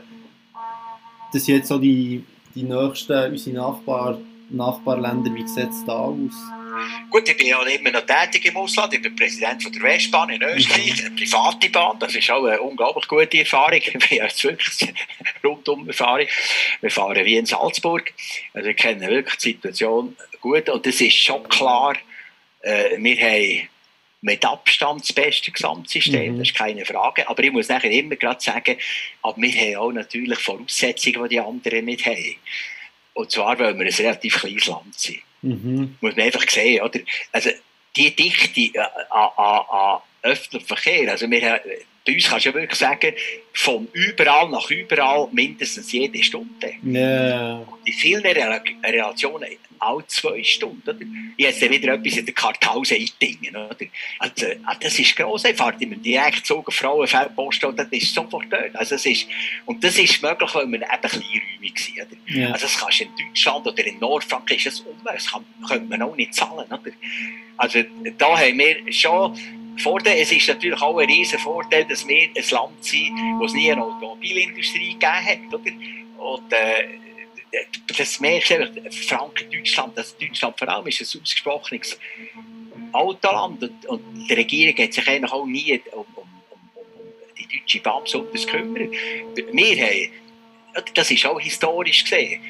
Das 1.34 1.44
sind 1.44 1.56
jetzt 1.58 1.68
so 1.68 1.78
die 1.78 2.24
die 2.56 2.64
nächsten, 2.64 3.32
unsere 3.32 3.56
Nachbar, 3.56 4.18
Nachbarländer, 4.50 5.34
wie 5.34 5.48
sieht 5.48 5.70
es 5.70 5.86
da 5.86 5.94
aus? 5.94 6.34
Gut, 7.10 7.28
ich 7.28 7.38
bin 7.38 7.48
ja 7.48 7.62
immer 7.62 7.92
noch 7.92 8.06
tätig 8.06 8.46
im 8.46 8.58
Ausland. 8.58 8.94
Ich 8.94 9.02
bin 9.02 9.16
Präsident 9.16 9.62
von 9.62 9.72
der 9.72 9.82
Westbahn 9.82 10.30
in 10.30 10.42
Österreich, 10.42 11.06
eine 11.06 11.16
private 11.16 11.70
Bahn. 11.70 12.00
Das 12.00 12.16
ist 12.16 12.32
auch 12.32 12.46
eine 12.46 12.62
unglaublich 12.62 13.08
gute 13.08 13.40
Erfahrung. 13.40 13.80
Ich 13.84 13.94
bin 13.94 14.18
jetzt 14.18 14.44
wirklich 14.44 14.94
rundum 15.44 15.88
Erfahrung. 15.88 16.28
Wir 16.80 16.92
fahren 16.92 17.26
wie 17.26 17.38
in 17.38 17.46
Salzburg. 17.46 18.14
Also 18.54 18.68
wir 18.68 18.74
kennen 18.74 19.02
wirklich 19.02 19.38
die 19.38 19.52
Situation 19.52 20.16
gut. 20.40 20.70
Und 20.70 20.88
es 20.88 21.02
ist 21.02 21.18
schon 21.18 21.44
klar, 21.50 21.96
äh, 22.62 22.98
wir 22.98 23.18
haben 23.18 23.70
mit 24.22 24.46
Abstand 24.46 25.02
das 25.02 25.14
beste 25.14 25.52
Gesamtsystem, 25.52 26.34
mhm. 26.34 26.40
das 26.40 26.50
ist 26.50 26.58
keine 26.58 26.86
Frage. 26.86 27.28
Aber 27.28 27.44
ich 27.44 27.52
muss 27.52 27.70
nachher 27.70 27.92
immer 27.92 28.16
gerade 28.16 28.42
sagen, 28.42 28.78
aber 29.24 29.42
wir 29.42 29.52
haben 29.52 29.76
auch 29.78 29.92
natürlich 29.92 30.40
Voraussetzungen, 30.40 31.24
die 31.24 31.30
die 31.30 31.40
anderen 31.40 31.86
nicht 31.86 32.06
haben. 32.06 32.36
Und 33.14 33.32
zwar, 33.32 33.58
weil 33.60 33.78
wir 33.78 33.86
ein 33.86 33.94
relativ 33.94 34.40
kleines 34.40 34.68
Land 34.68 35.00
sind. 35.00 35.20
Mhm. 35.42 35.98
Muss 36.02 36.16
man 36.16 36.26
einfach 36.26 36.48
sehen, 36.48 36.84
oder? 36.84 37.00
Also, 37.32 37.50
die 37.96 38.16
Dichte 38.16 38.80
an, 39.10 39.30
an, 39.38 39.62
an 39.70 40.02
öffentlichem 40.22 40.68
Verkehr, 40.68 41.12
also 41.12 41.30
wir, 41.30 41.62
bei 42.06 42.14
uns 42.14 42.28
kannst 42.28 42.46
du 42.46 42.50
ja 42.50 42.56
wirklich 42.56 42.80
sagen, 42.80 43.14
von 43.54 43.88
überall 43.94 44.50
nach 44.50 44.70
überall 44.72 45.28
mindestens 45.32 45.92
jede 45.92 46.24
Stunde. 46.24 46.74
Yeah. 46.84 47.66
In 47.86 47.94
vielen 47.94 48.24
Relationen 48.24 49.48
alle 49.82 50.06
zwei 50.08 50.44
Stunden. 50.44 50.88
Oder? 50.88 51.00
Ich 51.38 51.48
habe 51.48 51.70
wieder 51.72 51.94
etwas 51.94 52.18
in 52.18 52.26
der 52.26 52.36
Kartause 52.36 52.96
eingedingen. 52.96 53.56
Also, 54.20 54.46
ah, 54.64 54.76
das 54.80 55.00
ist 55.00 55.16
gross. 55.16 55.44
Ich 55.44 55.56
fahre 55.56 55.76
immer 55.80 55.96
direkt 55.96 56.46
so 56.46 56.64
Frauen, 56.70 57.08
Post 57.36 57.64
und 57.64 57.78
das 57.78 57.88
ist 57.90 58.14
sofort 58.14 58.46
dort. 58.50 58.76
Also, 58.76 58.96
das 58.96 59.06
ist, 59.06 59.28
und 59.66 59.84
das 59.84 59.98
ist 59.98 60.22
möglich, 60.22 60.54
weil 60.54 60.68
wir 60.68 60.82
eben 60.82 60.88
kleinräumig 60.88 61.80
sind. 61.80 61.98
Oder? 61.98 62.36
Yeah. 62.36 62.54
Also, 62.54 62.66
das 62.68 62.78
kannst 62.78 63.00
du 63.00 63.04
in 63.06 63.10
Deutschland 63.18 63.68
oder 63.68 63.86
in 63.86 64.00
Nordfrankreich, 64.00 64.66
ist 64.66 64.80
das 64.80 64.80
unmöglich. 64.82 65.24
Das 65.24 65.32
kann, 65.32 65.46
könnte 65.68 65.90
man 65.90 66.02
auch 66.04 66.16
nicht 66.16 66.34
zahlen. 66.36 66.66
Oder? 66.68 66.92
Also, 67.58 67.84
da 68.18 68.40
haben 68.40 68.58
wir 68.58 68.94
schon 68.94 69.36
Vorteil, 69.78 70.22
es 70.22 70.32
ist 70.32 70.48
natürlich 70.48 70.82
auch 70.82 70.98
ein 70.98 71.08
riesen 71.08 71.40
Vorteil, 71.40 71.86
dass 71.86 72.08
wir 72.08 72.24
ein 72.24 72.44
Land 72.52 72.84
sind, 72.84 73.18
wo 73.40 73.46
es 73.46 73.54
nie 73.54 73.72
eine 73.72 73.84
Automobilindustrie 73.84 74.94
gegeben 74.94 75.26
hat. 75.26 75.54
Oder? 75.54 75.72
Und, 76.18 76.54
äh, 76.54 77.02
das 77.98 78.20
merkst 78.20 78.52
du 78.52 78.92
Franken, 78.92 79.50
Deutschland, 79.52 79.98
das 79.98 80.18
Deutschland 80.18 80.58
vor 80.58 80.70
allem 80.70 80.88
ist 80.88 81.02
ein 81.02 81.22
ausgesprochenes 81.22 82.00
Autoland 82.94 83.62
und, 83.64 83.86
und 83.88 84.28
die 84.30 84.34
Regierung 84.34 84.84
hat 84.84 84.94
sich 84.94 85.08
eigentlich 85.08 85.32
auch 85.32 85.46
nie 85.46 85.82
um, 85.92 86.00
um, 86.00 86.06
um, 86.16 86.60
um 86.86 87.36
die 87.38 87.60
deutsche 87.60 87.80
Bahn 87.82 88.04
besonders 88.04 88.46
gekümmert. 88.46 88.92
Wir 89.36 89.86
haben, 89.86 90.84
das 90.94 91.12
ist 91.12 91.26
auch 91.26 91.40
historisch 91.40 92.04
gesehen, 92.04 92.42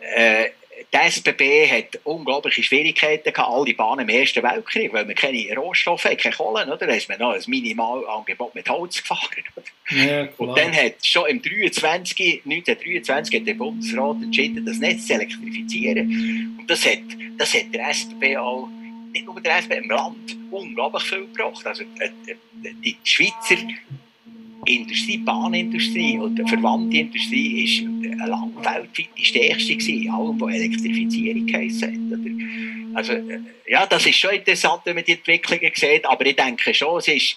äh, 0.00 0.50
die 0.92 0.96
SBB 0.96 1.70
hat 1.70 2.00
unglaubliche 2.04 2.62
Schwierigkeiten 2.62 3.32
gehabt, 3.32 3.50
alle 3.50 3.74
Bahnen 3.74 4.08
im 4.08 4.08
Ersten 4.08 4.42
Weltkrieg, 4.42 4.92
weil 4.92 5.06
wir 5.06 5.14
keine 5.14 5.54
Rohstoffe 5.56 6.04
haben, 6.04 6.16
keine 6.16 6.34
Kohlen, 6.34 6.70
oder? 6.70 6.86
Da 6.86 6.94
ist 6.94 7.08
man 7.08 7.18
noch 7.18 7.32
ein 7.32 7.42
Minimalangebot 7.46 8.54
mit 8.54 8.68
Holz 8.68 9.02
gefahren. 9.02 9.44
Ja, 9.90 10.28
und 10.38 10.56
dann 10.56 10.72
hat 10.72 11.04
schon 11.04 11.28
im 11.28 11.42
23, 11.42 12.42
1923 12.44 13.40
hat 13.40 13.46
der 13.46 13.54
Bundesrat 13.54 14.16
entschieden, 14.22 14.64
das 14.64 14.78
Netz 14.78 15.06
zu 15.06 15.14
elektrifizieren. 15.14 16.56
Und 16.58 16.66
das 16.68 16.84
hat, 16.86 16.98
das 17.38 17.54
hat 17.54 17.72
der 17.72 17.88
SBB 17.90 18.36
auch, 18.36 18.68
nicht 19.12 19.26
nur 19.26 19.40
der 19.40 19.58
SBB, 19.58 19.78
im 19.78 19.90
Land 19.90 20.36
unglaublich 20.50 21.04
viel 21.04 21.26
gebracht. 21.26 21.66
Also 21.66 21.82
äh, 21.98 22.10
die 22.62 22.96
Schweizer 23.04 23.56
Industrie, 24.66 25.18
Bahnindustrie 25.18 26.18
und 26.18 26.36
die 26.36 26.48
verwandte 26.48 26.98
Industrie 26.98 27.64
ist 27.64 27.82
lang 28.26 28.52
weltweit 28.56 29.08
die 29.16 29.24
stärkste 29.24 29.76
gewesen, 29.76 30.10
allem, 30.10 30.40
wo 30.40 30.48
Elektrifizierung 30.48 31.52
heisst. 31.52 31.84
Also, 32.94 33.12
äh, 33.12 33.40
ja, 33.66 33.86
das 33.86 34.06
ist 34.06 34.16
schon 34.16 34.34
interessant, 34.34 34.82
wenn 34.84 34.96
man 34.96 35.04
die 35.04 35.12
Entwicklungen 35.12 35.72
sieht, 35.74 36.04
aber 36.04 36.26
ich 36.26 36.36
denke 36.36 36.74
schon, 36.74 36.98
es 36.98 37.08
ist, 37.08 37.36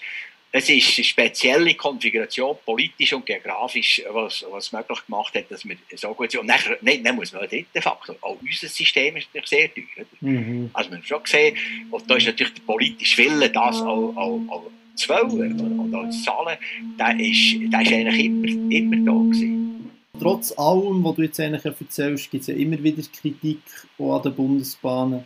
es 0.51 0.69
ist 0.69 0.97
eine 0.97 1.05
spezielle 1.05 1.73
Konfiguration, 1.75 2.57
politisch 2.65 3.13
und 3.13 3.25
geografisch, 3.25 4.01
was, 4.09 4.45
was 4.51 4.71
möglich 4.71 4.99
gemacht 5.05 5.33
hat, 5.35 5.49
dass 5.49 5.65
wir 5.65 5.77
so 5.95 6.13
gut 6.13 6.31
sind. 6.31 6.41
Und 6.41 6.47
dann, 6.47 6.59
nein, 6.81 7.03
dann 7.03 7.15
muss 7.15 7.31
man 7.33 7.41
den 7.41 7.49
dritten 7.49 7.81
Faktor, 7.81 8.15
auch 8.21 8.37
unser 8.41 8.67
System 8.67 9.15
ist 9.17 9.29
natürlich 9.33 9.49
sehr 9.49 9.73
teuer. 9.73 10.05
Mhm. 10.21 10.69
Also 10.73 10.89
man 10.89 10.99
hat 10.99 11.07
schon 11.07 11.23
gesehen, 11.23 11.57
und 11.89 12.09
da 12.09 12.15
ist 12.15 12.25
natürlich 12.25 12.53
der 12.53 12.63
politische 12.63 13.17
Wille, 13.23 13.49
das 13.49 13.81
auch, 13.81 14.15
auch, 14.15 14.41
auch 14.49 14.71
zu 14.95 15.09
wollen 15.09 15.59
und 15.79 15.95
auch 15.95 16.09
zu 16.09 16.23
zahlen, 16.23 16.57
der 16.99 17.19
ist, 17.19 17.71
der 17.71 17.81
ist 17.81 17.91
eigentlich 17.91 18.25
immer, 18.25 18.71
immer 18.71 19.05
da 19.05 19.11
gewesen. 19.11 19.91
Trotz 20.19 20.57
allem, 20.57 21.03
was 21.03 21.15
du 21.15 21.21
jetzt 21.23 21.39
eigentlich 21.39 21.65
erzählst, 21.65 22.31
gibt 22.31 22.41
es 22.41 22.47
ja 22.47 22.55
immer 22.55 22.81
wieder 22.81 23.01
Kritik 23.19 23.61
auch 23.97 24.17
an 24.17 24.23
den 24.23 24.35
Bundesbahnen. 24.35 25.25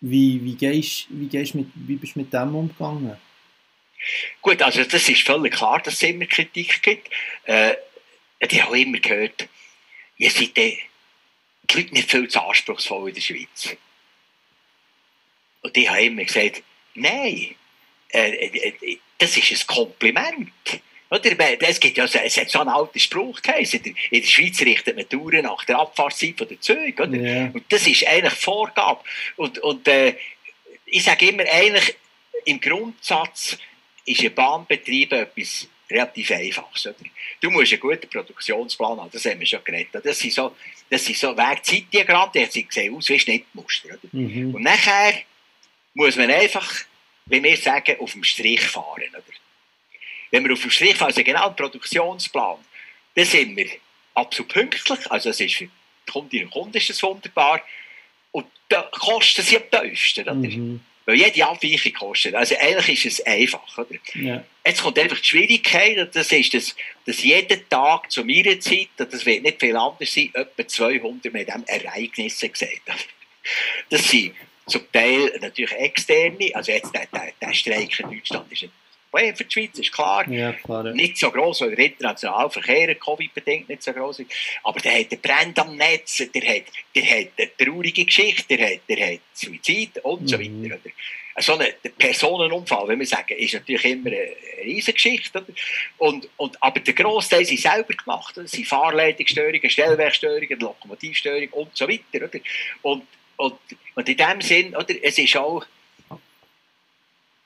Wie, 0.00 0.44
wie, 0.44 0.54
gehst, 0.54 1.06
wie, 1.10 1.26
gehst 1.26 1.54
mit, 1.54 1.68
wie 1.74 1.96
bist 1.96 2.14
du 2.14 2.20
mit 2.20 2.32
dem 2.32 2.54
umgegangen? 2.54 3.16
Gut, 4.40 4.62
also 4.62 4.84
das 4.84 5.08
ist 5.08 5.22
völlig 5.22 5.54
klar, 5.54 5.80
dass 5.82 5.94
es 5.94 6.02
immer 6.02 6.26
Kritik 6.26 6.82
gibt. 6.82 7.10
Äh, 7.44 7.74
ich 8.38 8.62
habe 8.62 8.80
immer 8.80 8.98
gehört, 8.98 9.48
ihr 10.18 10.30
seid 10.30 10.56
die 10.56 10.78
Leute 11.72 11.94
nicht 11.94 12.10
viel 12.10 12.28
zu 12.28 12.40
anspruchsvoll 12.40 13.08
in 13.08 13.14
der 13.14 13.20
Schweiz. 13.20 13.76
Und 15.62 15.76
ich 15.76 15.88
habe 15.88 16.02
immer 16.02 16.24
gesagt, 16.24 16.62
nein, 16.94 17.56
das 18.10 19.36
ist 19.36 19.52
ein 19.52 19.66
Kompliment. 19.66 20.50
Oder? 21.10 21.58
Es, 21.60 21.80
gibt 21.80 21.96
ja, 21.96 22.04
es 22.04 22.36
hat 22.36 22.50
so 22.50 22.60
einen 22.60 22.68
alten 22.68 22.98
Spruch 22.98 23.40
geheißen. 23.40 23.80
In 24.10 24.20
der 24.20 24.28
Schweiz 24.28 24.60
richtet 24.60 24.96
man 24.96 25.08
Touren 25.08 25.42
nach 25.42 25.64
der 25.64 25.78
Abfahrtszeit 25.78 26.36
von 26.36 26.48
der 26.48 26.60
Züge. 26.60 27.02
Oder? 27.02 27.12
Yeah. 27.12 27.50
Und 27.52 27.64
das 27.70 27.86
ist 27.86 28.06
eigentlich 28.06 28.34
Vorgabe. 28.34 29.00
Und, 29.36 29.58
und 29.60 29.88
äh, 29.88 30.14
ich 30.84 31.04
sage 31.04 31.28
immer, 31.28 31.44
eigentlich 31.50 31.96
im 32.44 32.60
Grundsatz 32.60 33.58
ist 34.04 34.22
ein 34.22 34.34
Bahnbetrieb 34.34 35.12
etwas 35.12 35.68
relativ 35.90 36.30
Einfaches. 36.30 36.86
Oder? 36.86 36.96
Du 37.40 37.50
musst 37.50 37.72
einen 37.72 37.80
guten 37.80 38.08
Produktionsplan 38.08 39.00
haben, 39.00 39.10
das 39.10 39.24
haben 39.24 39.40
wir 39.40 39.46
schon 39.46 39.64
geredet. 39.64 40.04
Das 40.04 40.18
sind 40.18 40.34
so, 40.34 40.54
das 40.90 41.04
sind 41.04 41.16
so 41.16 41.36
Wegzeitdiagramme, 41.36 42.32
die 42.34 42.66
sehen 42.68 42.94
aus 42.94 43.08
wie 43.08 43.18
Schnittmuster. 43.18 43.88
Oder? 43.88 44.08
Mhm. 44.12 44.54
Und 44.54 44.62
nachher 44.62 45.14
muss 45.94 46.16
man 46.16 46.30
einfach 46.30 46.70
wie 47.28 47.42
wir 47.42 47.56
sagen, 47.56 47.96
auf 48.00 48.12
dem 48.12 48.24
Strich 48.24 48.60
fahren. 48.60 49.08
Oder? 49.10 49.22
Wenn 50.30 50.44
wir 50.44 50.52
auf 50.52 50.60
dem 50.60 50.70
Strich 50.70 50.96
fahren, 50.96 51.08
also 51.08 51.22
genau 51.22 51.50
Produktionsplan, 51.50 52.58
dann 53.14 53.24
sind 53.24 53.56
wir 53.56 53.68
absolut 54.14 54.52
pünktlich. 54.52 55.10
Also 55.10 55.30
es 55.30 55.40
ist 55.40 55.54
für 55.54 55.64
die 55.64 56.12
Kundinnen 56.12 56.46
und 56.46 56.52
Kunden 56.52 56.76
ist 56.76 56.90
das 56.90 57.02
wunderbar. 57.02 57.62
Und 58.32 58.46
da 58.68 58.82
kosten 58.92 59.42
sie 59.42 59.56
am 59.56 59.70
tiefsten. 59.70 60.22
Oder? 60.22 60.34
Mhm. 60.34 60.80
Weil 61.06 61.16
jede 61.16 61.46
Abweichung 61.46 61.92
kostet. 61.94 62.34
Also 62.34 62.54
eigentlich 62.58 63.04
ist 63.06 63.20
es 63.20 63.26
einfach. 63.26 63.78
Oder? 63.78 63.98
Ja. 64.14 64.44
Jetzt 64.64 64.82
kommt 64.82 64.98
einfach 64.98 65.18
die 65.18 65.24
Schwierigkeit, 65.24 66.14
das 66.14 66.30
ist, 66.30 66.52
dass, 66.52 66.76
dass 67.06 67.22
jeden 67.22 67.66
Tag 67.70 68.10
zu 68.10 68.24
meiner 68.24 68.60
Zeit, 68.60 68.88
das 68.98 69.24
wird 69.24 69.42
nicht 69.42 69.60
viel 69.60 69.74
anders 69.74 70.12
sein, 70.12 70.30
etwa 70.34 70.68
200 70.68 71.32
mit 71.32 71.48
diesem 71.48 71.64
Ereignissen 71.64 72.52
gesehen. 72.52 72.80
Das 73.88 74.06
sind 74.10 74.34
zum 74.68 74.92
Teil 74.92 75.32
natürlich 75.40 75.72
externe, 75.72 76.50
also 76.54 76.72
jetzt 76.72 76.94
der, 76.94 77.06
der, 77.06 77.32
der 77.40 77.54
Streik 77.54 78.00
in 78.00 78.10
Deutschland 78.10 78.52
ist 78.52 78.64
ein 78.64 78.70
Problem 79.10 79.36
für 79.36 79.44
die 79.44 79.52
Schweiz, 79.52 79.78
ist 79.78 79.92
klar. 79.92 80.28
Ja, 80.28 80.52
klar 80.52 80.84
ja. 80.84 80.92
Nicht 80.92 81.18
so 81.18 81.30
groß, 81.30 81.62
weil 81.62 81.74
der 81.74 81.86
internationale 81.86 82.50
Verkehr 82.50 82.94
Covid-bedingt 82.94 83.68
nicht 83.68 83.82
so 83.82 83.92
groß 83.92 84.20
ist. 84.20 84.30
Aber 84.62 84.80
der 84.80 85.00
hat 85.00 85.10
den 85.10 85.20
Brand 85.20 85.58
am 85.58 85.76
Netz, 85.76 86.18
der 86.18 86.42
hat, 86.42 86.64
der 86.94 87.02
hat 87.04 87.28
eine 87.38 87.56
traurige 87.56 88.04
Geschichte, 88.04 88.56
der 88.56 88.74
hat, 88.74 88.80
der 88.88 89.14
hat 89.14 89.20
Suizid 89.32 89.98
und 90.04 90.22
mhm. 90.22 90.28
so 90.28 90.38
weiter. 90.38 90.76
Oder? 90.76 90.92
So 91.40 91.56
ein 91.56 91.68
Personenunfall, 91.96 92.88
wenn 92.88 92.98
wir 92.98 93.06
sagen, 93.06 93.38
ist 93.38 93.54
natürlich 93.54 93.84
immer 93.84 94.10
eine 94.10 94.28
Riesengeschichte. 94.64 95.38
Oder? 95.38 95.46
Und, 95.98 96.28
und, 96.36 96.62
aber 96.62 96.80
der 96.80 96.94
Großteil 96.94 97.44
sind 97.44 97.60
selber 97.60 97.94
gemacht. 97.94 98.36
Das 98.36 98.50
sind 98.50 98.66
Fahrleitungsstörungen, 98.66 99.70
Stellwerkstörungen, 99.70 100.58
Lokomotivstörungen 100.58 101.50
und 101.50 101.76
so 101.76 101.88
weiter. 101.88 102.26
Oder? 102.26 102.40
Und 102.82 103.04
und, 103.38 103.54
und 103.94 104.08
in 104.08 104.16
dem 104.16 104.40
Sinn, 104.40 104.76
oder, 104.76 104.94
es 105.02 105.18
ist 105.18 105.36
auch 105.36 105.64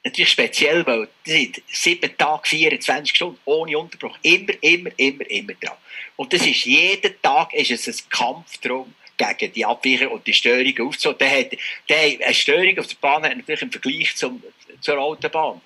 natürlich 0.04 0.30
speziell, 0.30 0.84
weil 0.86 1.08
sind 1.24 1.62
sieben 1.68 2.16
Tage, 2.16 2.48
24 2.48 3.14
Stunden 3.14 3.38
ohne 3.44 3.78
Unterbruch, 3.78 4.18
immer, 4.22 4.52
immer, 4.60 4.90
immer, 4.96 5.30
immer 5.30 5.54
dran. 5.54 5.76
Und 6.16 6.32
das 6.32 6.44
ist, 6.44 6.64
jeden 6.64 7.14
Tag 7.22 7.52
ist 7.54 7.70
es 7.70 7.88
ein 7.88 8.08
Kampf 8.10 8.58
darum, 8.58 8.92
gegen 9.16 9.52
die 9.52 9.64
Abweichung 9.64 10.08
und 10.08 10.26
die 10.26 10.32
Störung 10.32 10.88
aufzunehmen. 10.88 11.18
Der 11.20 11.38
hat, 11.38 11.52
der, 11.88 12.26
eine 12.26 12.34
Störung 12.34 12.78
auf 12.78 12.86
der 12.88 12.96
Bahn 13.00 13.22
hat 13.22 13.36
natürlich 13.36 13.62
im 13.62 13.70
Vergleich 13.70 14.16
zum, 14.16 14.42
zur 14.80 14.98
Autobahn 14.98 15.60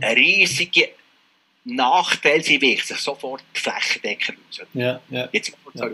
eine 0.00 0.16
riesige 0.16 0.90
Nachteil, 1.64 2.42
sie 2.42 2.60
wirkt 2.60 2.86
sich 2.86 2.98
sofort 2.98 3.42
flächendeckend 3.54 4.38
aus. 4.48 4.62
Ja, 4.74 5.00
ja. 5.10 5.28
Jetzt 5.32 5.52
ja. 5.74 5.88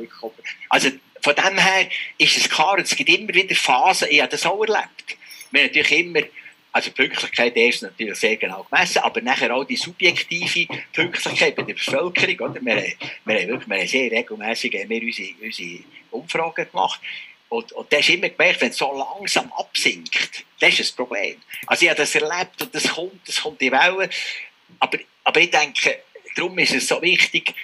Also 0.69 0.91
von 1.20 1.35
dem 1.35 1.59
her 1.59 1.88
ist 2.18 2.37
es 2.37 2.48
klar, 2.48 2.78
es 2.78 2.94
gibt 2.94 3.11
immer 3.11 3.33
wieder 3.35 3.54
Phasen, 3.54 4.09
ich 4.11 4.20
habe 4.20 4.31
das 4.31 4.46
auch 4.46 4.61
erlebt. 4.62 5.16
Wir 5.50 5.62
natürlich 5.62 5.92
immer, 5.92 6.20
also 6.72 6.90
Pünktlichkeit 6.90 7.57
ist 7.57 7.83
natürlich 7.83 8.16
sehr 8.16 8.37
genau 8.37 8.64
gemessen, 8.70 8.98
aber 8.98 9.20
nachher 9.20 9.54
auch 9.54 9.64
die 9.64 9.76
subjektive 9.76 10.66
Pünktlichkeit 10.92 11.57
bei 11.57 11.62
der 11.62 11.74
Bevölkerung. 11.74 12.50
Oder? 12.50 12.61
Wir, 12.64 12.92
wir 13.24 13.40
haben 13.40 13.48
wirklich 13.48 13.68
wir 13.68 13.78
haben 13.78 13.87
sehr 13.87 14.11
regelmässig 14.11 14.72
wir 14.72 15.02
unsere, 15.02 15.28
unsere 15.42 15.78
Umfragen 16.11 16.66
gemacht. 16.70 17.00
Und, 17.48 17.72
und 17.72 17.92
das 17.92 18.00
ist 18.00 18.11
immer 18.11 18.28
gemerkt, 18.28 18.61
wenn 18.61 18.70
es 18.70 18.76
so 18.76 18.92
langsam 18.92 19.50
absinkt, 19.54 20.44
das 20.61 20.70
ist 20.70 20.81
das 20.81 20.92
Problem. 20.92 21.37
Also 21.66 21.85
ich 21.85 21.88
habe 21.88 21.98
das 21.98 22.14
erlebt 22.14 22.61
und 22.61 22.74
das 22.74 22.88
kommt, 22.88 23.26
das 23.26 23.40
kommt 23.40 23.62
in 23.62 23.72
Wellen. 23.72 24.11
Aber, 24.81 24.98
aber 25.24 25.40
ich 25.40 25.50
denke, 25.50 26.02
darum 26.37 26.59
ist 26.59 26.74
es 26.74 26.87
so 26.87 27.00
wichtig, 27.00 27.54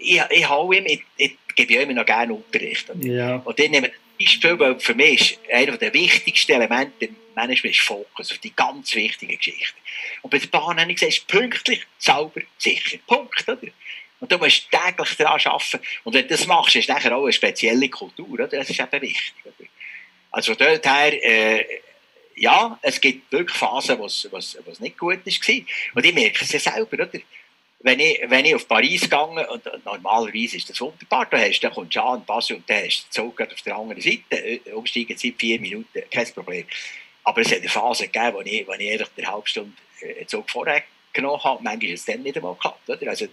ich, 0.00 0.20
ich, 0.30 0.48
habe 0.48 0.76
ihm, 0.76 0.86
ich, 0.86 1.02
ich 1.16 1.36
gebe 1.54 1.74
ja 1.74 1.82
immer 1.82 1.94
noch 1.94 2.06
gerne 2.06 2.34
Unterricht. 2.34 2.86
Ja. 3.00 3.36
Und 3.36 3.58
dann 3.58 3.70
nehmen 3.70 3.86
wir 3.86 3.92
Beispiel, 4.20 4.58
weil 4.58 4.78
für 4.78 4.94
mich 4.94 5.32
ist 5.32 5.50
einer 5.50 5.76
der 5.76 5.94
wichtigsten 5.94 6.52
Elemente 6.52 7.06
im 7.06 7.16
Management 7.34 7.74
ist 7.74 7.82
Fokus 7.82 8.30
auf 8.30 8.38
die 8.38 8.54
ganz 8.54 8.94
wichtigen 8.94 9.36
Geschichten. 9.36 9.78
Und 10.22 10.30
bei 10.30 10.38
der 10.38 10.48
Bahn 10.48 10.78
habe 10.78 10.92
ich 10.92 11.00
gesagt, 11.00 11.26
pünktlich, 11.26 11.86
sauber, 11.98 12.42
sicher. 12.58 12.98
Punkt, 13.06 13.48
oder? 13.48 13.58
Und 14.20 14.30
du 14.30 14.36
musst 14.36 14.68
täglich 14.70 15.16
daran 15.16 15.40
arbeiten. 15.40 15.80
Und 16.04 16.14
wenn 16.14 16.22
du 16.22 16.28
das 16.28 16.46
machst, 16.46 16.76
ist 16.76 16.90
nachher 16.90 17.16
auch 17.16 17.22
eine 17.22 17.32
spezielle 17.32 17.88
Kultur, 17.88 18.28
oder? 18.28 18.48
Das 18.48 18.68
ist 18.68 18.78
eben 18.78 19.02
wichtig, 19.02 19.34
oder? 19.44 19.68
Also 20.32 20.54
dort 20.54 20.84
her, 20.86 21.24
äh, 21.24 21.64
ja, 22.36 22.78
es 22.82 23.00
gibt 23.00 23.32
wirklich 23.32 23.56
Phasen, 23.56 23.98
wo 23.98 24.04
es 24.04 24.80
nicht 24.80 24.98
gut 24.98 25.24
war. 25.24 25.54
Und 25.94 26.04
ich 26.04 26.14
merke 26.14 26.44
es 26.44 26.52
ja 26.52 26.60
selber, 26.60 26.92
oder? 26.92 27.10
Wenn 27.82 27.98
ich, 27.98 28.20
wenn 28.28 28.44
ich 28.44 28.54
auf 28.54 28.68
Paris 28.68 29.08
gehe, 29.08 29.48
und 29.50 29.84
normalerweise 29.84 30.56
ist 30.58 30.68
das 30.68 30.80
wunderbar, 30.80 31.26
da 31.30 31.38
hast, 31.38 31.60
dann 31.60 31.72
kommt 31.72 31.90
Jean 31.90 32.24
Basel 32.24 32.56
und 32.56 32.68
dann 32.68 32.84
hast 32.84 33.06
du 33.06 33.22
Zug 33.22 33.40
auf 33.40 33.62
der 33.62 33.76
anderen 33.76 34.02
Seite, 34.02 34.20
äh, 34.30 34.72
umsteigen 34.72 35.16
Zeit 35.16 35.34
vier 35.38 35.60
Minuten, 35.60 36.02
kein 36.10 36.26
Problem. 36.34 36.66
Aber 37.24 37.40
es 37.40 37.50
hat 37.50 37.58
eine 37.58 37.68
Phase 37.68 38.06
gegeben, 38.06 38.34
wo 38.34 38.40
ich, 38.42 38.66
wo 38.66 38.72
ich 38.72 38.92
einfach 38.92 39.10
eine 39.16 39.26
halbe 39.26 39.48
Stunde 39.48 39.72
einen 40.02 40.28
Zug 40.28 40.50
vorher 40.50 40.82
genommen 41.12 41.42
habe, 41.42 41.62
manchmal 41.62 41.92
ist 41.92 42.00
es 42.00 42.06
dann 42.06 42.22
nicht 42.22 42.36
einmal 42.36 42.54
geklappt. 42.54 42.88
Oder? 42.88 43.08
Also, 43.08 43.26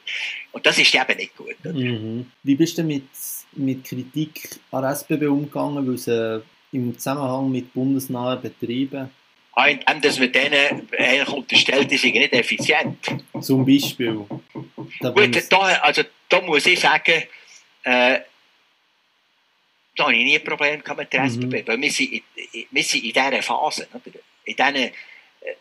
und 0.51 0.65
das 0.65 0.77
ist 0.77 0.93
eben 0.93 1.17
nicht 1.17 1.35
gut. 1.37 1.55
Mhm. 1.63 2.31
Wie 2.43 2.55
bist 2.55 2.77
du 2.77 2.83
mit, 2.83 3.07
mit 3.53 3.83
Kritik 3.83 4.59
an 4.71 4.83
SBB 4.83 5.27
umgegangen, 5.27 5.87
weil 5.87 5.97
sie 5.97 6.43
im 6.71 6.97
Zusammenhang 6.97 7.51
mit 7.51 7.73
bundesnahen 7.73 8.41
Betrieben 8.41 9.09
einem, 9.57 10.01
dass 10.01 10.19
man 10.19 10.31
denen 10.31 10.87
eigentlich 10.97 11.29
unterstellt, 11.29 11.89
die 11.89 11.97
sind 11.97 12.13
nicht 12.13 12.33
effizient. 12.33 12.97
Zum 13.41 13.65
Beispiel? 13.65 14.25
Da 14.99 15.09
Gut, 15.09 15.51
da, 15.51 15.57
also, 15.57 16.03
da 16.29 16.41
muss 16.41 16.65
ich 16.65 16.79
sagen, 16.79 17.23
äh, 17.83 18.19
da 19.95 20.03
habe 20.03 20.15
ich 20.15 20.23
nie 20.23 20.37
ein 20.37 20.43
Problem 20.43 20.81
mit 20.95 21.13
der 21.13 21.23
SBB, 21.23 21.61
mhm. 21.61 21.67
weil 21.67 21.81
wir 21.81 21.91
sind, 21.91 22.13
in, 22.13 22.21
wir 22.69 22.83
sind 22.83 23.03
in 23.03 23.13
dieser 23.13 23.41
Phase, 23.41 23.87
in 24.45 24.55
diesen 24.55 24.91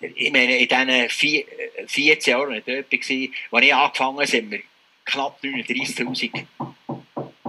ich 0.00 0.32
meine, 0.32 0.56
in 0.58 0.68
diesen 0.68 1.08
vier, 1.08 1.44
14 1.86 2.32
Jahren, 2.32 2.54
als 2.54 2.64
ich 2.66 2.74
dort 2.90 2.92
war, 2.92 3.58
als 3.58 3.66
ich 3.66 3.74
angefangen 3.74 4.16
habe, 4.16 4.26
sind 4.26 4.50
wir 4.50 4.60
knapp 5.04 5.38
39'000 5.42 6.44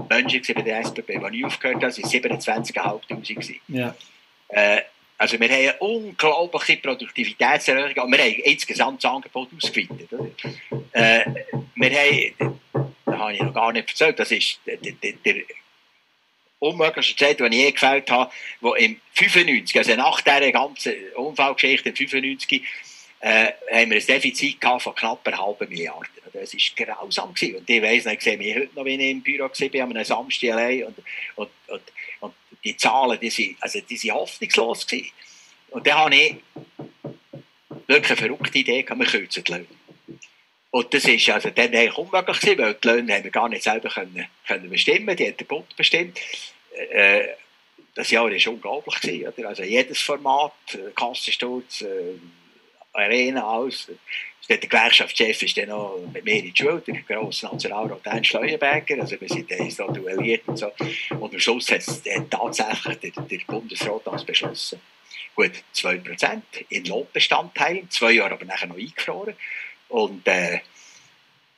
Menschen 0.09 0.55
bei 0.55 0.61
der 0.61 0.79
SBB. 0.81 1.17
Als 1.17 1.35
ich 1.35 1.45
aufgehört 1.45 1.83
habe, 1.83 1.83
waren 1.83 2.61
es 2.61 2.77
27'500. 2.77 3.55
Ja. 3.69 3.95
Äh, 4.49 4.81
also 5.17 5.39
wir 5.39 5.49
haben 5.49 5.55
eine 5.55 5.73
unglaubliche 5.79 6.77
Produktivitätserhöhung 6.77 7.95
wir 7.95 8.19
haben 8.19 8.33
insgesamt 8.43 9.03
das 9.03 9.11
Angebot 9.11 9.49
ausgeweitet. 9.55 10.09
Äh, 10.91 11.25
wir 11.75 11.91
haben, 11.91 12.59
das 13.05 13.15
habe 13.17 13.33
ich 13.33 13.41
noch 13.41 13.53
gar 13.53 13.71
nicht 13.71 13.89
erzählt, 13.89 14.19
das 14.19 14.31
ist 14.31 14.59
der, 14.65 14.77
der, 14.77 15.13
der 15.25 15.43
unmöglichste 16.59 17.15
Zeit, 17.15 17.39
die 17.39 17.45
ich 17.45 17.53
je 17.53 17.71
gefällt 17.71 18.09
habe, 18.09 18.31
wo 18.61 18.73
im 18.73 18.99
95, 19.13 19.77
also 19.77 19.95
nach 19.95 20.21
dieser 20.21 20.51
ganzen 20.51 20.93
Unfallgeschichte 21.15 21.89
im 21.89 21.95
95, 21.95 22.63
äh, 23.19 23.51
haben 23.71 23.91
wir 23.91 23.97
ein 23.97 24.05
Defizit 24.05 24.61
gehabt 24.61 24.83
von 24.83 24.95
knapp 24.95 25.27
einer 25.27 25.39
halben 25.39 25.69
Milliarde. 25.69 26.07
Das 26.33 26.53
war 26.53 26.85
grausam. 26.85 27.33
Gewesen. 27.33 27.55
Und 27.57 27.69
ich 27.69 27.81
weiss 27.81 28.05
ich 28.05 28.21
sehe 28.21 28.37
mich 28.37 28.55
heute 28.55 28.69
noch, 28.75 28.85
wie 28.85 28.93
ich 28.93 29.11
im 29.11 29.21
Büro 29.21 29.45
war, 29.45 29.83
einem 29.83 30.03
Samstag 30.03 30.51
allein. 30.51 30.83
Und, 30.85 30.97
und, 31.35 31.49
und, 31.67 31.81
und 32.19 32.33
die 32.63 32.75
Zahlen, 32.77 33.19
die 33.19 33.29
sind, 33.29 33.57
also 33.61 33.79
die 33.81 33.97
sind 33.97 34.13
hoffnungslos 34.13 34.87
gewesen. 34.87 35.11
Und 35.69 35.85
dann 35.85 35.95
habe 35.95 36.15
ich 36.15 36.35
wirklich 37.87 38.19
eine 38.19 38.27
verrückte 38.27 38.57
Idee 38.57 38.83
gehabt, 38.83 38.99
wir 38.99 39.07
kürzen 39.07 39.43
die 39.43 39.51
Löhne. 39.51 39.65
Und 40.71 40.93
das 40.93 41.05
ist 41.05 41.29
also 41.29 41.49
dann 41.49 41.73
eigentlich 41.73 41.97
unmöglich 41.97 42.39
gewesen, 42.39 42.59
weil 42.59 42.73
die 42.75 42.87
Löhne 42.87 43.15
haben 43.15 43.23
wir 43.23 43.31
gar 43.31 43.49
nicht 43.49 43.63
selber 43.63 43.89
können, 43.89 44.27
können 44.45 44.69
bestimmen, 44.69 45.15
die 45.15 45.27
hat 45.27 45.39
der 45.39 45.45
Bund 45.45 45.75
bestimmt. 45.75 46.19
Äh, 46.91 47.27
das 47.95 48.11
Jahr 48.11 48.25
war 48.25 48.53
unglaublich 48.53 49.01
gewesen, 49.01 49.27
oder? 49.27 49.49
Also 49.49 49.63
jedes 49.63 50.01
Format, 50.01 50.53
äh, 50.73 50.91
Kassensturz, 50.95 51.81
äh, 51.81 52.13
Arena, 52.93 53.47
alles. 53.47 53.87
Der 54.49 54.57
Gewerkschaftschef 54.59 55.41
ist 55.43 55.57
dann 55.57 55.69
noch 55.69 55.99
mit 56.13 56.23
mir 56.23 56.35
in 56.35 56.53
die 56.53 56.53
Schule, 56.55 56.81
der 56.87 57.01
grosse 57.01 57.47
Nationalrat 57.47 58.05
Ernst 58.05 58.31
Leuenberger, 58.31 59.01
also 59.01 59.19
wir 59.19 59.27
sind 59.27 59.51
dann 59.51 59.69
so 59.69 59.91
duelliert 59.91 60.47
und 60.47 60.57
so. 60.57 60.71
Und 61.19 61.33
am 61.33 61.39
Schluss 61.39 61.69
hat 61.69 61.83
tatsächlich 62.29 62.97
der, 62.97 63.23
der 63.23 63.39
Bundesrat 63.45 64.01
das 64.05 64.23
beschlossen. 64.23 64.79
Gut, 65.35 65.51
2% 65.75 66.41
in 66.69 66.85
Lohnbestandteilen, 66.85 67.89
zwei 67.91 68.13
Jahre 68.13 68.35
aber 68.35 68.45
nachher 68.45 68.67
noch 68.67 68.77
eingefroren. 68.77 69.35
Und, 69.89 70.27
äh, 70.27 70.61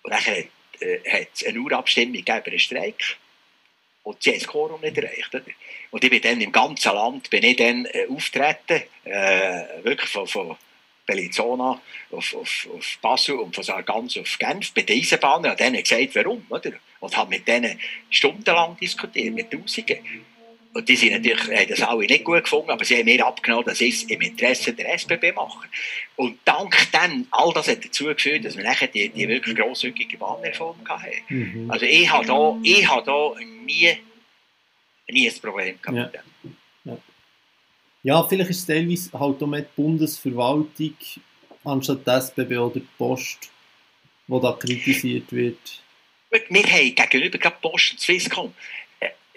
und 0.03 0.11
nachher 0.11 0.45
äh, 0.79 0.99
hat 1.09 1.27
es 1.33 1.45
eine 1.45 1.59
Urabstimmung 1.59 2.13
gegeben 2.13 2.39
über 2.39 2.47
einen 2.47 2.59
Streik. 2.59 3.17
Und 4.03 4.23
sie 4.23 4.31
haben 4.31 4.39
das 4.39 4.47
Quorum 4.47 4.81
nicht 4.81 4.97
erreicht. 4.97 5.33
Oder? 5.33 5.43
Und 5.91 6.03
ich 6.03 6.09
bin 6.09 6.21
dann 6.21 6.41
im 6.41 6.51
ganzen 6.51 6.93
Land 6.93 7.29
bin 7.29 7.43
ich 7.43 7.55
dann, 7.55 7.85
äh, 7.85 8.07
auftreten, 8.09 8.83
äh, 9.05 9.83
wirklich 9.83 10.09
von, 10.09 10.27
von 10.27 10.57
Bellinzona 11.09 11.81
auf, 12.11 12.35
auf, 12.35 12.67
auf 12.71 12.97
Basel 13.01 13.35
und 13.37 13.55
von 13.55 13.63
Sargans 13.63 14.17
auf 14.17 14.37
Genf 14.37 14.71
bei 14.73 14.83
den 14.83 14.99
Eisenbahnen 14.99 15.49
und 15.49 15.59
denen 15.59 15.81
gesagt, 15.81 16.13
warum. 16.13 16.45
Oder? 16.49 16.73
Und 16.99 17.17
habe 17.17 17.31
mit 17.31 17.47
denen 17.47 17.79
stundenlang 18.11 18.77
diskutiert, 18.77 19.33
mit 19.33 19.49
Tausenden. 19.51 19.97
Und 20.71 20.87
die 20.87 20.95
sind 20.95 21.13
natürlich, 21.13 21.41
haben 21.47 21.67
das 21.67 21.81
alle 21.81 22.05
nicht 22.05 22.23
gut 22.23 22.43
gefunden, 22.43 22.69
aber 22.69 22.85
sie 22.85 22.97
haben 22.97 23.05
mir 23.05 23.25
abgenommen, 23.25 23.65
dass 23.65 23.81
ich 23.81 23.95
es 23.95 24.03
im 24.03 24.21
Interesse 24.21 24.71
der 24.71 24.93
SBB 24.93 25.33
mache. 25.33 25.67
Und 26.15 26.37
dank 26.45 26.75
dann, 26.91 27.25
all 27.31 27.51
das 27.53 27.67
hat 27.67 27.83
dazu 27.83 28.05
geführt, 28.05 28.45
dass 28.45 28.55
wir 28.55 28.63
nachher 28.63 28.87
die, 28.87 29.09
die 29.09 29.27
wirklich 29.27 29.55
grosszügige 29.55 30.17
Bahnreform 30.17 30.77
hatten. 30.87 31.09
Mhm. 31.27 31.71
Also 31.71 31.85
ich 31.87 32.11
habe 32.11 32.27
da, 32.27 32.55
ich 32.61 32.87
habe 32.87 33.03
da 33.03 33.33
nie, 33.65 33.97
nie 35.09 35.27
ein 35.27 35.39
Problem 35.41 35.79
gehabt. 35.81 36.13
Ja. 36.13 36.21
Ja. 38.03 38.23
vielleicht 38.23 38.49
ist 38.51 38.59
es 38.59 38.65
teilweise 38.65 39.11
halt 39.19 39.41
auch 39.41 39.47
mit 39.47 39.67
die 39.67 39.81
Bundesverwaltung 39.81 40.95
anstatt 41.63 42.05
die 42.05 42.11
SBB 42.11 42.57
oder 42.57 42.79
die 42.79 42.87
Post, 42.97 43.49
wo 44.27 44.39
da 44.39 44.53
kritisiert 44.53 45.31
wird. 45.31 45.83
Wir 46.29 46.63
haben 46.63 46.95
gegenüber 46.95 47.37
gerade 47.37 47.57
Post 47.61 47.93
und 47.93 47.99
Swisscom 47.99 48.53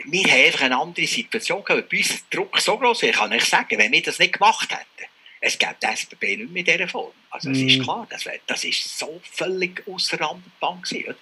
wir 0.07 0.25
haben 0.25 0.45
einfach 0.45 0.63
eine 0.63 0.79
andere 0.79 1.07
Situation 1.07 1.65
gehabt. 1.65 1.89
Bei 1.89 1.99
uns 1.99 2.11
ist 2.11 2.25
der 2.33 2.41
Druck 2.41 2.59
so 2.61 2.79
groß, 2.79 3.03
ich 3.05 3.13
kann 3.13 3.31
nicht 3.31 3.47
sagen, 3.47 3.79
wenn 3.79 3.93
wir 3.93 4.03
das 4.03 4.19
nicht 4.19 4.35
gemacht 4.35 4.71
hätten, 4.71 5.11
es 5.41 5.59
gäbe 5.59 5.77
die 5.83 5.87
SBB 5.87 6.37
nicht 6.37 6.51
mehr 6.51 6.61
in 6.61 6.65
dieser 6.65 6.89
Form. 6.89 7.13
Also 7.31 7.51
es 7.51 7.59
mm. 7.59 7.69
ist 7.69 7.79
mhm. 7.79 7.83
klar, 7.83 8.07
das, 8.11 8.25
wär, 8.27 8.39
das 8.47 8.65
ist 8.65 8.99
so 8.99 9.21
völlig 9.25 9.83
außer 9.89 10.21
Rand 10.21 10.43
und 10.61 10.83
gewesen, 10.83 11.05
oder? 11.09 11.17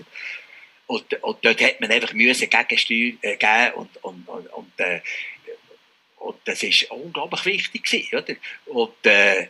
Und, 0.87 1.23
und 1.23 1.39
dort 1.43 1.63
hat 1.63 1.81
man 1.81 1.91
einfach 1.91 2.13
müssen 2.13 2.51
Gegensteuer 2.51 3.13
äh, 3.23 3.37
geben 3.37 3.75
und, 3.77 4.05
und, 4.05 4.29
und, 4.29 4.47
und, 4.49 4.81
äh, 4.81 5.01
und 6.21 6.37
das 6.45 6.63
ist 6.63 6.91
unglaublich 6.91 7.45
wichtig 7.47 7.85
gewesen, 7.85 8.17
oder? 8.17 8.37
Und 8.67 9.07
äh, 9.07 9.49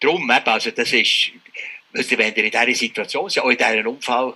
darum, 0.00 0.30
also 0.30 0.70
das 0.70 0.92
ist, 0.92 1.32
wenn 1.92 2.34
ihr 2.34 2.44
in 2.44 2.50
dieser 2.50 2.74
Situation 2.74 3.30
seid, 3.30 3.42
auch 3.42 3.50
in 3.50 3.56
diesem 3.56 3.86
Unfall, 3.86 4.34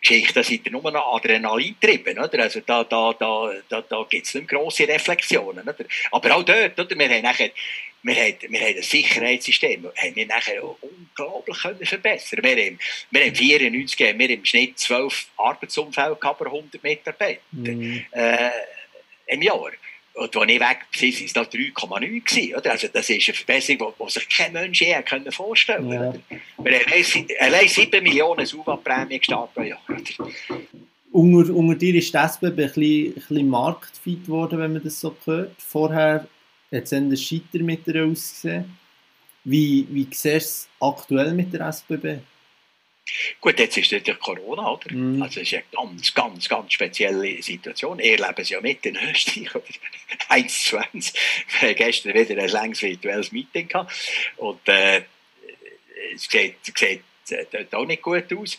Geschichte, 0.00 0.34
da 0.34 0.42
sind 0.44 0.70
nur 0.70 0.90
noch 0.92 1.16
Adrenalin 1.16 1.74
getrieben, 1.80 2.18
oder? 2.18 2.42
Also 2.42 2.60
da, 2.60 2.84
da, 2.84 3.12
da, 3.14 3.52
da, 3.68 3.82
da 3.82 4.06
gibt 4.08 4.26
es 4.26 4.34
nicht 4.34 4.48
grosse 4.48 4.86
Reflexionen, 4.86 5.68
oder? 5.68 5.84
Aber 6.12 6.36
auch 6.36 6.44
dort, 6.44 6.78
oder? 6.78 6.98
Wir 6.98 7.08
haben 7.08 7.22
nachher, 7.22 7.50
wir 8.02 8.14
haben, 8.14 8.36
wir 8.48 8.60
haben 8.60 8.76
das 8.76 8.90
Sicherheitssystem 8.90 9.90
haben 9.96 10.16
wir 10.16 10.26
nachher 10.26 10.62
unglaublich 10.62 11.58
können 11.60 11.84
verbessern. 11.84 12.44
Wir 12.44 12.66
haben, 12.66 12.78
wir 13.10 13.24
haben 13.24 13.34
94 13.34 14.08
haben 14.08 14.18
wir 14.20 14.30
im 14.30 14.44
Schnitt 14.44 14.78
12 14.78 15.26
Arbeitsunfälle 15.36 16.14
gehabt 16.14 16.42
100 16.42 16.82
Mitarbeiter 16.82 17.40
mm. 17.50 17.98
äh, 18.12 18.50
im 19.26 19.42
Jahr. 19.42 19.72
Und 20.18 20.36
als 20.36 20.50
ich 20.50 20.60
weg 20.60 20.60
war, 20.60 21.02
waren 21.02 21.24
es 21.24 21.34
noch 21.34 21.46
3,9 21.46 22.56
oder? 22.56 22.72
Also 22.72 22.88
das 22.92 23.08
ist 23.08 23.28
eine 23.28 23.36
Verbesserung, 23.36 23.92
die, 23.98 24.10
sich 24.10 24.28
kein 24.28 24.52
Mensch 24.52 24.80
je 24.80 24.96
vorstellen 25.30 25.88
konnte. 25.88 26.20
Ja. 26.28 26.64
Wir 26.64 26.80
haben 26.80 27.26
allein 27.38 27.68
7 27.68 28.02
Millionen 28.02 28.44
Suva-Prämie 28.44 29.18
gestartet 29.18 29.54
pro 29.54 29.62
Jahr. 29.62 29.80
Unter, 31.12 31.54
unter 31.54 31.74
dir 31.76 31.94
ist 31.94 32.12
die 32.12 32.18
SBB 32.18 32.46
ein 32.46 32.56
bisschen, 32.56 33.06
ein 33.06 33.14
bisschen 33.14 33.48
marktfit 33.48 34.26
geworden, 34.26 34.58
wenn 34.58 34.72
man 34.72 34.82
das 34.82 35.00
so 35.00 35.14
hört. 35.24 35.54
Vorher 35.58 36.26
hat 36.72 36.82
es 36.82 36.92
ein 36.92 37.16
Scheiter 37.16 37.60
mit 37.60 37.86
ihr 37.86 38.04
ausgesehen. 38.04 38.76
Wie, 39.44 39.86
wie 39.90 40.08
siehst 40.10 40.24
du 40.24 40.30
es 40.30 40.68
aktuell 40.80 41.32
mit 41.32 41.52
der 41.52 41.68
SBB? 41.68 42.18
Gut, 43.40 43.58
jetzt 43.58 43.76
ist 43.76 43.92
natürlich 43.92 44.20
Corona, 44.20 44.72
oder? 44.72 44.92
Mm. 44.92 45.22
Also 45.22 45.40
es 45.40 45.52
ist 45.52 45.54
eine 45.54 45.64
ganz, 45.72 46.14
ganz, 46.14 46.48
ganz 46.48 46.72
spezielle 46.72 47.42
Situation. 47.42 47.98
Ihr 47.98 48.16
lebt 48.18 48.38
es 48.38 48.50
ja 48.50 48.60
mit 48.60 48.84
in 48.86 48.96
Österreich, 48.96 49.54
oder? 49.54 49.64
Eins 50.28 50.64
zu 50.64 50.78
eins. 50.78 51.12
Wir 51.60 51.70
haben 51.70 51.76
gestern 51.76 52.14
wieder 52.14 52.42
ein 52.42 52.48
längs 52.48 52.82
virtuelles 52.82 53.32
Meeting 53.32 53.68
gehabt. 53.68 53.92
Und 54.36 54.66
äh, 54.68 55.02
es 56.14 56.28
sieht, 56.28 56.56
sieht 56.64 57.02
äh, 57.30 57.66
auch 57.72 57.86
nicht 57.86 58.02
gut 58.02 58.32
aus. 58.32 58.56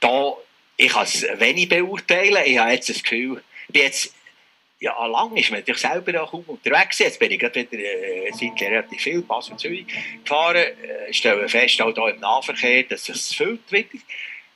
Da, 0.00 0.34
ich 0.76 0.92
kann 0.92 1.04
es 1.04 1.22
wenig 1.38 1.68
beurteilen. 1.68 2.42
Ich 2.44 2.58
habe 2.58 2.72
jetzt 2.72 2.88
das 2.88 3.02
Gefühl, 3.02 3.42
ich 3.68 3.72
bin 3.72 3.82
jetzt 3.82 4.14
ja, 4.80 5.06
lang 5.06 5.36
ist 5.36 5.50
man 5.50 5.60
natürlich 5.60 5.80
selber 5.80 6.22
auch 6.22 6.30
kaum 6.30 6.44
unterwegs. 6.46 6.98
Jetzt 6.98 7.18
bin 7.18 7.30
ich 7.30 7.38
gerade 7.38 7.66
wieder 7.70 7.82
äh, 7.82 8.30
seit 8.32 8.60
relativ 8.60 9.00
viel 9.00 9.22
Pass 9.22 9.48
und 9.48 9.58
Zürich 9.58 9.86
gefahren. 10.22 10.56
Äh, 10.56 11.12
stelle 11.12 11.48
fest, 11.48 11.80
auch 11.80 11.94
hier 11.94 12.14
im 12.14 12.20
Nahverkehr, 12.20 12.82
dass 12.84 13.08
es 13.08 13.32
füllt 13.32 13.70
wieder. 13.70 13.88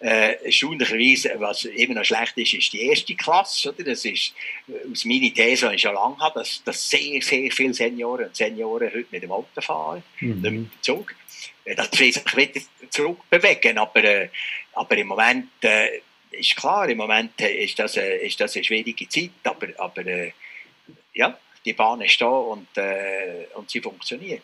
Äh, 0.01 0.45
erstaunlicherweise, 0.45 1.35
was 1.39 1.65
immer 1.65 1.95
noch 1.95 2.05
schlecht 2.05 2.37
ist, 2.37 2.55
ist 2.55 2.73
die 2.73 2.83
erste 2.83 3.17
Klasse. 3.17 3.71
Oder? 3.71 3.83
Das 3.85 4.05
ist 4.05 4.33
äh, 4.69 4.93
aus 4.93 5.05
meiner 5.05 5.35
These, 5.35 5.69
die 5.69 5.75
ich 5.75 5.83
schon 5.83 5.95
lange 5.95 6.19
habe, 6.19 6.41
dass, 6.41 6.63
dass 6.63 6.89
sehr, 6.89 7.21
sehr 7.21 7.51
viele 7.51 7.75
Senioren 7.75 8.27
und 8.27 8.37
Senioren 8.37 8.93
heute 8.93 9.07
mit 9.11 9.23
dem 9.23 9.33
Auto 9.33 9.61
fahren, 9.61 10.05
mhm. 10.21 10.29
nicht 10.29 10.43
mit 10.43 10.53
dem 10.53 10.71
Zug. 10.83 11.15
Äh, 11.65 11.75
das 11.75 11.99
will 11.99 12.13
sich 12.13 12.37
wieder 12.37 12.61
zurückbewegen. 12.91 13.79
Aber, 13.79 14.05
äh, 14.05 14.29
aber 14.75 14.97
im 14.97 15.09
Moment 15.09 15.49
äh, 15.63 16.01
ist 16.31 16.57
klar, 16.57 16.89
im 16.89 16.99
Moment 16.99 17.41
ist 17.41 17.79
das, 17.79 17.97
eine, 17.97 18.07
ist 18.07 18.41
das 18.41 18.55
eine 18.57 18.65
schwierige 18.65 19.09
Zeit, 19.09 19.31
aber, 19.45 19.69
aber 19.79 20.07
äh, 20.07 20.33
ja, 21.15 21.39
die 21.65 21.73
Bahn 21.73 22.01
ist 22.01 22.21
da 22.21 22.29
und, 22.29 22.69
äh, 22.77 23.47
und 23.55 23.71
sie 23.71 23.81
funktioniert. 23.81 24.43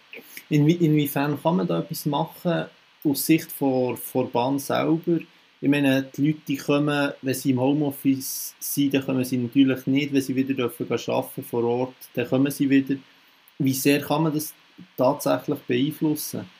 Inwie 0.50 0.74
inwiefern 0.74 1.40
kann 1.42 1.56
man 1.56 1.66
da 1.66 1.80
etwas 1.80 2.06
machen 2.06 2.66
aus 3.04 3.26
Sicht 3.26 3.48
der, 3.60 3.98
der 4.14 4.22
Bahn 4.24 4.58
selber? 4.58 5.20
Ich 5.60 5.70
meine, 5.70 6.02
die 6.02 6.26
Leute 6.26 6.40
die 6.46 6.56
kommen, 6.56 7.12
wenn 7.22 7.34
sie 7.34 7.50
im 7.50 7.60
Homeoffice 7.60 8.54
sind, 8.58 8.92
dann 8.92 9.06
kommen 9.06 9.24
sie 9.24 9.38
natürlich 9.38 9.86
nicht, 9.86 10.12
wenn 10.12 10.20
sie 10.20 10.36
wieder 10.36 10.52
dürfen 10.52 10.86
arbeiten 10.90 11.44
vor 11.44 11.64
Ort, 11.64 11.94
dann 12.14 12.28
kommen 12.28 12.50
sie 12.50 12.68
wieder. 12.68 12.96
Wie 13.58 13.72
sehr 13.72 14.00
kann 14.00 14.24
man 14.24 14.34
das 14.34 14.52
tatsächlich 14.96 15.58
beeinflussen? 15.60 16.50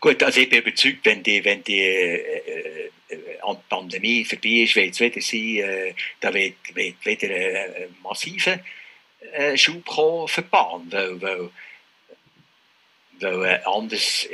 Gut, 0.00 0.22
also 0.22 0.40
ich 0.40 0.48
bin 0.48 0.60
überzeugt, 0.60 1.04
wenn 1.04 1.22
die, 1.22 1.44
wenn 1.44 1.62
die 1.64 1.80
äh, 1.80 2.90
äh, 3.14 3.56
Pandemie 3.68 4.24
vorbei 4.24 4.62
ist, 4.62 4.76
wird 4.76 4.94
es 4.94 5.00
wieder 5.00 5.20
sein, 5.20 5.56
äh, 5.56 5.94
da 6.20 6.32
wird, 6.32 6.54
wird 6.74 7.04
wieder 7.04 7.34
ein 7.34 7.96
massiver 8.02 8.60
äh, 9.32 9.56
Schub 9.56 9.84
kommen 9.84 10.28
für 10.28 10.42
die 10.42 10.48
Bahn, 10.48 10.86
weil, 10.90 11.20
weil 11.20 11.50
Weil 13.20 13.44
äh, 13.44 13.60
anders 13.64 14.28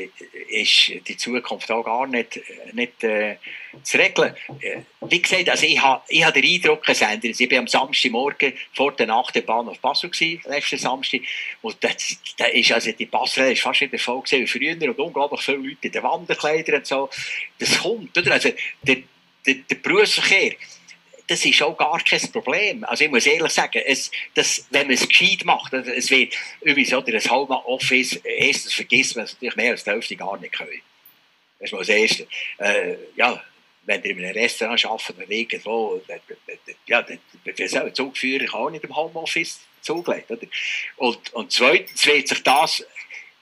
ist 0.48 0.92
die 1.06 1.16
Zukunft 1.16 1.70
auch 1.70 1.84
gar 1.84 2.06
nicht, 2.06 2.40
nicht 2.72 3.04
äh, 3.04 3.36
zu 3.82 3.98
regeln. 3.98 4.34
Äh, 4.60 4.80
wie 5.02 5.22
gesagt, 5.22 5.48
also 5.48 5.66
ich 5.66 5.80
habe 5.80 6.02
ich 6.08 6.24
ha 6.24 6.30
den 6.30 6.44
Eindruck, 6.44 6.88
ich 6.88 7.00
war 7.00 7.58
am 7.58 7.68
Samstagmorgen 7.68 8.52
vor 8.72 8.92
der 8.92 9.06
Nacht 9.06 9.34
der 9.34 9.42
Bahn 9.42 9.68
auf 9.68 9.78
Basel, 9.80 10.10
gewesen, 10.10 10.42
letzten 10.46 10.78
Samstag, 10.78 11.20
und 11.62 11.76
da, 11.80 11.88
da 12.38 12.46
ist 12.46 12.72
also 12.72 12.92
die 12.92 13.06
Basel 13.06 13.52
ist 13.52 13.62
fast 13.62 13.80
wieder 13.80 13.98
voll 13.98 14.22
gewesen, 14.22 14.42
wie 14.42 14.46
früher 14.46 14.90
und 14.90 14.98
unglaublich 14.98 15.42
viele 15.42 15.58
Leute 15.58 15.78
in 15.82 15.92
den 15.92 16.02
Wanderkleidern 16.02 16.76
und 16.76 16.86
so. 16.86 17.10
Das 17.58 17.78
kommt, 17.78 18.16
oder? 18.16 18.32
Also 18.32 18.50
der, 18.82 18.96
der, 19.46 19.54
der 19.54 19.74
Berufsverkehr, 19.76 20.54
das 21.30 21.44
ist 21.44 21.62
auch 21.62 21.76
gar 21.76 22.02
kein 22.02 22.32
Problem. 22.32 22.82
Also 22.82 23.04
ich 23.04 23.10
muss 23.10 23.24
ehrlich 23.24 23.52
sagen, 23.52 23.80
es, 23.86 24.10
das, 24.34 24.66
wenn 24.70 24.88
man 24.88 24.94
es 24.94 25.08
gescheit 25.08 25.44
macht, 25.44 25.72
es 25.72 26.10
wird 26.10 26.34
übrigens 26.60 26.92
oder 26.92 27.14
ein 27.14 27.30
Homeoffice, 27.30 28.16
erstens 28.24 28.74
vergisst 28.74 29.14
man 29.14 29.26
es 29.26 29.34
natürlich 29.34 29.54
mehr 29.54 29.70
als 29.70 29.84
die 29.84 29.90
Hälfte 29.90 30.16
gar 30.16 30.36
nicht 30.38 30.52
können. 30.52 30.82
Das 31.60 31.68
ist 31.68 31.72
mal 31.72 31.78
das 31.78 31.88
Erste. 31.88 32.26
Äh, 32.58 32.96
ja, 33.14 33.40
wenn 33.84 34.02
ihr 34.02 34.10
in 34.10 34.24
einem 34.24 34.32
Restaurant 34.32 34.84
arbeitet 34.84 35.16
oder 35.18 35.30
irgendwo, 35.30 36.02
ja, 36.86 37.06
einen 37.06 37.94
Zugführer 37.94 38.46
kann 38.46 38.60
auch 38.60 38.70
nicht 38.70 38.82
im 38.82 38.96
Homeoffice 38.96 39.60
zugelegt. 39.82 40.32
Und, 40.96 41.32
und 41.32 41.52
zweitens 41.52 42.04
wird 42.06 42.26
sich 42.26 42.42
das 42.42 42.84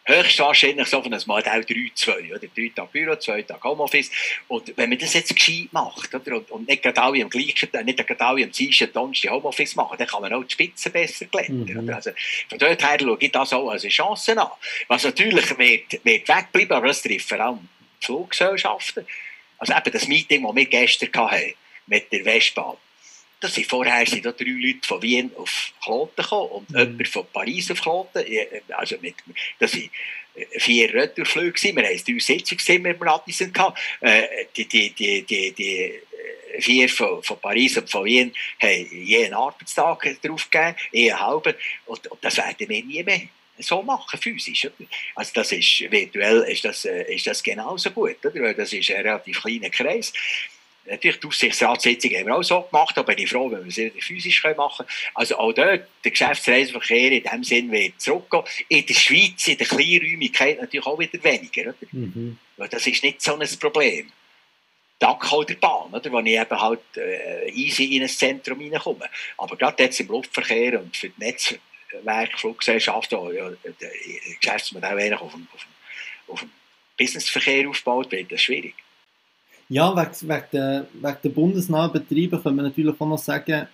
höchstwahrscheinlich 0.09 0.89
so 0.89 1.03
von 1.03 1.13
einem 1.13 1.23
Modell 1.27 1.61
3-2, 1.61 2.31
oder? 2.31 2.39
Drei 2.39 2.73
Tage 2.75 2.89
Büro, 2.93 3.17
zwei 3.17 3.43
Tage 3.43 3.63
Homeoffice. 3.63 4.11
Und 4.49 4.77
wenn 4.77 4.89
man 4.89 4.99
das 4.99 5.15
jetzt 5.15 5.35
gescheit 5.35 5.69
macht, 5.73 6.15
oder? 6.15 6.37
Und, 6.37 6.51
und 6.51 6.69
nicht 6.69 6.83
gerade 6.83 7.01
alle 7.01 7.23
am 7.23 7.31
gleichen, 7.31 7.69
nicht 7.85 8.07
gerade 8.07 8.21
alle 8.21 8.45
am 8.45 8.51
Dienstag, 8.51 8.93
Donnerstag 8.93 9.31
Homeoffice 9.31 9.77
machen, 9.77 9.97
dann 9.99 10.09
kann 10.09 10.23
man 10.23 10.33
auch 10.33 10.43
die 10.43 10.53
Spitze 10.53 10.91
besser 10.91 11.27
glätten, 11.27 11.65
mhm. 11.65 11.91
Also, 11.91 12.11
von 12.49 12.59
dort 12.59 12.83
her 12.83 12.99
schaue 13.01 13.17
ich 13.21 13.33
das 13.33 13.53
auch 13.53 13.71
als 13.71 13.83
eine 13.83 13.91
Chance 13.91 14.41
an. 14.41 14.49
Was 14.89 15.05
natürlich 15.05 15.59
wird, 15.59 16.05
wird 16.05 16.29
wegbleiben, 16.29 16.73
aber 16.73 16.87
das 16.89 17.03
trifft 17.03 17.29
vor 17.29 17.41
allem 17.41 17.69
Fluggesellschaften. 18.01 19.07
Also 19.59 19.73
eben 19.75 19.93
das 19.93 20.07
Meeting, 20.07 20.45
das 20.45 20.55
wir 20.55 20.67
gestern 20.67 21.11
hatten, 21.15 21.55
mit 21.87 22.13
der 22.13 22.25
Westbahn 22.25 22.77
das 23.41 23.55
sind 23.55 23.67
vorher 23.67 24.05
sind 24.07 24.25
da 24.25 24.33
drei 24.33 24.51
Leute 24.51 24.87
von 24.87 25.03
Wien 25.03 25.31
auf 25.37 25.73
Kloten 25.83 26.23
gekommen 26.23 26.51
und 26.51 26.71
mhm. 26.71 26.79
jemand 26.79 27.09
von 27.09 27.27
Paris 27.33 27.71
auf 27.71 27.81
Kloten. 27.81 28.25
Also 28.71 28.97
mit, 29.01 29.15
das 29.59 29.75
waren 29.75 29.91
vier 30.59 30.93
Retourflüge. 30.93 31.63
Wir 31.63 31.85
hatten 31.85 32.05
drei 32.05 32.19
Sitzungszimmer 32.19 32.91
im 32.91 33.03
Radisson. 33.03 33.53
Äh, 34.01 34.47
die, 34.57 34.67
die, 34.67 34.91
die, 34.91 35.23
die, 35.23 35.53
die 35.53 36.01
vier 36.61 36.89
von, 36.89 37.23
von 37.23 37.41
Paris 37.41 37.77
und 37.79 37.91
von 37.91 38.05
Wien 38.05 38.33
haben 38.61 38.87
jeden 38.91 39.35
Arbeitstag 39.35 40.21
draufgegeben, 40.23 40.77
jeden 40.93 41.19
halben. 41.19 41.55
Und, 41.87 42.07
und 42.09 42.25
das 42.25 42.37
werden 42.37 42.69
wir 42.69 42.85
nie 42.85 43.03
mehr 43.03 43.21
so 43.59 43.83
machen, 43.83 44.19
physisch. 44.21 44.69
Also 45.15 45.33
das 45.35 45.53
ist, 45.53 45.91
virtuell 45.91 46.43
ist 46.43 46.65
das, 46.65 46.85
äh, 46.85 47.15
ist 47.15 47.27
das 47.27 47.43
genauso 47.43 47.91
gut, 47.91 48.25
oder? 48.25 48.41
weil 48.41 48.55
das 48.55 48.73
ist 48.73 48.91
ein 48.91 49.03
relativ 49.03 49.41
kleiner 49.43 49.71
Kreis. 49.71 50.13
Natürlich, 50.91 51.21
die 51.21 51.27
Aufsichtsratssitzung 51.27 52.11
haben 52.13 52.27
wir 52.27 52.37
auch 52.37 52.43
so 52.43 52.63
gemacht, 52.63 52.97
aber 52.97 53.15
bin 53.15 53.25
ich 53.25 53.31
froh, 53.31 53.51
wenn 53.51 53.65
wir 53.65 53.71
sie 53.71 53.91
physisch 53.91 54.43
machen 54.43 54.87
können. 54.87 54.89
Also 55.15 55.37
auch 55.39 55.53
dort, 55.53 55.87
der 56.05 56.11
Geschäftsreiseverkehr 56.11 57.13
in 57.13 57.23
dem 57.23 57.45
Sinn 57.45 57.71
wird 57.71 58.01
zurückgehen. 58.01 58.45
In 58.69 58.87
der 58.87 58.95
Schweiz, 58.95 59.47
in 59.47 59.59
der 59.59 59.67
Kleinräumigkeit 59.67 60.61
natürlich 60.61 60.87
auch 60.87 60.99
wieder 60.99 61.23
weniger. 61.23 61.63
Oder? 61.63 61.75
Mhm. 61.93 62.39
Weil 62.57 62.69
das 62.69 62.87
ist 62.87 63.03
nicht 63.03 63.21
so 63.21 63.37
ein 63.37 63.49
Problem. 63.61 64.11
Dank 64.99 65.33
auch 65.33 65.45
der 65.45 65.55
Bahn, 65.55 65.93
oder, 65.93 66.11
wo 66.11 66.19
ich 66.19 66.27
eben 66.27 66.61
halt 66.61 66.81
äh, 66.97 67.51
easy 67.51 67.97
in 67.97 68.03
ein 68.03 68.09
Zentrum 68.09 68.61
reinkomme. 68.61 69.09
Aber 69.37 69.57
gerade 69.57 69.85
jetzt 69.85 70.01
im 70.01 70.09
Luftverkehr 70.09 70.81
und 70.81 70.97
für 70.97 71.11
die 71.11 71.21
Netzwerkfluggesellschaft, 71.21 73.13
wo 73.13 73.31
ja, 73.31 73.49
der 73.49 73.91
Geschäftsmodell 74.41 75.15
auf 75.15 75.33
dem, 75.33 75.47
auf, 75.55 75.63
dem, 75.63 76.33
auf 76.33 76.41
dem 76.41 76.51
Businessverkehr 76.97 77.69
aufbaut, 77.69 78.11
wird 78.11 78.33
das 78.33 78.43
schwierig. 78.43 78.75
Ja, 79.69 79.95
wegen, 79.95 80.29
wegen, 80.29 80.45
der, 80.53 80.87
der 81.23 81.29
bundesnahen 81.29 81.93
Betriebe 81.93 82.41
können 82.41 82.57
wir 82.57 82.63
natürlich 82.63 82.99
auch 82.99 83.07
noch 83.07 83.19
sagen, 83.19 83.69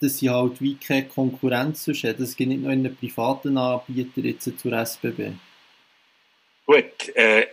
dass 0.00 0.18
sie 0.18 0.28
halt 0.28 0.60
wie 0.60 0.74
keine 0.74 1.06
Konkurrenz 1.06 1.86
haben. 1.86 2.22
Es 2.22 2.36
gibt 2.36 2.48
nicht 2.48 2.62
nur 2.62 2.72
einen 2.72 2.96
privaten 2.96 3.56
Anbieter 3.56 4.20
jetzt 4.20 4.50
zur 4.58 4.72
SBB. 4.72 5.32
Gut, 6.66 7.14
äh, 7.14 7.46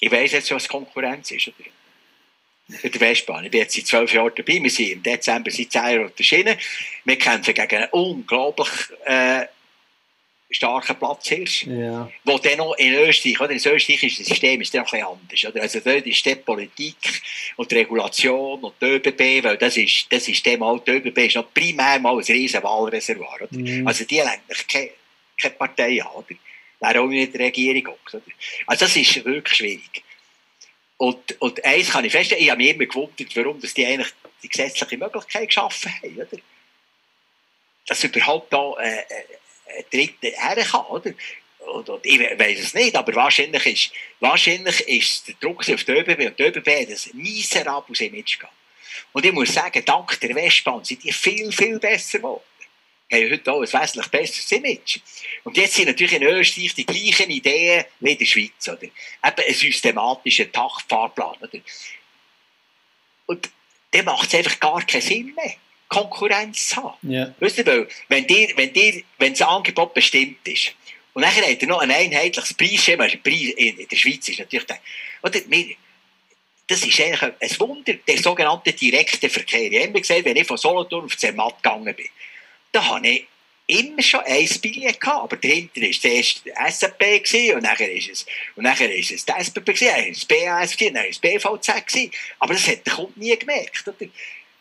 ich 0.00 0.10
weiss 0.10 0.32
jetzt, 0.32 0.50
was 0.50 0.68
Konkurrenz 0.68 1.30
ist. 1.30 1.48
Oder? 1.48 2.90
Die 2.90 3.00
Westbahn. 3.00 3.44
Ich 3.44 3.50
bin 3.50 3.60
jetzt 3.60 3.74
seit 3.74 3.86
zwölf 3.86 4.12
Jahren 4.12 4.32
dabei. 4.34 4.60
Wir 4.60 4.70
sind 4.70 4.90
im 4.90 5.02
Dezember 5.02 5.50
seit 5.50 5.70
zehn 5.70 5.82
Jahren 5.82 6.06
auf 6.06 6.14
der. 6.14 6.56
Wir 7.04 7.18
kämpfen 7.18 7.54
gegen 7.54 7.76
einen 7.76 7.90
unglaublich 7.92 8.70
äh, 9.04 9.46
starken 10.52 10.96
Platzhirsch. 10.96 11.64
Ja. 11.66 12.10
Wo 12.24 12.38
dann 12.38 12.58
noch 12.58 12.74
in 12.76 12.94
Österreich, 12.94 13.40
oder? 13.40 13.54
Das 13.54 13.66
österreichische 13.66 14.22
System 14.22 14.60
ist 14.60 14.74
dann 14.74 14.82
noch 14.82 14.92
ein 14.92 15.00
bisschen 15.00 15.42
anders. 15.42 15.44
Oder? 15.44 15.62
Also 15.62 15.80
dort 15.80 16.06
ist 16.06 16.24
die 16.24 16.34
Politik 16.36 17.22
und 17.56 17.70
die 17.70 17.76
Regulation 17.76 18.60
und 18.60 18.74
die 18.80 18.86
ÖBB, 18.86 19.44
weil 19.44 19.56
das 19.56 19.76
ist, 19.76 20.06
das 20.10 20.28
ist 20.28 20.44
dem 20.44 20.62
auch, 20.62 20.78
die 20.78 20.92
ÖBB 20.92 21.18
ist 21.18 21.36
noch 21.36 21.52
primär 21.52 21.98
mal 21.98 22.16
ein 22.16 22.24
riesen 22.24 22.62
Wahlreservoir. 22.62 23.40
Oder? 23.40 23.58
Mhm. 23.58 23.86
Also 23.86 24.04
die 24.04 24.22
eigentlich 24.22 24.66
keine, 24.66 24.90
keine 25.40 25.54
Partei 25.54 26.02
an, 26.02 26.10
oder? 26.14 26.36
Wäre 26.80 27.00
auch 27.00 27.06
nicht 27.06 27.26
in 27.26 27.32
der 27.32 27.46
Regierung. 27.46 27.94
Oder? 28.12 28.22
Also 28.66 28.84
das 28.84 28.96
ist 28.96 29.24
wirklich 29.24 29.56
schwierig. 29.56 30.02
Und, 30.98 31.40
und 31.40 31.64
eins 31.64 31.90
kann 31.90 32.04
ich 32.04 32.12
feststellen, 32.12 32.44
ich 32.44 32.50
habe 32.50 32.62
mich 32.62 32.74
immer 32.74 32.86
gewundert, 32.86 33.36
warum 33.36 33.60
dass 33.60 33.74
die 33.74 33.84
eigentlich 33.84 34.12
die 34.42 34.48
gesetzliche 34.48 34.98
Möglichkeit 34.98 35.48
geschaffen 35.48 35.92
haben, 36.02 36.16
oder? 36.16 36.38
Dass 37.88 38.04
überhaupt 38.04 38.52
da, 38.52 38.74
äh, 38.80 39.02
Dritte 39.90 40.32
herkommen, 40.36 40.86
oder? 40.90 41.12
Und, 41.72 41.88
und 41.88 42.04
ich 42.04 42.18
weiß 42.18 42.58
es 42.58 42.74
nicht, 42.74 42.96
aber 42.96 43.14
wahrscheinlich 43.14 43.66
ist, 43.66 43.92
wahrscheinlich 44.20 44.80
ist 44.88 45.28
der 45.28 45.34
Druck 45.40 45.68
auf 45.68 45.84
die 45.84 45.92
ÖBB 45.92 46.26
und 46.26 46.38
die 46.38 46.42
ÖBB 46.42 46.68
hat 46.68 46.88
ein 46.88 46.98
miserables 47.14 48.00
Image 48.00 48.38
gehabt. 48.38 48.54
Und 49.12 49.24
ich 49.24 49.32
muss 49.32 49.52
sagen, 49.52 49.84
dank 49.84 50.18
der 50.20 50.34
Westbahn 50.34 50.84
sind 50.84 51.02
die 51.04 51.12
viel, 51.12 51.52
viel 51.52 51.78
besser 51.78 52.18
geworden. 52.18 52.42
Haben 53.12 53.30
heute 53.30 53.52
auch 53.52 53.60
ein 53.60 53.72
wesentlich 53.72 54.06
besseres 54.08 54.52
Image. 54.52 55.00
Und 55.44 55.56
jetzt 55.56 55.74
sind 55.74 55.86
natürlich 55.86 56.14
in 56.14 56.22
Österreich 56.22 56.74
die 56.74 56.86
gleichen 56.86 57.30
Ideen 57.30 57.84
wie 58.00 58.12
in 58.12 58.18
der 58.18 58.24
Schweiz. 58.24 58.68
Oder? 58.68 58.84
Eben 58.84 58.92
ein 59.22 59.54
systematischer 59.54 60.50
Tachtfahrplan. 60.50 61.36
Oder? 61.42 61.60
Und 63.26 63.50
der 63.92 64.02
macht 64.02 64.28
es 64.28 64.34
einfach 64.34 64.58
gar 64.58 64.82
keinen 64.86 65.02
Sinn 65.02 65.34
mehr. 65.34 65.54
Konkurrenz 65.92 66.74
haben. 66.74 66.96
Yeah. 67.08 67.34
Weißt 67.38 67.58
du, 67.58 67.66
weil, 67.66 67.88
wenn, 68.08 68.26
dir, 68.26 68.48
wenn, 68.56 68.72
dir, 68.72 69.02
wenn 69.18 69.34
das 69.34 69.42
Angebot 69.42 69.92
bestimmt 69.92 70.46
ist 70.48 70.72
und 71.12 71.22
dann 71.22 71.30
hat 71.30 71.62
er 71.62 71.68
noch 71.68 71.80
ein 71.80 71.90
einheitliches 71.90 72.54
Preisschema, 72.54 73.06
Preis 73.22 73.52
in, 73.56 73.78
in 73.78 73.88
der 73.88 73.96
Schweiz 73.96 74.26
ist 74.26 74.38
natürlich 74.38 74.66
der, 74.66 74.78
oder, 75.22 75.38
wir, 75.46 75.76
das 76.66 76.82
ist 76.82 76.98
eigentlich 76.98 77.22
ein 77.22 77.60
Wunder, 77.60 77.92
der 77.92 78.18
sogenannte 78.18 78.72
direkte 78.72 79.28
Verkehr. 79.28 79.70
Ich 79.70 79.78
habe 79.78 79.88
immer 79.88 80.00
gesagt, 80.00 80.24
wenn 80.24 80.36
ich 80.36 80.46
von 80.46 80.56
Solothurn 80.56 81.04
auf 81.04 81.18
Zermatt 81.18 81.62
gegangen 81.62 81.94
bin, 81.94 82.06
da 82.72 82.82
habe 82.86 83.06
ich 83.06 83.26
immer 83.66 84.02
schon 84.02 84.20
ein 84.20 84.48
Billett 84.62 84.98
gehabt, 84.98 85.24
aber 85.24 85.36
dahinter 85.36 85.82
war 85.82 85.90
zuerst 85.90 86.46
der 86.46 86.70
SAP 86.70 87.54
und 87.54 87.62
nachher 87.62 87.92
ist 87.92 88.08
es, 88.08 88.26
und 88.56 88.64
nachher 88.64 88.94
ist 88.94 89.10
es 89.10 89.26
die 89.26 89.32
SBB 89.32 89.66
gewesen, 89.66 89.88
dann 89.88 90.06
ist 90.06 90.18
es 90.18 90.24
BAS 90.24 90.76
gewesen, 90.76 90.94
dann 90.94 91.04
ist 91.04 91.16
es 91.16 91.18
BVZ 91.18 91.86
gewesen, 91.86 92.10
aber 92.38 92.54
das 92.54 92.66
hat 92.66 92.86
der 92.86 92.94
Kunde 92.94 93.20
nie 93.20 93.36
gemerkt, 93.36 93.86
oder? 93.86 94.06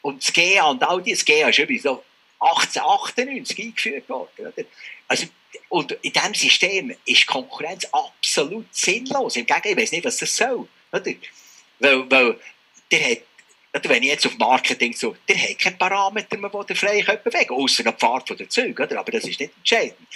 Und 0.01 0.23
das 0.23 0.33
GEA 0.33 0.65
und 0.65 0.83
all 0.83 1.01
die, 1.01 1.11
das 1.11 1.25
GEA 1.25 1.49
ist 1.49 1.59
übrigens 1.59 1.83
so 1.83 2.03
1898 2.39 3.59
eingeführt 3.59 4.09
worden. 4.09 4.29
Oder? 4.39 4.65
Also, 5.07 5.27
und 5.69 5.91
in 6.01 6.11
diesem 6.11 6.33
System 6.33 6.95
ist 7.05 7.27
Konkurrenz 7.27 7.85
absolut 7.91 8.73
sinnlos. 8.73 9.35
Im 9.35 9.45
Gegenteil, 9.45 9.73
ich 9.73 9.77
weiß 9.77 9.91
nicht, 9.91 10.05
was 10.05 10.17
das 10.17 10.35
soll. 10.35 10.67
Oder? 10.91 11.11
Weil, 11.79 12.09
weil 12.09 12.39
der 12.89 13.11
hat, 13.11 13.21
oder 13.73 13.89
wenn 13.89 14.03
ich 14.03 14.09
jetzt 14.09 14.25
auf 14.25 14.37
Marketing 14.37 14.93
so, 14.93 15.15
der 15.27 15.37
hat 15.37 15.59
keine 15.59 15.77
Parameter 15.77 16.37
mehr, 16.37 16.49
die 16.49 16.65
der 16.67 16.75
frei 16.75 17.01
bewegen 17.01 17.53
außer 17.53 17.83
der 17.83 17.93
Pfad 17.93 18.37
der 18.37 18.49
Züge. 18.49 18.83
Oder? 18.83 18.99
Aber 18.99 19.11
das 19.11 19.25
ist 19.25 19.39
nicht 19.39 19.55
entscheidend. 19.55 20.07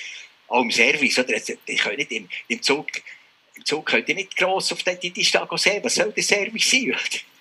Auch 0.47 0.61
im 0.61 0.71
Service, 0.71 1.19
oder? 1.19 1.35
Ich 1.65 1.79
kann 1.79 1.95
nicht 1.95 2.11
im, 2.11 2.29
im 2.47 2.61
Zug, 2.61 2.87
im 3.55 3.65
Zug 3.65 3.85
könnt 3.85 4.09
ihr 4.09 4.15
nicht 4.15 4.35
gross 4.35 4.71
auf 4.71 4.83
die 4.83 5.09
Distanz 5.09 5.61
sehen, 5.61 5.83
was 5.83 5.95
soll 5.95 6.11
der 6.11 6.23
Service 6.23 6.69
sein? 6.69 6.91
Oder? 6.91 7.34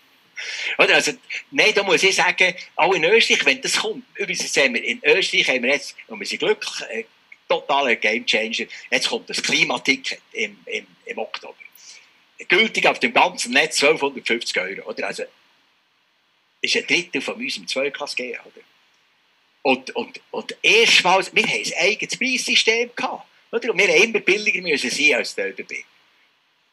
Oder? 0.78 0.94
Also, 0.94 1.12
nein, 1.50 1.72
da 1.74 1.82
muss 1.82 2.02
ich 2.02 2.14
sagen, 2.14 2.54
auch 2.76 2.92
in 2.92 3.04
Österreich, 3.04 3.44
wenn 3.44 3.60
das 3.60 3.76
kommt, 3.76 4.04
übrigens 4.14 4.56
haben 4.56 4.74
wir 4.74 4.84
in 4.84 5.00
Österreich 5.04 5.48
haben 5.48 5.62
wir 5.62 5.72
jetzt, 5.72 5.94
und 6.08 6.20
wir 6.20 6.26
sind 6.26 6.38
glücklich, 6.38 6.88
äh, 6.90 7.04
totaler 7.48 7.96
Gamechanger, 7.96 8.66
jetzt 8.90 9.08
kommt 9.08 9.28
das 9.28 9.42
Klimaticket 9.42 10.20
im, 10.32 10.58
im, 10.66 10.86
im 11.04 11.18
Oktober. 11.18 11.54
Gültig 12.48 12.86
auf 12.86 12.98
dem 12.98 13.12
ganzen 13.12 13.52
Netz 13.52 13.82
1250 13.82 14.58
Euro. 14.58 14.88
Oder? 14.88 15.06
Also, 15.06 15.24
ist 16.60 16.76
ein 16.76 16.86
Drittel 16.86 17.20
von 17.20 17.34
unserem 17.34 17.68
Zweiklass 17.68 18.16
gehen. 18.16 18.38
Oder? 18.40 18.64
Und, 19.62 19.94
und, 19.96 20.20
und 20.30 20.56
erstmals, 20.62 21.34
wir 21.34 21.42
haben 21.42 21.62
ein 21.64 21.72
eigenes 21.78 22.16
Preissystem 22.16 22.90
gehabt. 22.94 23.26
Oder? 23.52 23.70
Und 23.70 23.78
wir 23.78 23.88
haben 23.88 24.02
immer 24.02 24.20
billiger 24.20 24.60
müssen 24.60 24.90
sein 24.90 25.14
als 25.14 25.34
der 25.34 25.50
ÖBB. 25.50 25.72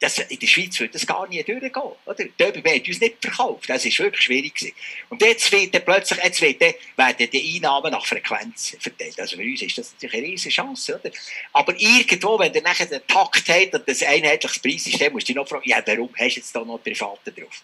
Das, 0.02 0.18
in 0.18 0.40
der 0.40 0.48
Schweiz 0.48 0.80
würde 0.80 0.94
das 0.94 1.06
gar 1.06 1.28
nie 1.28 1.44
durchgehen. 1.44 1.72
Oder? 1.76 2.26
Die 2.26 2.44
ÖBB 2.44 2.68
hat 2.68 2.88
uns 2.88 3.00
nicht 3.00 3.18
verkauft. 3.22 3.70
Das 3.70 3.86
war 3.86 4.06
wirklich 4.06 4.22
schwierig. 4.22 4.56
Gewesen. 4.56 4.76
Und 5.10 5.22
jetzt 5.22 5.52
wird 5.52 5.76
dann 5.76 5.86
plötzlich, 5.86 6.20
jetzt 6.24 6.42
wird 6.42 6.60
dann, 6.60 6.74
werden 6.96 7.30
die 7.32 7.56
Einnahmen 7.56 7.92
nach 7.92 8.04
Frequenz 8.04 8.76
verteilt. 8.80 9.20
Also 9.20 9.38
für 9.38 9.44
uns 9.44 9.62
ist 9.62 9.78
das 9.78 9.94
natürlich 9.94 10.16
eine 10.16 10.28
riesige 10.28 10.56
Chance. 10.56 11.00
Oder? 11.00 11.14
Aber 11.54 11.80
irgendwo, 11.80 12.40
wenn 12.40 12.52
der 12.52 12.64
nachher 12.64 12.88
den 12.88 13.06
Takt 13.06 13.48
hat 13.48 13.74
und 13.76 13.88
das 13.88 14.02
einheitliches 14.02 14.58
Preissystem, 14.58 15.14
musst 15.14 15.30
du 15.30 15.34
dich 15.34 15.36
noch 15.36 15.48
fragen, 15.48 15.70
ja, 15.70 15.84
warum 15.86 16.10
hast 16.18 16.36
du 16.36 16.40
jetzt 16.40 16.56
da 16.56 16.66
noch 16.66 16.84
Private 16.84 17.32
drauf? 17.32 17.62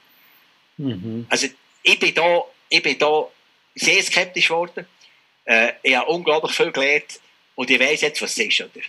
Mhm. 0.77 1.25
Also 1.29 1.47
ich 1.81 1.97
bin 1.97 2.13
da, 2.13 2.43
ich 2.69 2.83
bin 2.83 2.99
da 2.99 3.27
sehr 3.73 4.03
skeptisch 4.03 4.49
geworden. 4.49 4.85
Äh, 5.45 5.73
ich 5.81 5.95
habe 5.95 6.11
unglaublich 6.11 6.55
viel 6.55 6.71
gelernt 6.71 7.19
und 7.55 7.71
ich 7.71 7.79
weiss 7.79 8.01
jetzt, 8.01 8.21
was 8.21 8.37
es 8.37 8.45
ist. 8.45 8.61
Oder? 8.61 8.85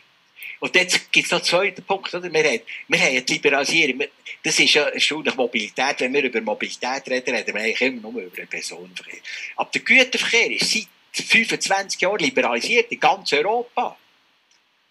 Und 0.61 0.75
jetzt 0.75 1.13
gibt 1.13 1.27
es 1.27 1.33
noch 1.33 1.39
einen 1.39 1.47
zweiten 1.47 1.83
Punkt. 1.85 2.13
Oder? 2.13 2.33
Wir, 2.33 2.45
haben, 2.45 2.61
wir 2.89 2.99
haben 2.99 3.27
die 3.27 3.33
Liberalisierung. 3.33 4.05
Das 4.43 4.59
ist 4.59 4.75
ja 4.75 4.85
erstaunlich 4.89 5.37
Mobilität. 5.37 6.01
Wenn 6.01 6.13
wir 6.13 6.25
über 6.25 6.41
Mobilität 6.41 7.09
reden, 7.09 7.35
reden 7.35 7.55
wir 7.55 7.63
eigentlich 7.63 7.81
immer 7.81 8.11
nur 8.11 8.23
über 8.23 8.37
den 8.37 8.49
Personenverkehr. 8.49 9.21
Aber 9.57 9.71
der 9.73 9.83
Güterverkehr 9.83 10.51
ist 10.51 10.71
seit 10.71 10.89
25 11.27 12.01
Jahren 12.01 12.19
liberalisiert 12.19 12.91
in 12.91 13.01
ganz 13.01 13.33
Europa. 13.33 13.97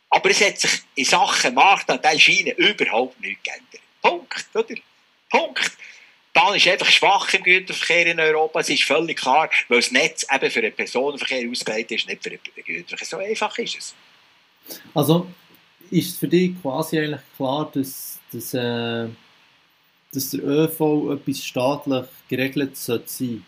Aber 0.10 0.30
es 0.30 0.42
hat 0.42 0.58
sich 0.60 0.72
in 0.96 1.06
Sachen 1.06 1.54
Marktanteil 1.54 2.20
Schiene 2.20 2.52
überhaupt 2.52 3.20
nichts 3.20 3.44
geändert. 3.44 3.82
Punkt. 4.02 4.46
Oder? 4.54 4.76
Punkt. 5.30 5.72
Bahn 6.34 6.56
ist 6.56 6.68
einfach 6.68 6.90
schwach 6.90 7.34
im 7.34 7.44
Güterverkehr 7.44 8.06
in 8.06 8.20
Europa. 8.20 8.60
Es 8.60 8.70
ist 8.70 8.84
völlig 8.84 9.20
klar, 9.20 9.50
weil 9.70 9.80
das 9.80 9.92
Netz 9.92 10.26
eben 10.32 10.52
für 10.52 10.62
den 10.62 10.74
Personenverkehr 10.74 11.50
ausgelegt 11.50 11.92
ist, 11.92 12.08
nicht 12.08 12.24
für 12.24 12.30
den 12.30 12.40
Güterverkehr. 12.56 13.08
So 13.08 13.18
einfach 13.18 13.58
ist 13.58 13.78
es. 13.78 13.96
Also, 14.94 15.28
ist 15.92 16.20
für 16.20 16.28
dich 16.28 16.60
quasi 16.62 17.00
eigentlich 17.00 17.22
klar, 17.36 17.70
dass, 17.74 18.20
dass, 18.32 18.54
äh, 18.54 19.08
dass 20.14 20.30
der 20.32 20.44
ÖV 20.44 21.14
etwas 21.14 21.44
staatlich 21.44 22.06
geregelt 22.30 22.78
sollte 22.78 23.10
sein? 23.10 23.46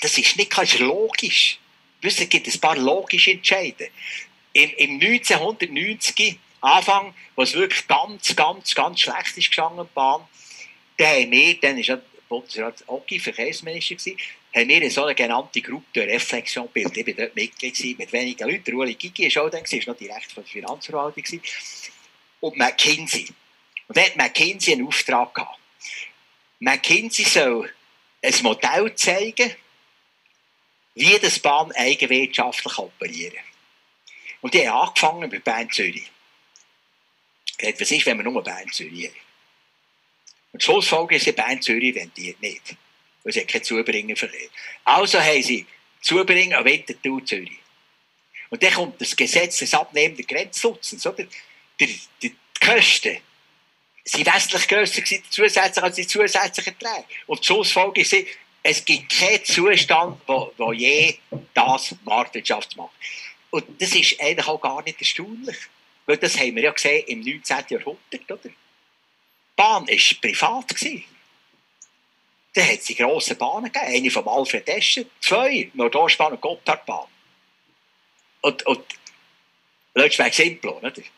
Das 0.00 0.16
ist 0.16 0.36
nicht 0.36 0.56
das 0.56 0.74
ist 0.74 0.78
logisch. 0.78 1.58
Es 2.00 2.16
gibt 2.28 2.46
ein 2.46 2.60
paar 2.60 2.76
logische 2.76 3.32
Entscheidungen. 3.32 3.90
Im, 4.52 4.70
Im 4.76 4.90
1990 5.00 6.38
Anfang, 6.60 7.14
wo 7.36 7.42
es 7.42 7.54
wirklich 7.54 7.86
ganz, 7.86 8.34
ganz, 8.34 8.74
ganz 8.74 9.00
schlecht 9.00 9.36
ist 9.36 9.48
gestanden, 9.48 9.88
Bahn, 9.94 10.22
da 10.96 11.06
haben 11.06 11.30
wir, 11.30 11.60
dann 11.60 11.76
war 11.76 12.00
ja 12.28 12.36
Bundesrat 12.36 12.84
Ogi 12.86 13.18
Verkehrsminister, 13.18 13.94
gewesen, 13.96 14.18
haben 14.54 14.68
wir 14.68 14.76
eine 14.76 14.90
sogenannte 14.90 15.60
Gruppe 15.60 16.06
Reflexion 16.06 16.66
gebildet. 16.66 17.08
Ich 17.08 17.16
war 17.16 17.24
dort 17.24 17.36
Mitglied 17.36 17.98
mit 17.98 18.12
wenigen 18.12 18.48
Leuten. 18.48 18.74
Ueli 18.74 18.94
Gigi 18.94 19.34
war 19.34 19.44
auch 19.44 19.50
dann, 19.50 19.62
war 19.62 19.92
noch 19.92 19.98
direkt 19.98 20.32
von 20.32 20.44
der 20.44 20.52
Finanzverwaltung. 20.52 21.22
Gewesen. 21.22 21.42
Und 22.40 22.56
McKinsey. 22.56 23.28
Und 23.88 23.96
da 23.96 24.02
hat 24.02 24.16
McKinsey 24.16 24.74
einen 24.74 24.86
Auftrag 24.86 25.34
gehabt. 25.34 25.58
McKinsey 26.60 27.24
soll 27.24 27.72
ein 28.22 28.34
Modell 28.42 28.94
zeigen, 28.94 29.54
wie 30.94 31.18
das 31.18 31.38
Bahn 31.38 31.72
eigenwirtschaftlich 31.72 32.78
operieren. 32.78 33.44
Und 34.40 34.54
die 34.54 34.68
haben 34.68 34.88
angefangen 34.88 35.30
bei 35.30 35.38
Bern 35.38 35.70
Zürich. 35.70 36.10
Was 37.60 37.90
ist, 37.90 38.06
wenn 38.06 38.18
wir 38.18 38.24
nur 38.24 38.42
Bern 38.42 38.70
Zürich 38.70 39.08
haben? 39.08 39.27
Die 40.58 40.64
Schlussfolgerung 40.64 41.10
ist, 41.10 41.36
Bern 41.36 41.62
Zürich 41.62 41.94
rentiert 41.94 42.40
nicht 42.42 42.76
weil 43.28 43.32
sie 43.34 43.44
keine 43.44 43.62
Zubringerverkehr 43.62 44.48
Also 44.84 45.20
haben 45.20 45.42
sie 45.42 45.66
Zubringer 46.00 46.64
Winterthur 46.64 47.24
Zürich. 47.26 47.58
Und 48.48 48.62
dann 48.62 48.72
kommt 48.72 48.98
das 49.00 49.14
Gesetz 49.14 49.58
des 49.58 49.74
abnehmenden 49.74 50.26
Grenznutzens? 50.26 51.06
Die, 51.18 51.28
die, 51.78 52.00
die 52.22 52.34
Kosten 52.64 53.18
sind 54.04 54.26
wesentlich 54.26 54.66
grösser 54.66 55.02
zusätzlich 55.28 55.84
als 55.84 55.96
die 55.96 56.06
zusätzlichen 56.06 56.74
Erträge. 56.80 57.04
Und 57.26 57.40
die 57.40 57.46
Schlussfolgerung 57.46 57.96
ist, 57.96 58.16
es 58.62 58.84
gibt 58.84 59.10
keinen 59.10 59.44
Zustand, 59.44 60.20
wo, 60.26 60.52
wo 60.56 60.72
je 60.72 61.18
das 61.52 61.94
Marktwirtschaft 62.04 62.76
macht. 62.78 62.92
Und 63.50 63.64
das 63.78 63.94
ist 63.94 64.18
eigentlich 64.20 64.46
auch 64.46 64.60
gar 64.60 64.82
nicht 64.84 65.00
erstaunlich. 65.00 65.56
Weil 66.06 66.16
das 66.16 66.38
haben 66.38 66.56
wir 66.56 66.62
ja 66.62 66.70
gesehen 66.70 67.04
im 67.08 67.20
19. 67.20 67.56
Jahrhundert, 67.68 68.30
oder? 68.30 68.50
Bahn 69.58 69.88
war 69.88 70.20
privat. 70.20 70.68
Gewesen. 70.68 71.04
Dann 72.54 72.64
hat 72.64 72.78
es 72.78 72.86
die 72.86 72.94
grossen 72.94 73.36
Bahnen 73.36 73.72
gegeben. 73.72 73.92
Eine 73.92 74.10
von 74.10 74.26
Alfred 74.28 74.68
Escher, 74.68 75.02
zwei, 75.20 75.70
Nordostbahn 75.74 76.32
und 76.32 76.40
Gotthardbahn. 76.40 77.06
Und, 78.40 78.66
und 78.66 78.84
letztes 79.94 80.24
Weg 80.24 80.34
Simplo, 80.34 80.80
nicht? 80.80 81.10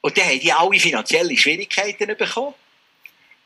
Und 0.00 0.18
dann 0.18 0.26
haben 0.26 0.40
die 0.40 0.52
alle 0.52 0.80
finanzielle 0.80 1.36
Schwierigkeiten 1.36 2.16
bekommen. 2.16 2.54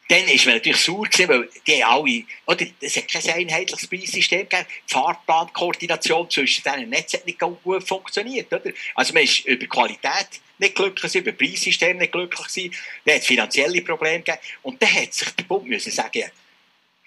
Dann 0.09 0.27
war 0.27 0.47
man 0.47 0.55
natürlich 0.55 0.81
sauer, 0.81 1.07
gewesen, 1.07 1.29
weil 1.29 1.49
die 1.67 1.85
alle, 1.85 2.25
oder, 2.47 2.67
es 2.81 2.97
hat 2.97 3.09
kein 3.09 3.31
einheitliches 3.31 3.87
Preissystem 3.87 4.49
gegeben. 4.49 4.67
Die 4.89 4.93
Fahrplankoordination 4.93 6.31
zwischen 6.31 6.63
diesen 6.63 6.91
Netzen 6.91 7.21
hat 7.21 7.27
nicht 7.27 7.39
gut 7.39 7.87
funktioniert. 7.87 8.53
Oder? 8.53 8.73
Also 8.95 9.15
man 9.15 9.23
ist 9.23 9.45
über 9.45 9.67
Qualität 9.67 10.41
nicht 10.63 10.75
glücklich, 10.75 11.15
über 11.15 11.33
Preissystem 11.33 11.99
nicht 11.99 12.13
glücklich, 12.13 12.71
dann 13.05 13.15
hat 13.15 13.21
es 13.21 13.27
finanzielle 13.27 13.83
Probleme 13.83 14.23
gegeben. 14.23 14.39
Und 14.63 14.81
dann 14.81 14.95
hat 14.95 15.13
sich 15.13 15.29
der 15.31 15.45
Bund 15.45 15.67
müssen 15.67 15.93
sagen, 15.93 16.31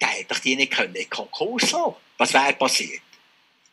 der 0.00 0.08
hätte 0.08 0.34
doch 0.34 0.38
die 0.38 0.56
nicht 0.56 0.72
können 0.72 0.94
in 0.94 1.10
Konkurs 1.10 1.72
lassen 1.72 1.94
Was 2.18 2.32
wäre 2.32 2.52
passiert? 2.52 3.02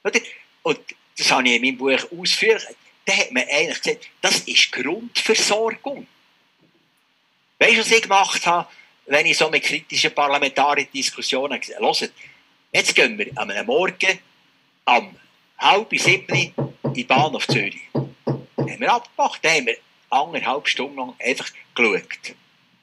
Oder? 0.04 0.20
Und 0.64 0.80
das 1.18 1.32
habe 1.32 1.48
ich 1.48 1.56
in 1.56 1.62
meinem 1.62 1.78
Buch 1.78 2.12
ausführen. 2.18 2.62
Da 3.06 3.16
hat 3.16 3.32
man 3.32 3.44
eigentlich 3.44 3.82
gesagt, 3.82 4.10
das 4.22 4.40
ist 4.40 4.72
Grundversorgung. 4.72 6.08
Weißt 7.60 7.74
du, 7.74 7.80
was 7.80 7.92
ich 7.92 8.02
gemacht 8.02 8.46
habe, 8.46 8.68
wenn 9.06 9.26
ich 9.26 9.38
so 9.38 9.50
mit 9.50 9.64
kritischen 9.64 10.14
parlamentarischen 10.14 10.92
Diskussionen 10.94 11.60
gesagt 11.60 11.82
habe? 11.82 12.12
Jetzt 12.72 12.96
gehen 12.96 13.18
wir 13.18 13.30
am 13.36 13.52
Morgen 13.66 14.20
am 14.86 15.16
halb 15.58 15.90
sieben 16.00 16.36
in 16.36 16.94
die 16.94 17.04
Bahn 17.04 17.36
auf 17.36 17.48
Zürich. 17.48 17.82
Haben 18.70 18.80
wir 18.80 18.94
abgemacht. 18.94 19.44
Da 19.44 19.50
haben 19.52 19.68
wir 19.68 19.78
anderthalb 20.10 20.68
Stunden 20.68 20.98
lang 20.98 21.14
einfach 21.20 21.50
geschaut. 21.76 22.36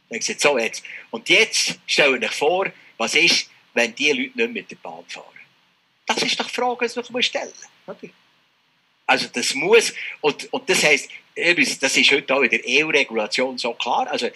Dann 0.08 0.18
gesagt, 0.18 0.40
so 0.40 0.58
jetzt. 0.58 0.82
Und 1.10 1.28
jetzt 1.28 1.78
stelle 1.86 2.24
ich 2.24 2.32
vor, 2.32 2.66
was 2.96 3.14
ist, 3.14 3.48
wenn 3.74 3.94
die 3.94 4.10
Leute 4.10 4.38
nicht 4.38 4.52
mit 4.52 4.70
der 4.70 4.76
Bahn 4.76 5.04
fahren? 5.06 5.26
Das 6.06 6.22
ist 6.22 6.38
doch 6.38 6.46
die 6.46 6.54
Frage, 6.54 6.88
die 6.88 7.12
man 7.12 7.22
stellen 7.22 7.52
muss. 7.86 7.96
Also 9.06 9.26
das 9.32 9.54
muss, 9.54 9.92
und, 10.20 10.52
und 10.52 10.68
das 10.68 10.84
heisst, 10.84 11.08
das 11.80 11.96
ist 11.96 12.12
heute 12.12 12.34
auch 12.34 12.42
in 12.42 12.50
der 12.50 12.60
EU-Regulation 12.64 13.58
so 13.58 13.74
klar, 13.74 14.06
also 14.08 14.28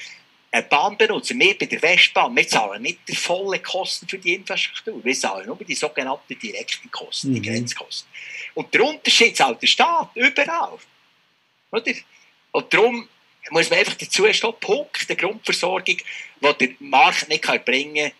ein 0.51 0.69
Bahnbenutzer, 0.69 1.35
wir 1.37 1.59
bei 1.59 1.67
der 1.67 1.83
Westbahn, 1.83 2.35
wir 2.35 2.47
zahlen 2.47 2.83
nicht 2.83 3.01
die 3.09 3.17
vollen 3.17 3.63
Kosten 3.63 4.09
für 4.09 4.19
die 4.19 4.35
Infrastruktur, 4.35 5.05
wir 5.05 5.15
zahlen 5.15 5.47
nur 5.47 5.57
die 5.57 5.75
sogenannten 5.75 6.39
direkten 6.39 6.91
Kosten, 6.91 7.31
mhm. 7.31 7.35
die 7.35 7.43
Grenzkosten. 7.43 8.09
Und 8.55 8.73
der 8.73 8.85
Unterschied 8.85 9.37
zahlt 9.37 9.61
der 9.63 9.67
Staat, 9.67 10.11
überall. 10.15 10.79
Oder? 11.75 11.93
Und 12.53 12.73
darum 12.73 13.09
muss 13.51 13.71
man 13.71 13.79
einfach 13.81 13.95
dazu 13.95 14.33
stehen, 14.33 14.55
Punkt 14.61 15.09
der 15.09 15.17
Grundversorgung, 15.17 15.97
die 15.97 16.59
der 16.59 16.69
Markt 16.79 17.29
nicht 17.29 17.65
bringen 17.65 18.11
kann, 18.11 18.13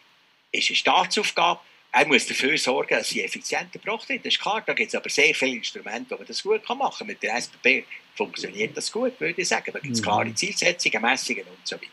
ist 0.53 0.71
eine 0.71 0.77
Staatsaufgabe. 0.77 1.61
Er 1.93 2.07
muss 2.07 2.27
dafür 2.27 2.59
sorgen, 2.59 2.97
dass 2.97 3.09
sie 3.09 3.23
effizienter 3.23 3.79
gebracht 3.79 4.09
wird. 4.09 4.27
Das 4.27 4.35
ist 4.35 4.41
klar, 4.41 4.63
da 4.67 4.73
gibt 4.73 4.89
es 4.89 4.95
aber 4.97 5.09
sehr 5.09 5.33
viele 5.35 5.57
Instrumente, 5.57 6.11
wo 6.11 6.17
man 6.17 6.27
das 6.27 6.43
gut 6.43 6.69
machen 6.69 6.99
kann. 6.99 7.07
Mit 7.07 7.23
der 7.23 7.37
SPP 7.37 7.85
funktioniert 8.17 8.77
das 8.77 8.91
gut, 8.91 9.19
würde 9.21 9.41
ich 9.41 9.49
sagen. 9.49 9.71
Da 9.73 9.79
gibt 9.79 9.95
es 9.95 10.01
mhm. 10.01 10.05
klare 10.05 10.35
Zielsetzungen, 10.35 11.01
Messungen 11.01 11.45
und 11.45 11.59
so 11.67 11.77
weiter. 11.77 11.87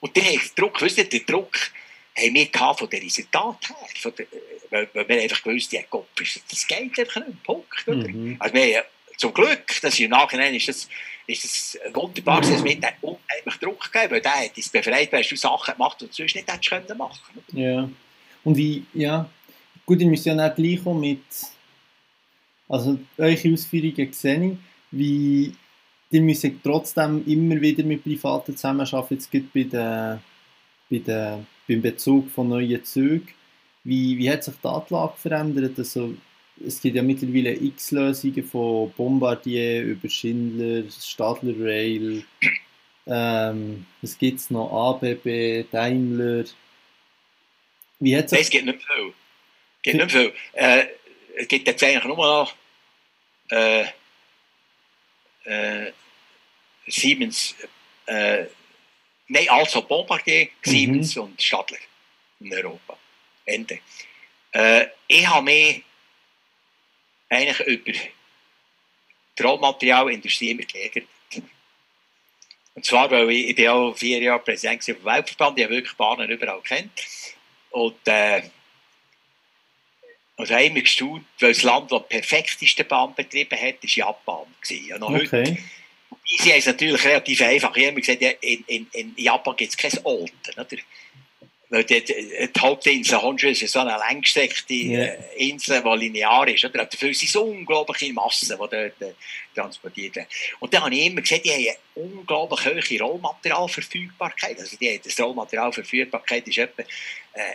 Und 0.00 0.14
der 0.14 0.38
Druck, 0.54 0.82
wisst 0.82 0.98
ihr, 0.98 1.08
den 1.08 1.24
Druck 1.24 1.56
haben 2.16 2.34
wir 2.34 2.74
von 2.76 2.90
den 2.90 3.02
Resultaten 3.02 3.74
her. 3.74 3.88
Von 3.98 4.14
der, 4.14 4.26
weil, 4.68 4.88
weil 4.92 5.08
wir 5.08 5.22
einfach 5.22 5.42
gewusst 5.42 5.72
haben, 5.72 6.04
das 6.50 6.66
geht 6.66 6.98
einfach 6.98 7.26
nicht. 7.26 7.42
Punkt. 7.42 7.86
Mhm. 7.86 8.36
Also 8.38 8.54
wir, 8.54 8.84
zum 9.16 9.32
Glück, 9.32 9.80
dass 9.82 9.98
im 9.98 10.10
Nachhinein 10.10 10.54
ist 10.54 10.68
das 10.68 10.88
ist 11.26 11.44
es 11.44 11.78
wunderbar, 11.94 12.40
dass 12.42 12.50
es 12.50 12.62
mir 12.62 12.76
unheimlich 13.00 13.56
Druck 13.60 13.90
gegeben 13.90 14.12
weil 14.12 14.20
der 14.20 14.44
hat 14.44 14.56
uns 14.56 14.68
befreit, 14.68 15.10
weil 15.12 15.22
du 15.22 15.36
Sachen 15.36 15.72
gemacht 15.72 16.00
die 16.00 16.06
du 16.06 16.12
sonst 16.12 16.34
nicht 16.34 16.52
hättest 16.52 16.70
können 16.70 16.98
machen 16.98 17.18
Ja. 17.52 17.88
Und 18.44 18.56
wie, 18.56 18.84
ja, 18.92 19.28
gut, 19.86 20.00
ich 20.00 20.06
muss 20.06 20.24
ja 20.24 20.34
nicht 20.34 20.56
gleich 20.56 20.94
mit, 20.94 21.22
also 22.68 22.98
eure 23.16 23.52
Ausführungen 23.52 24.12
sehen, 24.12 24.58
wie 24.90 25.54
die 26.12 26.20
müssen 26.20 26.60
trotzdem 26.62 27.24
immer 27.26 27.60
wieder 27.60 27.82
mit 27.82 28.04
Privaten 28.04 28.56
zusammenarbeiten, 28.56 29.14
jetzt 29.14 29.30
gibt 29.30 29.52
bei 29.52 29.64
der, 29.64 30.20
bei 30.90 30.98
der, 30.98 31.44
beim 31.66 31.82
Bezug 31.82 32.30
von 32.30 32.48
neuen 32.48 32.84
Zügen. 32.84 33.28
Wie, 33.82 34.16
wie 34.16 34.30
hat 34.30 34.44
sich 34.44 34.54
die 34.62 34.68
Anlage 34.68 35.14
verändert? 35.16 35.76
Also, 35.76 36.14
es 36.64 36.80
gibt 36.80 36.96
ja 36.96 37.02
mittlerweile 37.02 37.54
x 37.54 37.90
Lösungen 37.90 38.44
von 38.44 38.92
Bombardier 38.92 39.82
über 39.82 40.08
Schindler, 40.08 40.90
Stadler 40.90 41.54
Rail, 41.58 42.24
ähm, 43.06 43.86
es 44.02 44.16
gibt 44.16 44.50
noch 44.50 44.70
ABB, 44.70 45.64
Daimler. 45.70 46.44
Wie 48.00 48.16
hat 48.16 48.32
es 48.32 48.50
gibt 48.50 48.66
nicht 48.66 48.82
viel. 48.82 49.08
Es 49.08 49.82
gibt 49.82 49.96
nicht 49.96 50.10
viel. 50.12 50.32
Äh, 50.54 50.86
es 51.36 51.48
gibt 51.48 51.66
jetzt 51.66 51.82
eigentlich 51.82 52.04
nur 52.04 52.16
noch 52.16 52.54
äh, 53.50 53.84
äh, 55.44 55.92
Siemens, 56.86 57.54
äh, 58.06 58.44
nein, 59.28 59.48
also 59.48 59.82
Bombardier, 59.82 60.46
mhm. 60.64 60.70
Siemens 60.70 61.16
und 61.16 61.40
Stadler 61.40 61.78
in 62.40 62.52
Europa. 62.52 62.96
Ende. 63.44 63.80
Äh, 64.52 64.86
ich 65.06 65.26
habe 65.26 65.44
mich 65.44 65.84
eigentlich 67.34 67.60
über 67.60 67.92
die 69.38 69.42
Rohmaterialindustrie 69.42 70.50
immer 70.50 70.64
geärgert. 70.64 71.06
Und 72.74 72.84
zwar, 72.84 73.10
weil 73.10 73.30
ich, 73.30 73.50
ich 73.50 73.54
bin 73.56 73.68
auch 73.68 73.96
vier 73.96 74.20
Jahre 74.20 74.42
Präsident 74.42 74.84
vom 74.84 75.04
Weltverband, 75.04 75.58
ich 75.58 75.64
habe 75.64 75.74
wirklich 75.74 75.96
Bahnen 75.96 76.30
überall 76.30 76.60
kennt. 76.62 76.90
Und, 77.70 77.96
äh, 78.06 78.42
und 80.36 80.50
habe 80.50 80.64
immer 80.64 80.80
gestaunt, 80.80 81.24
weil 81.38 81.52
das 81.52 81.62
Land, 81.62 81.92
das 81.92 82.02
die 82.02 82.16
perfekteste 82.16 82.84
Bahn 82.84 83.14
betrieben 83.14 83.60
hat, 83.60 83.82
war 83.82 83.90
Japan. 83.90 84.46
Ja, 84.68 84.98
noch 84.98 85.10
okay. 85.10 85.28
heute. 85.30 85.58
Sie 86.26 86.52
es 86.52 86.66
natürlich 86.66 87.04
relativ 87.04 87.40
einfach. 87.42 87.76
Ich 87.76 87.86
habe 87.86 88.00
gesagt, 88.00 88.22
ja, 88.22 88.30
in, 88.40 88.64
in, 88.66 88.86
in 88.92 89.14
Japan 89.16 89.54
gibt 89.56 89.70
es 89.70 89.76
kein 89.76 90.04
Olten. 90.04 90.34
Oder? 90.58 90.66
Weil 91.74 91.84
die, 91.84 92.04
die 92.04 92.60
Hauptinsel 92.60 93.20
Honshu 93.20 93.48
ist 93.48 93.66
so 93.66 93.80
eine 93.80 93.98
längstreckte 94.08 94.74
yeah. 94.74 95.14
Insel, 95.36 95.82
die 95.82 95.96
linear 96.04 96.46
ist. 96.46 96.64
Oder? 96.64 96.84
Dafür 96.84 97.12
sind 97.12 97.32
so 97.32 97.42
unglaubliche 97.42 98.12
Massen, 98.12 98.50
die 98.50 98.56
dort 98.56 98.70
äh, 99.02 99.14
transportiert 99.56 100.14
werden. 100.14 100.28
Und 100.60 100.72
dann 100.72 100.84
habe 100.84 100.94
ich 100.94 101.06
immer 101.06 101.20
gesagt, 101.20 101.44
die 101.44 101.50
haben 101.50 101.66
eine 101.66 101.76
unglaublich 101.96 102.64
hohe 102.64 103.00
Rollmaterialverfügbarkeit. 103.00 104.60
Also 104.60 104.76
die, 104.76 105.00
das 105.02 105.18
Rollmaterialverfügbarkeit 105.18 106.46
ist 106.46 106.58
etwa, 106.58 106.82
äh, 106.82 107.54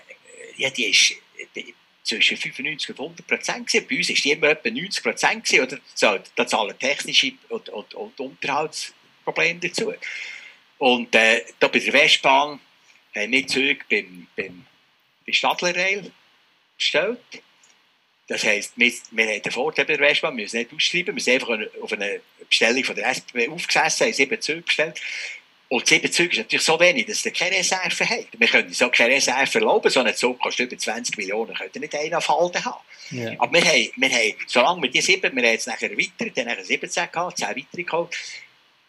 ja, 0.58 0.70
die 0.70 0.86
ist 0.88 1.14
die, 1.56 1.74
zwischen 2.04 2.36
95 2.36 2.90
und 2.90 3.00
100 3.00 3.26
Prozent 3.26 3.68
gewesen. 3.68 3.88
Bei 3.90 3.96
uns 3.96 4.10
war 4.10 4.16
die 4.16 4.32
immer 4.32 4.48
etwa 4.50 4.70
90 4.70 5.04
Prozent 5.04 5.46
gewesen, 5.46 5.64
oder? 5.64 5.78
So, 5.96 6.20
da 6.36 6.46
zahlen 6.46 6.78
technische 6.78 7.32
und, 7.48 7.70
und, 7.70 7.94
und 7.94 8.20
Unterhaltsprobleme 8.20 9.62
dazu. 9.62 9.94
Und 10.78 11.16
äh, 11.16 11.46
da 11.60 11.70
bei 11.70 11.80
der 11.80 11.94
Westbahn 11.94 12.60
haben 13.16 13.32
wir 13.32 13.48
Züge 13.48 13.80
beim, 13.90 14.28
beim, 14.36 14.66
bei 15.26 15.34
Stadler 15.34 15.76
Rail 15.76 16.12
bestellt. 16.78 17.20
Das 18.28 18.44
heisst, 18.44 18.74
wir, 18.76 18.92
wir 19.12 19.28
haben 19.28 19.42
den 19.42 19.52
Vorteil 19.52 19.86
bei 19.86 19.98
der 19.98 20.08
Westbahn, 20.08 20.38
wir 20.38 20.44
müssen 20.44 20.58
nicht 20.58 20.74
ausschreiben, 20.74 21.16
wir 21.16 21.22
sind 21.22 21.42
einfach 21.42 21.58
auf 21.82 21.94
eine 21.94 22.22
Bestellung 22.48 22.84
von 22.84 22.96
der 22.96 23.10
SBB 23.10 23.50
aufgesessen, 23.50 24.06
haben 24.06 24.14
sieben 24.14 24.40
Züge 24.42 24.62
bestellt. 24.62 25.02
Und 25.68 25.86
sieben 25.86 26.12
Züge 26.12 26.32
ist 26.32 26.38
natürlich 26.40 26.66
so 26.66 26.80
wenig, 26.80 27.06
dass 27.06 27.26
ihr 27.26 27.32
keine 27.32 27.58
Reserve 27.58 28.10
habt. 28.10 28.40
Wir 28.40 28.48
können 28.48 28.76
auch 28.82 28.92
keine 28.92 29.16
Reserve 29.16 29.60
erlauben, 29.60 29.90
so 29.90 30.00
ein 30.00 30.16
Zug 30.16 30.40
kostet 30.40 30.72
über 30.72 30.78
20 30.80 31.18
Millionen, 31.18 31.54
könnt 31.54 31.76
ihr 31.76 31.82
nicht 31.82 31.96
einen 31.96 32.16
auf 32.16 32.28
Halten 32.28 32.66
haben. 32.66 32.82
Yeah. 33.12 33.36
Aber 33.40 33.54
wir 33.54 33.64
haben, 33.64 33.90
wir 33.96 34.10
haben, 34.10 34.36
solange 34.48 34.82
wir 34.84 34.90
die 34.90 35.02
sieben, 35.02 35.36
wir 35.36 35.44
haben 35.44 35.52
jetzt 35.52 35.68
nachher 35.68 35.92
erweitert, 35.92 36.38
dann 36.38 36.46
nachher 36.46 36.66
17 36.66 37.12
gehabt, 37.12 37.38
10 37.38 37.48
weitere 37.50 37.84
geholt, 37.84 38.16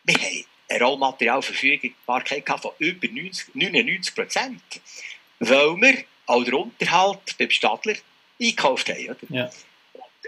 wir 0.05 0.14
haben 0.14 0.45
eine 0.71 0.85
Rollmaterialverfügbarkeit 0.85 2.49
von 2.61 2.73
über 2.79 3.09
90, 3.09 3.55
99 3.55 4.14
Prozent, 4.14 4.62
weil 5.41 5.77
wir 5.77 6.05
auch 6.27 6.45
den 6.45 6.55
Unterhalt 6.55 7.37
beim 7.39 7.51
Stadler 7.51 7.95
eingekauft 8.41 8.89
haben. 8.89 9.09
Oder? 9.09 9.16
Ja. 9.29 9.51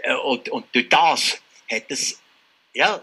Und, 0.05 0.19
und, 0.19 0.49
und 0.49 0.65
durch 0.73 0.89
das 0.89 1.41
hat 1.71 1.85
es 1.87 2.19
ja, 2.73 3.01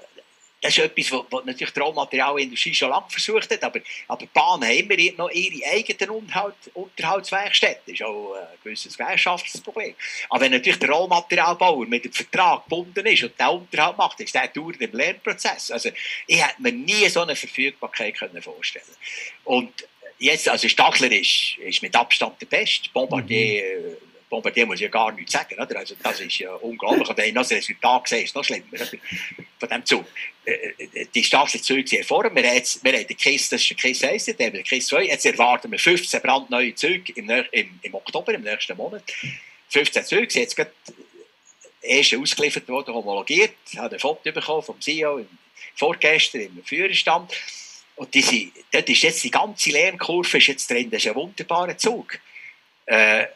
das 0.61 0.77
ist 0.77 0.85
etwas, 0.85 1.11
was 1.31 1.45
natürlich 1.47 1.73
die 1.73 1.81
Rohmaterialindustrie 1.81 2.75
schon 2.75 2.91
lange 2.91 3.09
versucht 3.09 3.51
hat, 3.51 3.65
aber, 3.65 3.81
aber 4.09 4.19
die 4.19 4.29
Bahn 4.33 4.63
haben 4.63 4.91
immer 4.91 5.13
noch 5.17 5.31
ihre 5.31 5.67
eigenen 5.71 6.11
Unterhalt, 6.11 6.55
Unterhaltswerkstätten. 6.75 7.83
Das 7.87 7.95
ist 7.95 8.03
auch 8.03 8.35
ein 8.35 8.47
gewisses 8.63 8.97
Gesellschaftsproblem. 8.97 9.95
Aber 10.29 10.41
wenn 10.43 10.53
natürlich 10.53 10.79
der 10.79 10.91
Rohmaterialbauer 10.91 11.87
mit 11.87 12.05
dem 12.05 12.13
Vertrag 12.13 12.65
gebunden 12.65 13.07
ist 13.07 13.23
und 13.23 13.41
den 13.41 13.47
Unterhalt 13.47 13.97
macht, 13.97 14.21
ist 14.21 14.35
der 14.35 14.49
dauert 14.49 14.81
im 14.81 14.93
Lernprozess. 14.93 15.71
Also 15.71 15.91
ich 16.27 16.45
hätte 16.45 16.61
mir 16.61 16.73
nie 16.73 17.09
so 17.09 17.23
eine 17.23 17.37
Verfügbarkeit 17.37 18.19
können 18.19 18.43
vorstellen 18.43 18.85
Und 19.45 19.87
jetzt, 20.19 20.47
also 20.47 20.69
Stachler 20.69 21.11
ist, 21.11 21.57
ist 21.59 21.83
mit 21.83 21.97
Abstand 21.97 22.41
der 22.41 22.47
Beste. 22.47 22.91
Bombardier 22.93 23.97
mhm 24.03 24.10
Bombardier 24.31 24.65
muss 24.65 24.81
ja 24.81 24.89
gar 24.89 25.13
nichts 25.13 25.33
sagen. 25.33 25.61
Oder? 25.61 25.77
Also, 25.77 25.95
das 26.03 26.21
ist 26.21 26.39
ja 26.39 26.55
unglaublich. 26.55 27.09
Und 27.09 27.19
wenn 27.19 27.35
das 27.35 27.51
Resultat 27.51 28.09
sehe, 28.09 28.23
ist 28.23 28.35
noch 28.35 28.45
schlimmer. 28.45 28.65
Oder? 28.73 28.87
Von 29.59 29.69
dem 29.69 29.85
Zug. 29.85 30.07
Die 31.15 31.25
staatlichen 31.25 31.63
Züge 31.63 31.87
sind 31.87 32.07
vor. 32.07 32.25
Wir 32.25 32.49
haben, 32.49 33.07
den 33.07 33.17
KISS, 33.17 33.51
das 33.51 33.61
ist 33.61 33.71
der 33.71 33.77
KISS 33.77 34.05
1, 34.05 34.25
dann 34.27 34.47
haben 34.47 34.53
den 34.55 34.65
KISS 34.65 34.87
2. 34.87 35.05
Jetzt 35.05 35.27
erwarten 35.27 35.71
wir 35.71 35.79
15 35.79 36.23
brandneue 36.23 36.75
Züge 36.75 37.13
im, 37.15 37.29
im, 37.29 37.81
im 37.83 37.95
Oktober, 37.95 38.33
im 38.33 38.43
nächsten 38.43 38.77
Monat. 38.77 39.03
15 39.69 40.05
Züge 40.05 40.31
sind 40.31 40.43
jetzt 40.43 40.57
gerade 40.57 40.73
erst 41.83 42.15
ausgeliefert 42.15 42.69
worden, 42.69 42.95
homologiert. 42.95 43.53
Ich 43.71 43.79
habe 43.79 43.97
ein 43.97 44.01
Foto 44.01 44.33
bekommen 44.33 44.63
vom 44.63 44.81
CEO 44.81 45.27
vorgestern 45.75 46.43
im 46.43 46.65
Führerstand. 46.65 47.33
Und 47.97 48.15
die 48.15 48.23
sind, 48.23 48.53
dort 48.71 48.89
ist 48.89 49.03
jetzt 49.03 49.23
die 49.25 49.31
ganze 49.31 49.71
Lernkurve 49.71 50.39
ist 50.39 50.47
jetzt 50.47 50.71
drin. 50.71 50.91
Das 50.91 51.05
ist 51.05 51.11
ein 51.11 51.17
wunderbarer 51.17 51.77
Zug. 51.77 52.19
Äh, 52.87 53.27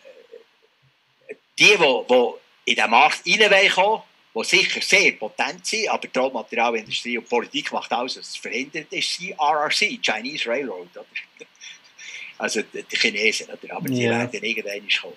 die, 1.59 1.65
die, 1.65 1.77
die 1.77 2.71
in 2.71 2.77
den 2.77 2.91
Markt 2.91 3.23
reinkommen 3.27 4.03
die 4.37 4.45
sicher 4.45 4.81
sehr 4.81 5.13
potent 5.13 5.65
sind, 5.65 5.89
aber 5.89 6.09
die 6.09 6.19
Rohmaterialindustrie 6.19 7.19
und 7.19 7.29
Politik 7.29 7.73
macht 7.73 7.93
alles, 7.93 8.19
was 8.19 8.37
verhindert, 8.37 8.93
ist 8.93 9.21
RRC, 9.39 10.01
Chinese 10.03 10.49
Railroad. 10.49 10.89
Oder? 10.93 11.07
Also 12.37 12.63
die 12.63 12.97
Chinesen, 12.97 13.47
oder? 13.47 13.77
aber 13.77 13.89
die 13.89 14.03
ja. 14.03 14.11
werden 14.11 14.43
irgendwann 14.43 14.89
kommen. 15.01 15.15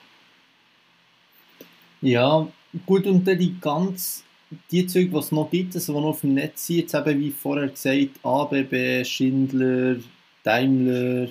Ja, 2.00 2.48
gut, 2.86 3.08
und 3.08 3.28
dann 3.28 3.40
die 3.40 3.60
ganz 3.60 4.24
die 4.72 4.86
Züge, 4.86 5.10
die 5.10 5.18
es 5.18 5.32
noch 5.32 5.50
gibt, 5.50 5.74
also 5.74 5.94
die 5.94 6.00
noch 6.00 6.10
auf 6.10 6.22
dem 6.22 6.36
Netz 6.36 6.68
sind, 6.68 6.78
jetzt 6.78 6.94
eben 6.94 7.20
wie 7.20 7.32
vorher 7.32 7.70
gesagt, 7.70 8.24
ABB, 8.24 9.04
Schindler, 9.04 9.98
Daimler, 10.44 11.30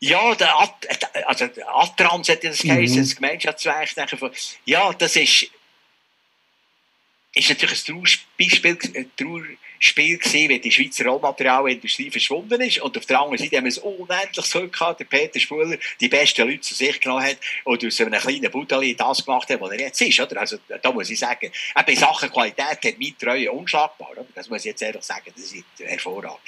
ja, 0.00 0.34
der 0.34 0.58
At 0.58 1.26
also 1.26 1.46
der 1.48 1.76
Atrans 1.76 2.28
hat 2.28 2.44
das 2.44 2.60
geheißen, 2.60 2.98
mhm. 2.98 3.02
das 3.02 3.16
Gemeinschaftswerk. 3.16 3.88
Ja, 4.64 4.92
das 4.92 5.16
ist, 5.16 5.50
ist 7.34 7.48
natürlich 7.48 7.80
ein 7.80 7.94
Trauerspiel, 7.94 8.78
ein 8.94 9.10
Trauerspiel 9.16 10.18
gewesen, 10.18 10.48
wie 10.50 10.58
die 10.60 10.70
Schweizer 10.70 11.06
Rohmaterialindustrie 11.06 12.12
verschwunden 12.12 12.60
ist. 12.60 12.78
Und 12.78 12.96
auf 12.96 13.06
der 13.06 13.18
anderen 13.18 13.38
Seite 13.38 13.56
haben 13.56 13.64
wir 13.64 13.70
es 13.70 13.78
unendlich 13.78 14.46
so 14.46 14.68
gehabt, 14.68 15.00
der 15.00 15.04
Peter 15.04 15.40
Spuler 15.40 15.76
die 16.00 16.08
besten 16.08 16.48
Leute 16.48 16.60
zu 16.60 16.74
sich 16.74 17.00
genommen 17.00 17.24
hat 17.24 17.38
und 17.64 17.84
aus 17.84 18.00
einem 18.00 18.20
kleinen 18.20 18.50
Budeli 18.52 18.94
das 18.94 19.24
gemacht 19.24 19.50
hat, 19.50 19.60
was 19.60 19.70
er 19.72 19.80
jetzt 19.80 20.00
ist. 20.00 20.20
Oder? 20.20 20.40
Also, 20.40 20.58
da 20.80 20.92
muss 20.92 21.10
ich 21.10 21.18
sagen, 21.18 21.50
auch 21.74 21.86
in 21.88 21.96
Sachen 21.96 22.30
Qualität 22.30 22.84
hat 22.84 22.98
mein 23.00 23.18
Treue 23.18 23.50
unschlagbar. 23.50 24.12
Oder? 24.12 24.24
Das 24.32 24.48
muss 24.48 24.60
ich 24.60 24.66
jetzt 24.66 24.82
ehrlich 24.82 25.02
sagen, 25.02 25.32
das 25.34 25.52
ist 25.52 25.64
hervorragend. 25.78 26.38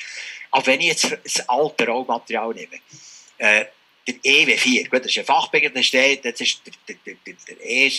Aber 0.53 0.67
wenn 0.67 0.81
ich 0.81 0.87
jetzt 0.87 1.19
das 1.25 1.49
alte 1.49 1.87
Rohmaterial 1.87 2.55
nehme, 2.55 2.77
äh, 2.77 3.10
der 3.41 3.72
EW4, 4.07 4.88
gut, 4.88 5.01
das 5.01 5.07
ist 5.07 5.18
ein 5.18 5.24
Fachbegriff, 5.24 5.72
das 5.72 5.86
steht, 5.86 6.24
das 6.24 6.41
ist 6.41 6.62
der, 6.66 6.97
der, 7.05 7.14
der, 7.26 7.34
der 7.34 7.91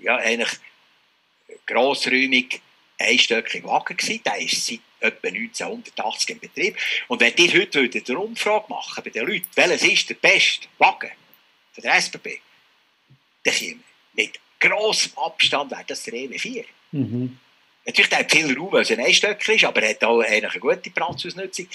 ja, 0.00 0.16
eigentlich 0.16 0.50
grossräumig 1.66 2.60
einstöckige 2.98 3.66
Wagen 3.66 3.96
gewesen. 3.96 4.22
Der 4.24 4.38
ist 4.38 4.66
seit 4.66 4.80
etwa 5.00 5.28
1980 5.28 6.30
in 6.30 6.40
Betrieb. 6.40 6.76
Und 7.08 7.20
wenn 7.20 7.34
ihr 7.36 7.52
heute 7.52 7.80
würdet 7.80 8.08
eine 8.08 8.18
Umfrage 8.18 8.66
machen 8.68 9.02
bei 9.04 9.10
den 9.10 9.26
Leuten, 9.26 9.46
welches 9.54 9.82
ist 9.84 10.10
der 10.10 10.14
beste 10.14 10.68
Wagen 10.78 11.10
von 11.72 11.82
der 11.82 11.94
SBB, 11.96 12.38
dann 13.44 13.54
käme 13.54 13.80
mit 14.14 14.40
grossem 14.60 15.12
Abstand 15.16 15.70
wäre 15.70 15.84
das 15.86 16.02
der 16.04 16.14
EW4. 16.14 16.64
Mhm. 16.92 17.38
Natürlich, 17.86 18.10
hat 18.12 18.30
viel 18.30 18.56
Raum, 18.56 18.72
weil 18.72 18.82
es 18.82 18.90
ein 18.90 19.00
Einstöcker 19.00 19.52
ist, 19.52 19.64
aber 19.64 19.82
er 19.82 19.90
hat 19.90 20.04
auch 20.04 20.20
eine 20.20 20.48
gute 20.58 20.88
Platzausnutzung. 20.88 21.68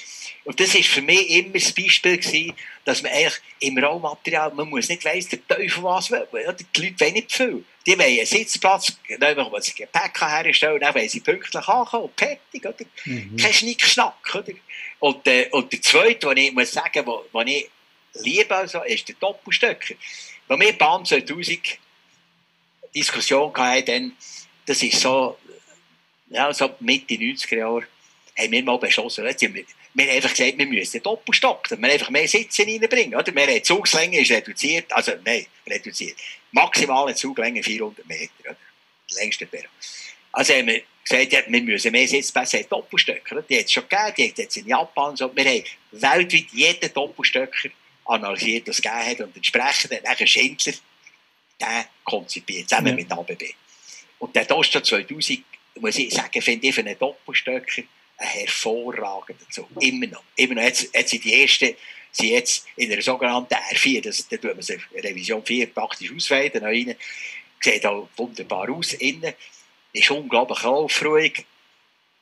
Und 0.43 0.59
das 0.59 0.73
war 0.73 0.81
für 0.81 1.01
mich 1.03 1.29
immer 1.29 1.53
das 1.53 1.71
Beispiel 1.71 2.17
gewesen, 2.17 2.53
dass 2.83 3.03
man 3.03 3.11
eigentlich 3.11 3.39
im 3.59 3.77
Rohmaterial, 3.77 4.51
man 4.55 4.69
muss 4.69 4.89
nicht 4.89 5.05
weiss, 5.05 5.27
der 5.27 5.47
Teufel 5.47 5.83
was 5.83 6.09
will. 6.09 6.27
Die 6.33 6.81
Leute 6.81 6.99
wollen 6.99 7.13
nicht 7.13 7.31
viel. 7.31 7.63
Die 7.85 7.91
wollen 7.91 8.07
einen 8.07 8.25
Sitzplatz, 8.25 8.97
dann 9.19 9.37
wollen 9.37 9.61
sie 9.61 9.75
Gepäck 9.75 10.19
herstellen, 10.19 10.79
dann 10.79 10.95
wollen 10.95 11.09
sie 11.09 11.19
pünktlich 11.19 11.67
ankommen 11.67 12.05
und 12.05 12.19
fertig, 12.19 12.65
oder? 12.65 12.85
Mhm. 13.05 13.37
Kein 13.37 13.53
Schnickschnack, 13.53 14.33
oder? 14.33 14.53
Und, 14.97 15.27
äh, 15.27 15.47
und 15.51 15.71
der 15.71 15.81
zweite, 15.83 16.27
den 16.33 16.37
ich 16.37 16.51
muss 16.53 16.71
sagen, 16.71 17.05
den 17.05 17.47
ich 17.47 17.69
liebe, 18.15 18.55
also, 18.55 18.81
ist 18.81 19.07
der 19.07 19.15
Doppelstöcker. 19.19 19.93
Als 20.47 20.59
wir 20.59 20.73
Bahn 20.73 21.05
2000 21.05 21.59
Diskussion 22.95 23.53
hatten, 23.55 24.17
das 24.65 24.81
ist 24.81 24.99
so, 24.99 25.37
ja, 26.29 26.53
so 26.53 26.69
Mitte 26.79 27.15
90er 27.15 27.57
Jahre, 27.57 27.87
haben 28.37 28.51
wir 28.51 28.63
mal 28.63 28.77
beschlossen, 28.77 29.25
wir, 29.25 29.65
wir 29.93 30.05
haben 30.05 30.15
einfach 30.15 30.29
gesagt, 30.29 30.57
wir 30.57 30.65
müssen 30.65 31.01
Doppelstock, 31.01 31.67
dass 31.67 31.79
wir 31.79 31.89
einfach 31.89 32.09
mehr 32.09 32.27
Sitze 32.27 32.63
reinbringen. 32.63 33.15
Oder? 33.15 33.33
Wir 33.33 33.47
haben 33.47 33.63
Zugslänge 33.63 34.19
ist 34.19 34.31
reduziert, 34.31 34.91
also 34.93 35.11
nein, 35.25 35.45
reduziert. 35.67 36.15
Maximale 36.51 37.15
Zuglänge 37.15 37.63
400 37.63 38.07
Meter, 38.07 38.31
oder? 38.41 38.57
längste 39.15 39.45
Perro. 39.45 39.67
Also 40.31 40.53
haben 40.53 40.67
wir 40.67 40.83
gesagt, 41.03 41.33
ja, 41.33 41.39
wir 41.47 41.61
müssen 41.61 41.91
mehr 41.91 42.07
Sitzplätze 42.07 42.59
haben, 42.59 42.69
Doppelstöcker. 42.69 43.41
Die 43.41 43.57
hat 43.57 43.65
es 43.65 43.71
schon 43.71 43.83
gegeben, 43.89 44.13
die 44.17 44.23
hat 44.25 44.31
es 44.31 44.37
jetzt 44.37 44.57
in 44.57 44.67
Japan 44.67 45.15
so. 45.15 45.35
Wir 45.35 45.45
haben 45.45 45.63
weltweit 45.91 46.51
jeden 46.51 46.93
Doppelstöcker 46.93 47.69
analysiert, 48.05 48.67
was 48.67 48.77
es 48.77 48.81
gegeben 48.81 49.05
hat 49.05 49.21
und 49.21 49.35
entsprechend 49.35 49.91
hat 49.91 50.03
nachher 50.03 50.27
Schindler 50.27 50.73
den 51.61 51.85
konzipiert, 52.03 52.69
zusammen 52.69 52.89
ja. 52.89 52.95
mit 52.95 53.11
ABB. 53.11 53.43
Und 54.19 54.35
der 54.35 54.47
Toaster 54.47 54.83
2000 54.83 55.43
muss 55.75 55.97
ich 55.97 56.13
sagen, 56.13 56.41
finde 56.41 56.67
ich 56.67 56.75
für 56.75 56.81
einen 56.81 56.97
Doppelstöcker 56.97 57.83
ein 58.17 58.27
hervorragender 58.27 59.49
Zug. 59.49 59.69
Immer 59.79 60.07
noch. 60.07 60.23
Immer 60.35 60.55
noch. 60.55 60.63
Jetzt, 60.63 60.89
jetzt 60.93 61.09
sind 61.09 61.23
die 61.23 61.41
ersten 61.41 61.75
sind 62.11 62.29
jetzt 62.29 62.65
in 62.75 62.89
der 62.89 63.01
sogenannten 63.01 63.53
R4, 63.53 64.01
das, 64.01 64.27
da 64.27 64.37
tut 64.37 64.55
man 64.55 64.61
sich 64.61 64.81
Revision 64.93 65.45
4 65.45 65.67
praktisch 65.67 66.11
ausweiten, 66.11 66.63
rein. 66.63 66.95
Sieht 67.61 67.85
auch 67.85 68.09
wunderbar 68.15 68.69
aus 68.69 68.93
innen. 68.93 69.33
Ist 69.93 70.11
unglaublich 70.11 70.63
aufruhig. 70.63 71.45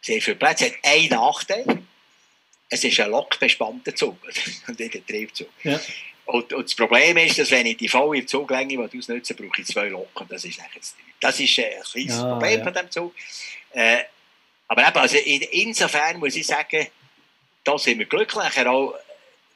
Sehr 0.02 0.22
viele 0.22 0.36
Plätze. 0.38 0.66
Hat 0.66 0.74
einen 0.84 1.10
Nachteil. 1.10 1.84
Es 2.70 2.84
ist 2.84 3.00
ein 3.00 3.12
lokbespannter 3.12 3.96
Zug 3.96 4.18
und 4.68 4.80
nicht 4.80 4.96
ein 4.96 5.06
Triebzug. 5.06 5.50
Ja. 5.64 5.80
Und, 6.28 6.52
und, 6.52 6.66
das 6.66 6.76
Problem 6.76 7.16
ist, 7.18 7.40
dass 7.40 7.52
wenn 7.52 7.66
ich 7.66 7.78
die 7.78 7.88
volle 7.88 8.26
Zuglänge 8.26 8.78
ausnutze, 8.84 9.34
brauche 9.34 9.62
ich 9.62 9.68
zwei 9.68 9.88
Locken. 9.88 10.28
Das 10.30 10.44
ist 10.44 10.60
echt 10.60 10.94
Das 11.22 11.40
ist 11.40 11.60
ein 11.60 11.66
kleines 11.84 12.16
ja, 12.18 12.24
Problem 12.24 12.60
ja. 12.60 12.64
von 12.64 12.74
diesem 12.74 12.92
Zug. 12.92 13.16
Äh, 13.72 14.00
aber 14.68 14.88
eben, 14.88 14.98
also 14.98 15.18
in, 15.18 15.42
insofern 15.42 16.20
muss 16.20 16.36
ich 16.36 16.46
sagen, 16.46 16.88
da 17.64 17.78
sind 17.78 18.00
wir 18.00 18.06
glücklich. 18.06 18.68
Auch, 18.68 18.96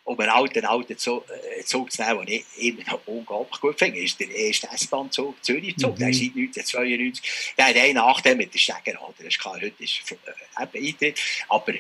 um 0.03 0.19
einen 0.19 0.30
alten, 0.30 0.65
alten 0.65 0.97
Zug, 0.97 1.26
äh, 1.30 1.63
Zug 1.63 1.91
zu 1.91 2.03
nehmen, 2.03 2.26
den 2.26 2.43
ich 2.55 2.69
immer 2.69 2.84
noch 2.89 3.01
unglaublich 3.05 3.59
gut 3.59 3.78
finde, 3.78 3.99
ist 3.99 4.19
der 4.19 4.30
erste 4.30 4.67
S-Bahn-Zug, 4.67 5.43
Zürich-Zug. 5.43 5.95
Mhm. 5.95 5.99
Der 5.99 6.09
ist 6.09 6.19
seit 6.19 6.36
1992. 6.36 7.53
Der 7.57 7.65
hat 7.65 7.76
einen 7.76 7.95
Nachteil 7.95 8.36
mit 8.36 8.53
der 8.53 8.59
Steigerhalle. 8.59 9.13
Das 9.17 9.28
ist 9.28 9.39
klar, 9.39 9.55
heute 9.55 9.84
ist 9.84 10.01
äh, 10.11 10.78
Eintritt. 10.78 11.19
Aber 11.49 11.74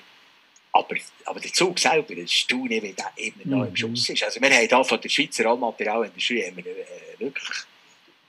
aber, 0.73 0.95
aber 1.25 1.39
der 1.39 1.51
Zug 1.51 1.79
selber, 1.79 2.15
das 2.15 2.31
staune, 2.31 2.81
wie 2.81 2.93
der 2.93 3.11
immer 3.17 3.57
noch 3.57 3.65
im 3.65 3.71
mhm. 3.71 3.75
Schuss 3.75 4.09
ist. 4.09 4.23
Also 4.23 4.39
wir 4.39 4.49
haben 4.49 4.67
hier 4.67 4.83
von 4.83 5.01
der 5.01 5.09
Schweizer 5.09 5.45
Rollmaterial 5.45 6.05
in 6.05 6.13
der 6.13 6.21
Schule 6.21 6.47
haben 6.47 6.57
wir, 6.57 6.65
äh, 6.65 7.19
wirklich 7.19 7.49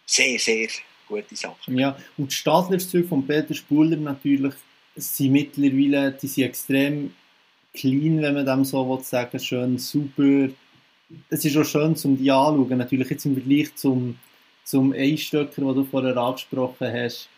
sehr, 0.07 0.39
sehr 0.39 0.69
gute 1.07 1.37
Sachen. 1.37 1.79
Ja, 1.79 1.97
und 2.17 2.31
die 2.31 2.35
Stadlerzüge 2.35 3.07
von 3.07 3.27
Peter 3.27 3.55
Spuler 3.55 3.97
natürlich 3.97 4.55
sind 4.97 5.33
mittlerweile, 5.33 6.13
die 6.13 6.27
sind 6.27 6.45
extrem 6.45 7.15
clean, 7.75 8.21
wenn 8.21 8.35
man 8.35 8.47
dem 8.47 8.65
so 8.65 8.89
will 8.89 9.03
sagen 9.03 9.39
schön 9.39 9.79
super. 9.79 10.49
Es 11.29 11.45
ist 11.45 11.57
auch 11.57 11.65
schön, 11.65 11.95
um 12.05 12.17
die 12.17 12.31
anzuschauen. 12.31 12.79
Natürlich 12.79 13.11
jetzt 13.11 13.25
im 13.25 13.35
Vergleich 13.35 13.75
zum, 13.77 14.19
zum 14.65 14.93
Einstöcker, 14.93 15.63
den 15.63 15.75
du 15.75 15.85
vorher 15.85 16.17
angesprochen 16.17 16.93
hast, 16.93 17.29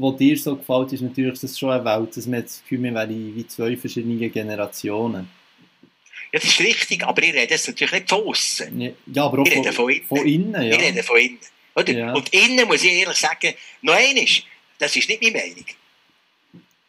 was 0.00 0.16
dir 0.16 0.38
so 0.38 0.56
gefällt, 0.56 0.92
ist 0.92 1.02
natürlich 1.02 1.40
das 1.40 1.58
schon 1.58 1.70
eine 1.70 1.84
Welt, 1.84 2.16
dass 2.16 2.26
man 2.26 2.42
das 2.42 2.60
Gefühl, 2.62 2.82
wir 2.82 2.94
wären 2.94 3.36
wie 3.36 3.46
zwei 3.46 3.76
verschiedene 3.76 4.28
Generationen. 4.28 5.28
Ja, 6.32 6.38
das 6.38 6.44
ist 6.44 6.60
richtig, 6.60 7.04
aber 7.04 7.22
ich 7.22 7.34
rede 7.34 7.52
jetzt 7.52 7.66
natürlich 7.66 7.92
nicht 7.92 8.08
von 8.08 8.24
außen. 8.24 8.94
Ja, 9.06 9.24
aber 9.24 9.42
auch 9.42 9.48
von, 9.48 9.72
von, 9.72 9.90
innen. 9.90 10.06
von 10.06 10.26
innen. 10.26 10.62
ja. 10.62 10.76
Ich 10.76 10.80
rede 10.80 11.02
von 11.02 11.18
innen. 11.18 11.38
Oder? 11.74 11.92
Ja. 11.92 12.12
Und 12.12 12.32
innen 12.32 12.66
muss 12.68 12.84
ich 12.84 12.92
ehrlich 12.92 13.16
sagen, 13.16 13.54
noch 13.82 13.94
eines, 13.94 14.42
das 14.78 14.94
ist 14.94 15.08
nicht 15.08 15.22
meine 15.22 15.38
Meinung. 15.38 15.64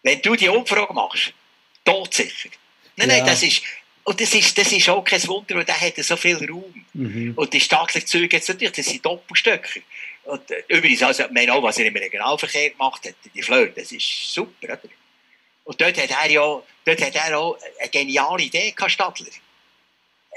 Wenn 0.03 0.21
du 0.21 0.35
die 0.35 0.49
Umfrage 0.49 0.93
machst, 0.93 1.33
todsicher. 1.85 2.49
Nein, 2.97 3.09
ja. 3.09 3.17
nein, 3.17 3.25
das 3.25 3.43
ist, 3.43 3.61
und 4.03 4.19
das 4.19 4.33
ist, 4.33 4.57
das 4.57 4.71
ist 4.71 4.89
auch 4.89 5.03
kein 5.03 5.25
Wunder, 5.27 5.55
weil 5.55 5.65
der 5.65 5.79
hat 5.79 5.95
so 5.97 6.15
viel 6.15 6.37
Raum. 6.37 6.85
Mhm. 6.93 7.33
Und 7.35 7.53
die 7.53 7.59
staatlichen 7.59 8.07
Züge 8.07 8.37
jetzt 8.37 8.49
natürlich, 8.49 8.73
das 8.73 8.85
sind 8.87 9.05
Doppelstöcker. 9.05 9.79
Und, 10.23 10.51
äh, 10.51 10.63
übrigens, 10.67 11.01
also, 11.03 11.23
ich 11.23 11.31
meine 11.31 11.53
auch, 11.53 11.63
was 11.63 11.77
er 11.77 11.85
im 11.85 11.95
Regionalverkehr 11.95 12.71
gemacht 12.71 13.05
hat, 13.05 13.15
die 13.33 13.41
Fleur, 13.41 13.67
das 13.67 13.91
ist 13.91 14.33
super, 14.33 14.65
oder? 14.65 14.79
Und 15.63 15.79
dort 15.79 15.97
hat 15.97 16.09
er 16.09 16.29
ja 16.29 16.61
dort 16.85 17.01
hat 17.01 17.15
er 17.15 17.37
auch 17.37 17.57
eine 17.79 17.89
geniale 17.89 18.43
Idee 18.43 18.71
gehabt, 18.71 18.91
Stadler. 18.91 19.27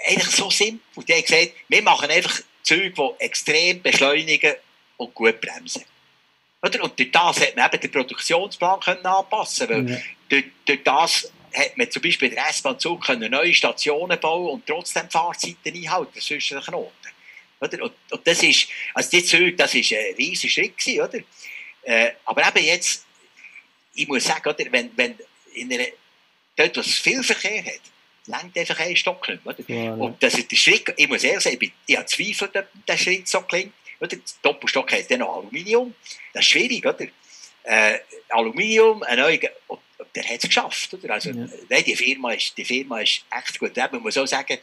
Eigentlich 0.07 0.31
so 0.31 0.51
simpel. 0.51 1.05
Der 1.05 1.19
hat 1.19 1.27
gesagt, 1.27 1.53
wir 1.69 1.83
machen 1.83 2.11
einfach 2.11 2.41
Züge, 2.63 2.91
die 2.91 3.25
extrem 3.25 3.83
beschleunigen 3.83 4.55
und 4.97 5.15
gut 5.15 5.41
bremsen. 5.41 5.85
Oder? 6.63 6.83
Und 6.83 6.99
durch 6.99 7.11
das 7.11 7.41
hat 7.41 7.57
man 7.57 7.67
eben 7.67 7.81
den 7.81 7.91
Produktionsplan 7.91 8.81
können 8.81 9.07
anpassen 9.07 9.69
können. 9.69 9.89
Ja. 9.89 9.99
Durch, 10.29 10.45
durch 10.65 10.83
das 10.83 11.33
hat 11.55 11.77
man 11.77 11.91
zum 11.91 12.03
Beispiel 12.03 12.31
der 12.31 12.49
S-Bahn-Zug 12.49 13.09
neue 13.09 13.55
Stationen 13.55 14.19
bauen 14.19 14.51
und 14.51 14.67
trotzdem 14.67 15.09
Fahrzeiten 15.09 15.75
einhalten 15.75 16.21
zwischen 16.21 16.59
den 16.59 16.65
Knoten. 16.65 17.04
Oder? 17.61 17.83
Und, 17.83 17.93
und, 18.11 18.27
das 18.27 18.43
ist, 18.43 18.69
also 18.95 19.11
die 19.11 19.25
Züge, 19.25 19.57
das 19.57 19.75
ist 19.75 19.93
ein 19.93 20.15
riesiger 20.17 20.53
Schritt 20.53 20.79
gewesen, 20.79 21.01
oder? 21.01 21.19
Äh, 21.83 22.13
aber 22.25 22.49
eben 22.49 22.65
jetzt, 22.67 23.05
ich 23.95 24.09
muss 24.09 24.25
sagen, 24.25 24.49
oder, 24.49 24.65
wenn, 24.71 24.91
wenn 24.97 25.17
in 25.55 25.73
einer, 25.73 25.87
dort, 26.57 26.77
wo 26.77 26.81
es 26.81 26.99
viel 26.99 27.23
Verkehr 27.23 27.65
hat, 27.65 27.81
längt 28.27 28.57
einfach 28.57 28.81
ein 28.81 28.97
Stock 28.97 29.29
nicht 29.29 29.45
oder? 29.45 29.59
Ja, 29.69 29.95
Und 29.95 30.23
das 30.23 30.35
ist 30.35 30.51
der 30.51 30.57
Schritt, 30.57 30.93
ich 30.97 31.09
muss 31.09 31.25
ehrlich 31.25 31.43
sagen, 31.43 31.59
ich, 31.61 31.73
ich 31.87 31.97
habe 31.97 32.07
Zweifel, 32.07 32.49
dass 32.49 32.65
der 32.89 32.97
Schritt 32.97 33.29
so 33.29 33.43
klingt. 33.43 33.75
Oder? 34.01 34.09
Der 34.09 34.21
Doppelstock 34.43 34.93
hat 34.93 35.11
dann 35.11 35.21
noch 35.21 35.37
Aluminium, 35.37 35.95
das 36.33 36.45
ist 36.45 36.51
schwierig, 36.51 36.85
oder? 36.85 37.07
Äh, 37.65 37.99
Aluminium, 38.31 39.03
ein 39.05 39.19
neuer, 39.19 39.39
der 40.15 40.25
hat 40.25 40.37
es 40.37 40.43
geschafft, 40.43 40.95
oder? 40.95 41.15
Also, 41.15 41.31
ja. 41.31 41.49
nein, 41.69 41.85
die 41.85 41.97
Firma, 41.97 42.33
ist, 42.33 42.57
die 42.57 42.65
Firma 42.65 43.01
ist 43.01 43.25
echt 43.31 43.59
gut. 43.59 43.77
Man 43.77 44.03
muss 44.03 44.19
auch 44.19 44.27
sagen, 44.27 44.59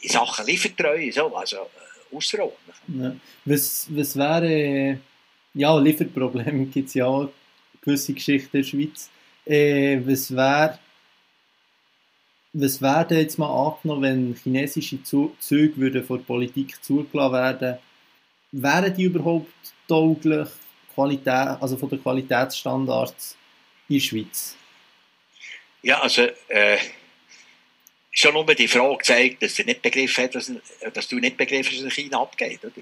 in 0.00 0.10
Sachen 0.10 0.46
Liefertreue, 0.46 1.12
so, 1.12 1.34
also, 1.34 1.70
außerordentlich. 2.14 2.76
Ja. 2.88 3.16
Was, 3.44 3.86
was 3.90 4.16
wäre, 4.16 4.98
ja, 5.54 5.78
Lieferprobleme 5.78 6.66
gibt 6.72 6.88
es 6.88 6.94
ja 6.94 7.06
auch, 7.06 7.28
gewisse 7.80 8.14
Geschichten 8.14 8.56
in 8.56 8.62
der 8.62 8.68
Schweiz. 8.68 9.10
Äh, 9.46 10.00
was 10.06 10.34
wäre, 10.34 10.78
was 12.52 12.80
wäre 12.80 13.20
jetzt 13.20 13.38
mal 13.38 13.48
angenommen, 13.48 14.02
wenn 14.02 14.34
chinesische 14.34 15.02
Züge 15.02 15.76
würden 15.76 16.04
von 16.04 16.18
der 16.18 16.24
Politik 16.24 16.82
zugelassen 16.82 17.32
werden, 17.32 17.78
wären 18.52 18.94
die 18.94 19.04
überhaupt 19.04 19.52
tauglich, 19.88 20.48
Qualität, 20.94 21.60
also 21.60 21.76
von 21.76 21.88
den 21.88 22.02
Qualitätsstandards 22.02 23.36
in 23.88 23.96
der 23.96 24.00
Schweiz? 24.00 24.56
Ja, 25.82 26.00
also 26.00 26.22
äh, 26.48 26.78
schon 28.14 28.32
nur 28.32 28.46
die 28.54 28.68
Frage 28.68 29.02
zeigt, 29.02 29.42
dass, 29.42 29.58
er 29.58 29.66
nicht 29.66 29.82
begriffen 29.82 30.24
hat, 30.24 30.34
dass, 30.34 30.50
dass 30.94 31.08
du 31.08 31.18
nicht 31.18 31.36
begriffen 31.36 31.72
hast, 31.72 31.78
was 31.78 31.84
in 31.84 31.90
China 31.90 32.22
abgeht. 32.22 32.64
Oder? 32.64 32.72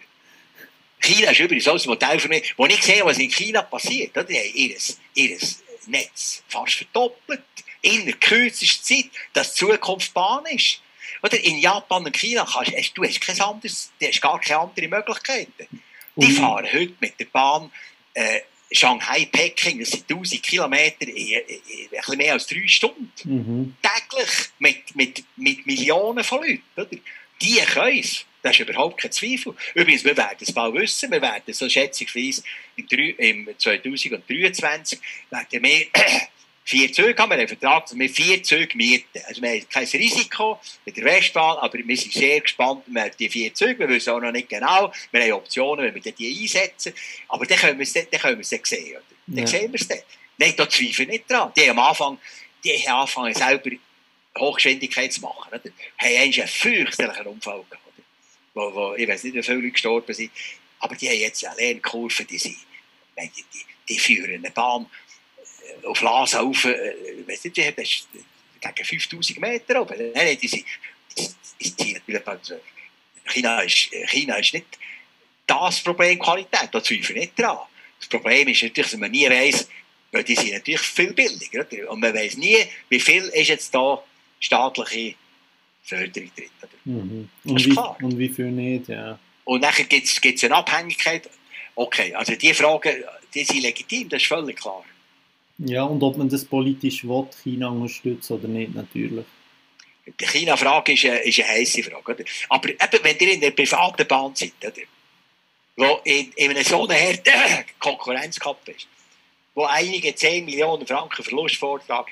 China 1.00 1.30
ist 1.30 1.40
übrigens 1.40 1.66
auch 1.66 1.80
ein 1.80 1.88
Modell 1.88 2.20
für 2.20 2.28
mich, 2.28 2.54
wo 2.56 2.66
ich 2.66 2.82
sehe, 2.82 3.04
was 3.04 3.18
in 3.18 3.30
China 3.30 3.62
passiert. 3.62 4.16
Oder? 4.16 4.24
Die 4.24 4.38
haben 4.38 4.78
ihr, 5.14 5.38
Netz 5.86 6.44
fast 6.48 6.74
verdoppelt. 6.74 7.42
In 7.80 8.04
der 8.04 8.14
kürzesten 8.14 8.84
Zeit, 8.84 9.10
dass 9.32 9.54
die 9.54 9.66
Zukunft 9.66 10.14
Bahn 10.14 10.46
ist. 10.46 10.80
Oder 11.22 11.42
in 11.42 11.58
Japan 11.58 12.04
und 12.04 12.16
China 12.16 12.46
kannst 12.50 12.96
du 12.96 13.04
hast 13.04 13.20
kein 13.20 13.40
anderes, 13.40 13.90
du 13.98 14.06
hast 14.06 14.20
gar 14.20 14.40
keine 14.40 14.60
anderen 14.60 14.90
Möglichkeiten. 14.90 15.82
Die 16.14 16.26
mhm. 16.26 16.36
fahren 16.36 16.68
heute 16.72 16.94
mit 17.00 17.18
der 17.18 17.24
Bahn 17.26 17.72
äh, 18.14 18.40
Shanghai, 18.72 19.28
Peking, 19.30 19.80
das 19.80 19.90
sind 19.90 20.10
1000 20.10 20.42
Kilometer 20.42 21.06
in, 21.08 21.16
in, 21.16 21.40
in, 21.46 21.90
bisschen 21.90 22.18
mehr 22.18 22.32
als 22.32 22.46
drei 22.46 22.66
Stunden. 22.66 23.10
Mhm. 23.24 23.76
Täglich 23.82 24.28
mit, 24.58 24.96
mit, 24.96 25.24
mit 25.36 25.66
Millionen 25.66 26.24
von 26.24 26.40
Leuten. 26.40 26.62
Oder? 26.76 26.88
Die 27.40 27.56
können 27.56 27.98
es. 27.98 28.24
Das 28.42 28.58
ist 28.58 28.68
überhaupt 28.68 29.00
kein 29.00 29.12
Zweifel. 29.12 29.54
Übrigens, 29.74 30.04
wir 30.04 30.16
werden 30.16 30.38
es 30.40 30.52
bald 30.52 30.74
wissen. 30.74 31.10
Wir 31.12 31.22
werden 31.22 31.54
so 31.54 31.68
schätzungsweise 31.68 32.42
im, 32.76 33.16
im 33.18 33.48
2023 33.56 34.98
werden 35.30 35.62
wir 35.62 35.86
vier 36.64 36.92
Züge 36.92 37.20
haben. 37.20 37.30
Wir 37.30 37.34
haben 37.34 37.40
einen 37.40 37.48
Vertrag, 37.48 37.86
dass 37.86 37.98
wir 37.98 38.08
vier 38.08 38.42
Züge 38.42 38.76
mieten. 38.76 39.20
Also 39.26 39.42
wir 39.42 39.50
haben 39.50 39.68
kein 39.68 39.86
Risiko 39.86 40.60
mit 40.84 40.96
der 40.96 41.04
Westbahn, 41.04 41.58
aber 41.58 41.78
wir 41.78 41.96
sind 41.96 42.12
sehr 42.12 42.40
gespannt 42.40 42.86
über 42.86 43.08
die 43.10 43.28
vier 43.28 43.52
Züge. 43.54 43.78
Wir 43.80 43.88
wissen 43.88 44.10
auch 44.10 44.20
noch 44.20 44.32
nicht 44.32 44.48
genau. 44.48 44.92
Wir 45.10 45.22
haben 45.22 45.32
Optionen, 45.32 45.84
wenn 45.84 46.04
wir 46.04 46.12
die 46.12 46.42
einsetzen. 46.42 46.94
Aber 47.28 47.46
dann 47.46 47.58
können 47.58 47.78
wir 47.78 47.84
es 47.84 47.92
dann, 47.92 48.08
können 48.10 48.36
wir 48.36 48.42
es 48.42 48.50
dann 48.50 48.60
sehen. 48.64 48.90
Oder? 48.90 49.02
Dann 49.26 49.38
ja. 49.38 49.46
sehen 49.46 49.72
wir 49.72 49.80
es 49.80 49.88
dann. 49.88 49.98
Nein, 50.38 50.54
da 50.56 50.68
zweifle 50.68 51.04
ich 51.04 51.10
nicht 51.10 51.30
dran. 51.30 51.52
Die 51.56 51.62
haben 51.62 51.78
am 51.78 51.86
Anfang, 51.86 52.18
die 52.64 52.72
haben 52.72 53.00
angefangen 53.00 53.34
selber 53.34 53.70
Hochgeschwindigkeit 54.38 55.12
zu 55.12 55.20
machen. 55.20 55.48
Oder? 55.48 55.60
Haben 55.98 56.16
einen 56.16 56.48
fürchterlichen 56.48 57.26
Unfall 57.26 57.64
gehabt. 57.68 57.86
Oder? 57.86 58.04
Wo, 58.54 58.74
wo, 58.74 58.94
ich 58.94 59.08
weiß 59.08 59.24
nicht, 59.24 59.34
wie 59.34 59.42
viele 59.42 59.58
Leute 59.58 59.70
gestorben 59.72 60.14
sind. 60.14 60.30
Aber 60.78 60.96
die 60.96 61.08
haben 61.08 61.18
jetzt 61.18 61.44
eine 61.44 61.56
Lernkurve, 61.56 62.24
die 62.24 62.38
sind, 62.38 62.56
die, 63.18 63.30
die, 63.30 63.64
die 63.88 63.98
führen 63.98 64.44
eine 64.44 64.50
Bahn 64.50 64.86
auf 65.84 66.00
Lasa 66.00 66.40
rauf, 66.40 66.64
äh, 66.64 66.94
weiss 67.26 67.44
nicht, 67.44 67.58
das 67.58 67.84
ist 67.84 68.08
gegen 68.60 68.84
5000 68.84 69.40
Meter 69.40 69.82
oben. 69.82 70.12
Nein, 70.14 70.38
die 70.40 70.48
sind, 70.48 70.64
die, 71.60 72.00
die, 72.06 72.18
also, 72.24 72.54
China, 73.24 73.60
ist, 73.60 73.90
China 74.08 74.36
ist 74.36 74.54
nicht 74.54 74.78
das 75.46 75.80
Problem 75.80 76.18
Qualität, 76.18 76.68
da 76.72 76.82
zweifle 76.82 77.14
ich 77.14 77.20
nicht 77.20 77.38
dran. 77.38 77.58
Das 77.98 78.08
Problem 78.08 78.48
ist 78.48 78.62
natürlich, 78.62 78.90
dass 78.90 79.00
man 79.00 79.10
nie 79.10 79.28
weiss, 79.28 79.68
weil 80.10 80.24
die 80.24 80.34
sind 80.34 80.52
natürlich 80.52 80.80
viel 80.80 81.12
billiger. 81.12 81.90
Und 81.90 82.00
man 82.00 82.14
weiss 82.14 82.36
nie, 82.36 82.58
wie 82.88 83.00
viel 83.00 83.24
ist 83.24 83.48
jetzt 83.48 83.74
da 83.74 84.02
staatliche 84.40 85.14
Förderung 85.82 86.30
drin. 86.36 86.50
Mhm. 86.84 87.28
Und, 87.44 87.64
wie, 87.64 88.04
und 88.04 88.18
wie 88.18 88.28
viel 88.28 88.50
nicht, 88.50 88.88
ja. 88.88 89.18
Und 89.44 89.62
dann 89.62 89.72
gibt 89.74 89.92
es 90.24 90.44
eine 90.44 90.54
Abhängigkeit. 90.54 91.28
Okay, 91.74 92.14
also 92.14 92.34
die 92.34 92.54
Fragen, 92.54 93.04
die 93.34 93.44
sind 93.44 93.62
legitim, 93.62 94.08
das 94.08 94.22
ist 94.22 94.28
völlig 94.28 94.60
klar. 94.60 94.84
Ja, 95.64 95.84
und 95.84 96.02
ob 96.02 96.16
man 96.16 96.28
das 96.28 96.44
politisch 96.44 97.04
will, 97.04 97.28
China 97.42 97.68
unterstützen 97.68 98.34
oder 98.34 98.48
nicht, 98.48 98.74
natürlich. 98.74 99.24
Die 100.06 100.26
China-Frage 100.26 100.92
ist, 100.92 101.04
ist 101.04 101.40
eine 101.40 101.48
heisse 101.48 101.82
Frage. 101.82 102.14
Oder? 102.14 102.24
Aber 102.48 102.68
eben, 102.68 102.98
wenn 103.02 103.16
ihr 103.18 103.32
in 103.34 103.40
der 103.40 103.52
privaten 103.52 104.06
Bahn 104.06 104.34
seid, 104.34 104.52
oder? 104.60 104.82
wo 105.76 106.00
in, 106.04 106.32
in 106.32 106.50
einer 106.50 106.64
so 106.64 106.86
einer 106.86 107.18
Konkurrenz 107.78 108.38
gehabt 108.38 108.68
ist, 108.68 108.86
wo 109.54 109.64
einige 109.64 110.14
10 110.14 110.44
Millionen 110.44 110.86
Franken 110.86 111.22
Verlustvortrag 111.22 112.10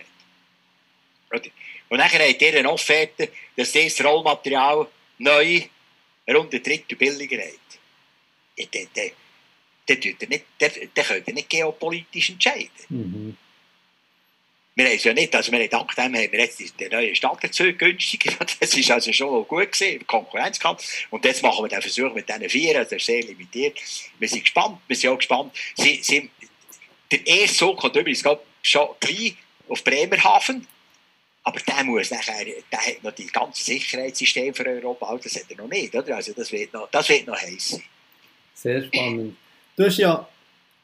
hat, 1.32 1.50
Und 1.88 1.98
dann 1.98 2.12
hat 2.12 2.40
ihr 2.42 2.58
eine 2.58 2.70
Offerte, 2.70 3.30
dass 3.56 3.72
dieses 3.72 4.02
Rollmaterial 4.04 4.86
neu 5.18 5.62
rund 6.28 6.54
ein 6.54 6.62
Drittel 6.62 6.96
billiger 6.96 7.42
hat. 7.42 7.54
Dann, 9.90 10.16
dann, 10.18 10.28
nicht, 10.28 10.44
dann, 10.58 10.70
dann 10.94 11.04
könnt 11.04 11.28
ihr 11.28 11.34
nicht 11.34 11.50
geopolitisch 11.50 12.30
entscheiden. 12.30 12.70
Mhm. 12.88 13.36
Wir 14.76 14.84
haben 14.86 14.94
es 14.94 15.04
ja 15.04 15.12
nicht, 15.12 15.34
also 15.34 15.50
wir 15.50 15.58
haben, 15.58 15.68
dank 15.68 15.94
dem 15.96 16.04
haben 16.04 16.32
wir 16.32 16.40
jetzt 16.40 16.80
den 16.80 16.90
neuen 16.92 17.14
Stadtzug 17.14 17.78
günstiger, 17.78 18.32
das 18.60 18.74
ist 18.74 18.90
also 18.90 19.12
schon 19.12 19.46
gut 19.48 19.72
gewesen, 19.72 20.06
Konkurrenzkampf. 20.06 21.06
Und 21.10 21.24
jetzt 21.24 21.42
machen 21.42 21.64
wir 21.64 21.68
den 21.68 21.82
Versuch 21.82 22.14
mit 22.14 22.28
diesen 22.28 22.48
vier, 22.48 22.78
also 22.78 22.96
sehr 22.98 23.22
limitiert. 23.22 23.78
Wir 24.18 24.28
sind 24.28 24.42
gespannt, 24.42 24.78
wir 24.86 24.96
sind 24.96 25.10
auch 25.10 25.18
gespannt. 25.18 25.52
Sie, 25.74 26.00
sie, 26.02 26.30
der 27.10 27.26
erste 27.26 27.56
Zug 27.56 27.78
kommt 27.78 27.96
übrigens 27.96 28.22
schon 28.62 28.88
gleich 29.00 29.34
auf 29.68 29.82
Bremerhaven. 29.82 30.66
Aber 31.42 31.58
der 31.58 31.84
muss 31.84 32.10
nachher, 32.10 32.44
der 32.44 32.78
hat 32.78 33.02
noch 33.02 33.12
die 33.12 33.26
ganze 33.26 33.64
Sicherheitssystem 33.64 34.54
für 34.54 34.66
Europa, 34.66 35.18
das 35.22 35.34
hat 35.36 35.50
er 35.50 35.56
noch 35.56 35.68
nicht, 35.68 35.94
oder? 35.94 36.16
Also 36.16 36.32
das 36.32 36.52
wird 36.52 36.72
noch, 36.72 36.88
das 36.90 37.08
wird 37.08 37.26
noch 37.26 37.40
heiß 37.40 37.70
sein. 37.70 37.82
Sehr 38.54 38.84
spannend. 38.84 39.36
Du 39.76 39.84
hast 39.84 39.98
ja, 39.98 40.28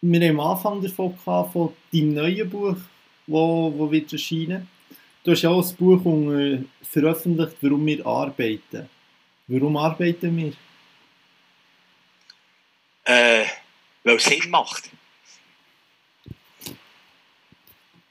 wir 0.01 0.29
haben 0.29 0.41
am 0.41 0.47
Anfang 0.47 0.83
davon 0.83 1.17
gehabt, 1.17 1.53
von 1.53 1.75
deinem 1.93 2.15
neuen 2.15 2.49
Buch, 2.49 2.77
wo, 3.27 3.73
wo 3.77 3.91
wird 3.91 4.13
erscheinen. 4.13 4.69
Du 5.25 5.33
hast 5.33 5.43
ja 5.43 5.51
auch 5.51 5.67
ein 5.67 5.77
Buch 5.77 6.65
veröffentlicht, 6.83 7.57
warum 7.61 7.85
wir 7.85 8.07
arbeiten. 8.07 8.89
Warum 9.49 9.77
arbeiten 9.77 10.37
wir? 10.37 10.53
Äh, 13.05 13.45
weil 14.05 14.17
es 14.17 14.25
Sinn 14.25 14.51
macht. 14.51 14.91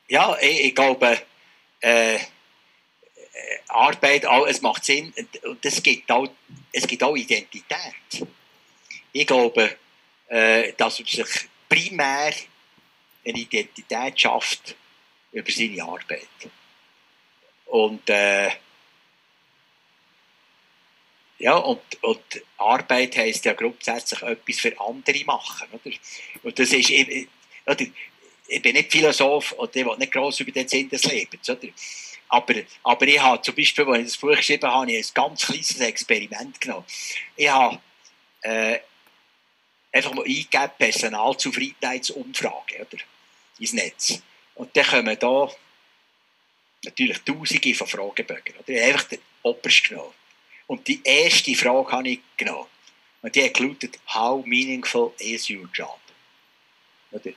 Ja, 0.07 0.37
ich, 0.41 0.65
ich 0.65 0.75
glaube, 0.75 1.17
äh, 1.79 2.19
Arbeit, 3.67 4.25
es 4.47 4.61
macht 4.61 4.85
Sinn 4.85 5.13
und 5.43 5.65
es 5.65 5.81
gibt 5.81 6.09
auch, 6.11 6.27
es 6.71 6.87
gibt 6.87 7.03
auch 7.03 7.15
Identität. 7.15 8.27
Ich 9.11 9.27
glaube, 9.27 9.75
äh, 10.27 10.73
dass 10.73 10.99
man 10.99 11.07
sich 11.07 11.47
primär 11.69 12.33
eine 13.25 13.39
Identität 13.39 14.19
schafft 14.19 14.75
über 15.31 15.51
seine 15.51 15.83
Arbeit. 15.83 16.27
Und 17.65 18.09
äh, 18.09 18.51
ja, 21.39 21.57
und, 21.57 21.81
und 22.01 22.23
Arbeit 22.57 23.17
heisst 23.17 23.45
ja 23.45 23.53
grundsätzlich 23.53 24.21
etwas 24.21 24.59
für 24.59 24.79
andere 24.79 25.25
machen. 25.25 25.67
Oder? 25.71 25.95
Und 26.43 26.57
das 26.57 26.71
ist, 26.71 26.89
ich, 26.89 27.27
oder, 27.65 27.85
ich 28.47 28.61
bin 28.61 28.75
nicht 28.75 28.91
Philosoph 28.91 29.51
und 29.53 29.75
ich 29.75 29.85
will 29.85 29.97
nicht 29.97 30.13
gross 30.13 30.39
über 30.39 30.51
den 30.51 30.67
Sinn 30.67 30.89
des 30.89 31.03
Lebens. 31.03 31.49
Oder? 31.49 31.67
Aber, 32.29 32.53
aber 32.83 33.07
ich 33.07 33.19
habe 33.19 33.41
zum 33.41 33.55
Beispiel, 33.55 33.85
als 33.85 33.99
ich 33.99 34.05
das 34.05 34.17
Buch 34.17 34.35
geschrieben 34.35 34.71
habe, 34.71 34.91
ich 34.91 35.07
ein 35.07 35.13
ganz 35.13 35.45
kleines 35.45 35.79
Experiment 35.79 36.59
genommen. 36.61 36.85
Ich 37.35 37.49
habe 37.49 37.79
äh, 38.41 38.79
einfach 39.95 40.13
mal 40.13 40.25
eingegeben, 40.25 40.71
Personalzufriedenheitsumfrage 40.77 42.81
oder, 42.81 42.97
ins 43.59 43.73
Netz. 43.73 44.21
Und 44.55 44.75
dann 44.75 44.85
kommen 44.85 45.17
da 45.17 45.49
natürlich 46.83 47.19
tausende 47.19 47.73
von 47.73 47.87
Fragebögen. 47.87 48.55
Oder? 48.59 48.69
Ich 48.69 48.81
habe 48.81 48.93
einfach 48.93 49.07
den 49.07 49.19
obersten 49.43 49.89
genommen. 49.89 50.13
Und 50.67 50.87
die 50.87 50.99
erste 51.03 51.55
Frage 51.55 51.91
habe 51.91 52.09
ich 52.09 52.19
genommen. 52.37 52.67
Und 53.21 53.35
die 53.35 53.43
hat 53.43 53.53
gelautet, 53.53 53.99
how 54.13 54.45
meaningful 54.45 55.13
is 55.19 55.49
your 55.49 55.69
job? 55.73 55.99
Oder? 57.11 57.31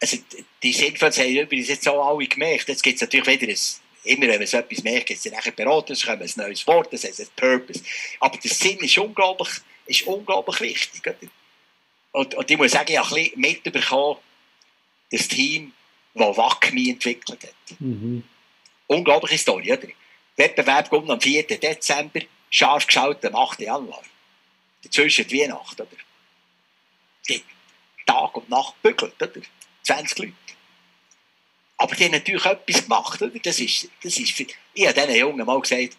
Also, 0.00 0.16
die 0.62 0.72
Sinnvollen 0.72 1.12
haben 1.12 1.36
übrigens 1.36 1.68
jetzt 1.68 1.86
auch 1.86 2.06
alle 2.06 2.26
gemerkt. 2.26 2.68
Jetzt 2.68 2.82
gibt 2.82 2.96
es 2.96 3.02
natürlich 3.02 3.26
wieder 3.26 3.52
ein, 3.52 3.58
immer 4.04 4.28
wenn 4.28 4.38
man 4.38 4.46
so 4.46 4.56
etwas 4.56 4.82
merkt, 4.82 5.06
gibt 5.06 5.24
es 5.24 5.30
nachher 5.30 5.52
Berater, 5.52 5.92
es 5.92 6.06
kommt 6.06 6.22
ein 6.22 6.30
neues 6.36 6.66
Wort, 6.66 6.92
das 6.92 7.04
heißt 7.04 7.20
ein 7.20 7.28
Purpose. 7.36 7.82
Aber 8.18 8.38
der 8.38 8.50
Sinn 8.50 8.78
ist 8.78 8.96
unglaublich, 8.96 9.50
ist 9.86 10.02
unglaublich 10.04 10.60
wichtig. 10.60 11.06
Oder? 11.06 11.30
Und, 12.12 12.34
und 12.34 12.50
ich 12.50 12.58
muss 12.58 12.72
sagen, 12.72 12.92
ich 12.92 12.98
habe 12.98 13.08
ein 13.08 13.14
bisschen 13.14 13.40
mitbekommen, 13.40 14.18
das 15.10 15.28
Team, 15.28 15.72
das 16.14 16.36
WACMI 16.36 16.90
entwickelt 16.90 17.42
hat. 17.42 17.80
Mhm. 17.80 18.24
Unglaubliche 18.86 19.38
Story, 19.38 19.72
oder? 19.72 19.88
Wettbewerb 20.36 20.90
kommt 20.90 21.10
am 21.10 21.20
4. 21.20 21.46
Dezember, 21.46 22.20
scharf 22.50 22.86
geschaut 22.86 23.24
am 23.24 23.36
8. 23.36 23.60
Januar. 23.60 24.02
Dazwischen 24.82 25.26
die 25.28 25.40
Weihnacht, 25.40 25.80
oder? 25.80 25.90
Die 27.28 27.42
Tag 28.06 28.36
und 28.36 28.48
Nacht 28.48 28.80
bügelt, 28.82 29.20
oder? 29.20 29.40
20 29.82 30.18
Leute. 30.18 30.32
Aber 31.76 31.94
die 31.94 32.04
haben 32.04 32.12
natürlich 32.12 32.44
etwas 32.44 32.82
gemacht. 32.82 33.22
Oder? 33.22 33.38
Das 33.38 33.58
ist, 33.58 33.88
das 34.02 34.18
ist 34.18 34.32
für, 34.32 34.46
ich 34.74 34.86
habe 34.86 35.00
diesen 35.00 35.16
Jungen 35.16 35.46
mal 35.46 35.60
gesagt, 35.60 35.96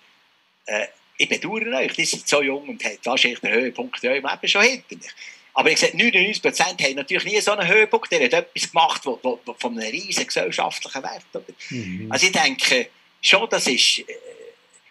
äh, 0.66 0.88
ich 1.18 1.30
bedauere 1.30 1.78
euch, 1.78 1.94
die 1.94 2.06
sind 2.06 2.28
so 2.28 2.42
jung 2.42 2.68
und 2.70 2.84
haben 2.84 2.98
wahrscheinlich 3.04 3.40
den 3.40 3.52
Höhepunkt 3.52 4.04
in 4.04 4.10
eurem 4.10 4.26
Leben 4.26 4.48
schon 4.48 4.62
hinter 4.62 4.96
mich. 4.96 5.12
Aber 5.54 5.70
ich 5.70 5.76
gesagt, 5.76 5.96
99% 5.96 6.84
haben 6.84 6.96
natürlich 6.96 7.26
nie 7.26 7.42
so 7.42 7.52
einen 7.52 7.68
Höhepunkt, 7.68 8.10
der 8.12 8.24
hat 8.24 8.34
etwas 8.34 8.72
gemacht 8.72 9.06
wo, 9.06 9.20
wo, 9.22 9.40
wo 9.46 9.54
von 9.54 9.78
einem 9.78 9.92
riesen 9.92 10.26
gesellschaftlichen 10.26 11.04
Wert. 11.04 11.26
Oder? 11.34 11.44
Mhm. 11.70 12.08
Also 12.10 12.26
ich 12.28 12.32
denke, 12.32 12.88
schon 13.22 13.50
das 13.50 13.68
ist, 13.68 14.00
äh, 14.00 14.06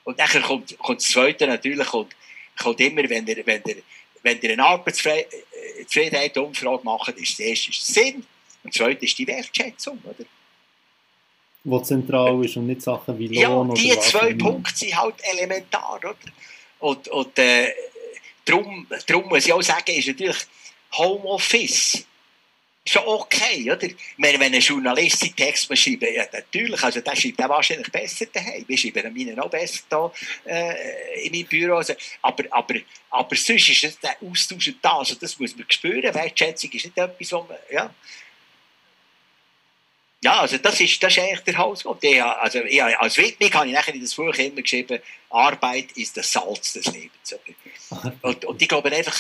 und 0.05 0.21
dann 0.21 0.29
kommt, 0.43 0.77
kommt 0.79 1.01
das 1.01 1.09
Zweite 1.09 1.47
natürlich, 1.47 1.87
kommt, 1.87 2.15
kommt 2.59 2.81
immer, 2.81 3.09
wenn 3.09 3.27
ihr, 3.27 3.47
wenn 3.47 3.63
ihr, 3.67 3.77
wenn 4.23 4.39
ihr 4.41 4.53
eine 4.53 4.65
Arbeitszufriedenheit-Umfrage 4.65 6.85
macht, 6.85 7.17
ist 7.17 7.39
das 7.39 7.47
erste 7.47 7.73
Sinn, 7.73 8.27
und 8.63 8.75
das 8.75 8.75
Zweite 8.75 9.07
ist 9.07 9.19
die 9.19 9.27
Wertschätzung, 9.27 9.99
oder? 10.05 10.27
Wo 11.65 11.81
zentral 11.81 12.45
ist 12.45 12.57
und 12.57 12.67
nicht 12.67 12.83
Sachen 12.83 13.19
wie 13.19 13.29
Lohn 13.29 13.75
ja, 13.75 13.75
die 13.75 13.99
zwei 14.01 14.35
Punkte 14.35 14.75
sind 14.75 14.95
halt 14.97 15.15
elementar, 15.23 15.99
oder? 15.99 16.15
Und, 16.79 17.09
und 17.09 17.39
äh, 17.39 17.73
darum, 18.51 18.87
darum 19.07 19.29
muss 19.29 19.47
ich 19.47 19.53
auch 19.53 19.63
sagen, 19.63 19.95
ist 19.95 20.09
natürlich 20.09 20.39
Homeoffice 20.93 22.05
schon 22.87 23.03
okay, 23.07 23.71
oder? 23.71 23.89
Wenn, 24.17 24.43
ein 24.43 24.61
Journalist 24.61 25.21
seinen 25.21 25.37
Text 25.37 25.65
schreibt, 25.77 26.03
ja, 26.03 26.27
natürlich, 26.33 26.83
also 26.83 27.01
der 27.01 27.15
schreibt 27.15 27.43
auch 27.43 27.49
wahrscheinlich 27.49 27.91
besser 27.93 28.27
daheim. 28.27 28.65
Wir 28.67 28.79
schreiben 28.79 29.13
meinen 29.15 29.39
auch 29.39 29.51
besser 29.51 29.83
da, 29.89 30.13
äh, 30.47 31.27
in 31.27 31.33
meinem 31.33 31.47
Büro. 31.47 31.77
Also, 31.77 31.95
aber, 32.23 32.45
aber, 32.51 32.75
aber 33.11 33.37
sonst 33.37 33.69
ist 33.69 33.85
es 33.85 34.01
der 34.01 34.17
Austausch 34.23 34.73
da, 34.81 34.99
also 34.99 35.15
das 35.15 35.39
muss 35.39 35.57
man 35.57 35.67
spüren. 35.69 36.15
Wertschätzung 36.15 36.71
ist 36.73 36.85
nicht 36.87 36.99
etwas, 36.99 37.33
was 37.33 37.49
man, 37.49 37.59
ja, 37.71 37.95
ja, 40.23 40.41
also 40.41 40.59
das 40.59 40.79
ist, 40.81 41.03
das 41.03 41.17
ist 41.17 41.19
eigentlich 41.19 41.41
der 41.41 41.57
Hausgrund. 41.57 42.05
also 42.05 42.63
ich, 42.65 42.83
als 42.83 43.17
Widmung 43.17 43.55
habe 43.55 43.69
ich 43.69 43.73
nachher 43.73 43.95
in 43.95 44.03
das 44.03 44.15
Buch 44.15 44.35
immer 44.35 44.61
geschrieben, 44.61 45.01
Arbeit 45.31 45.93
ist 45.93 46.15
das 46.15 46.31
Salz 46.31 46.75
des 46.75 46.87
Lebens. 46.87 47.35
Und, 48.23 48.45
und 48.45 48.63
ich 48.63 48.69
glaube 48.69 48.91
einfach, 48.93 49.17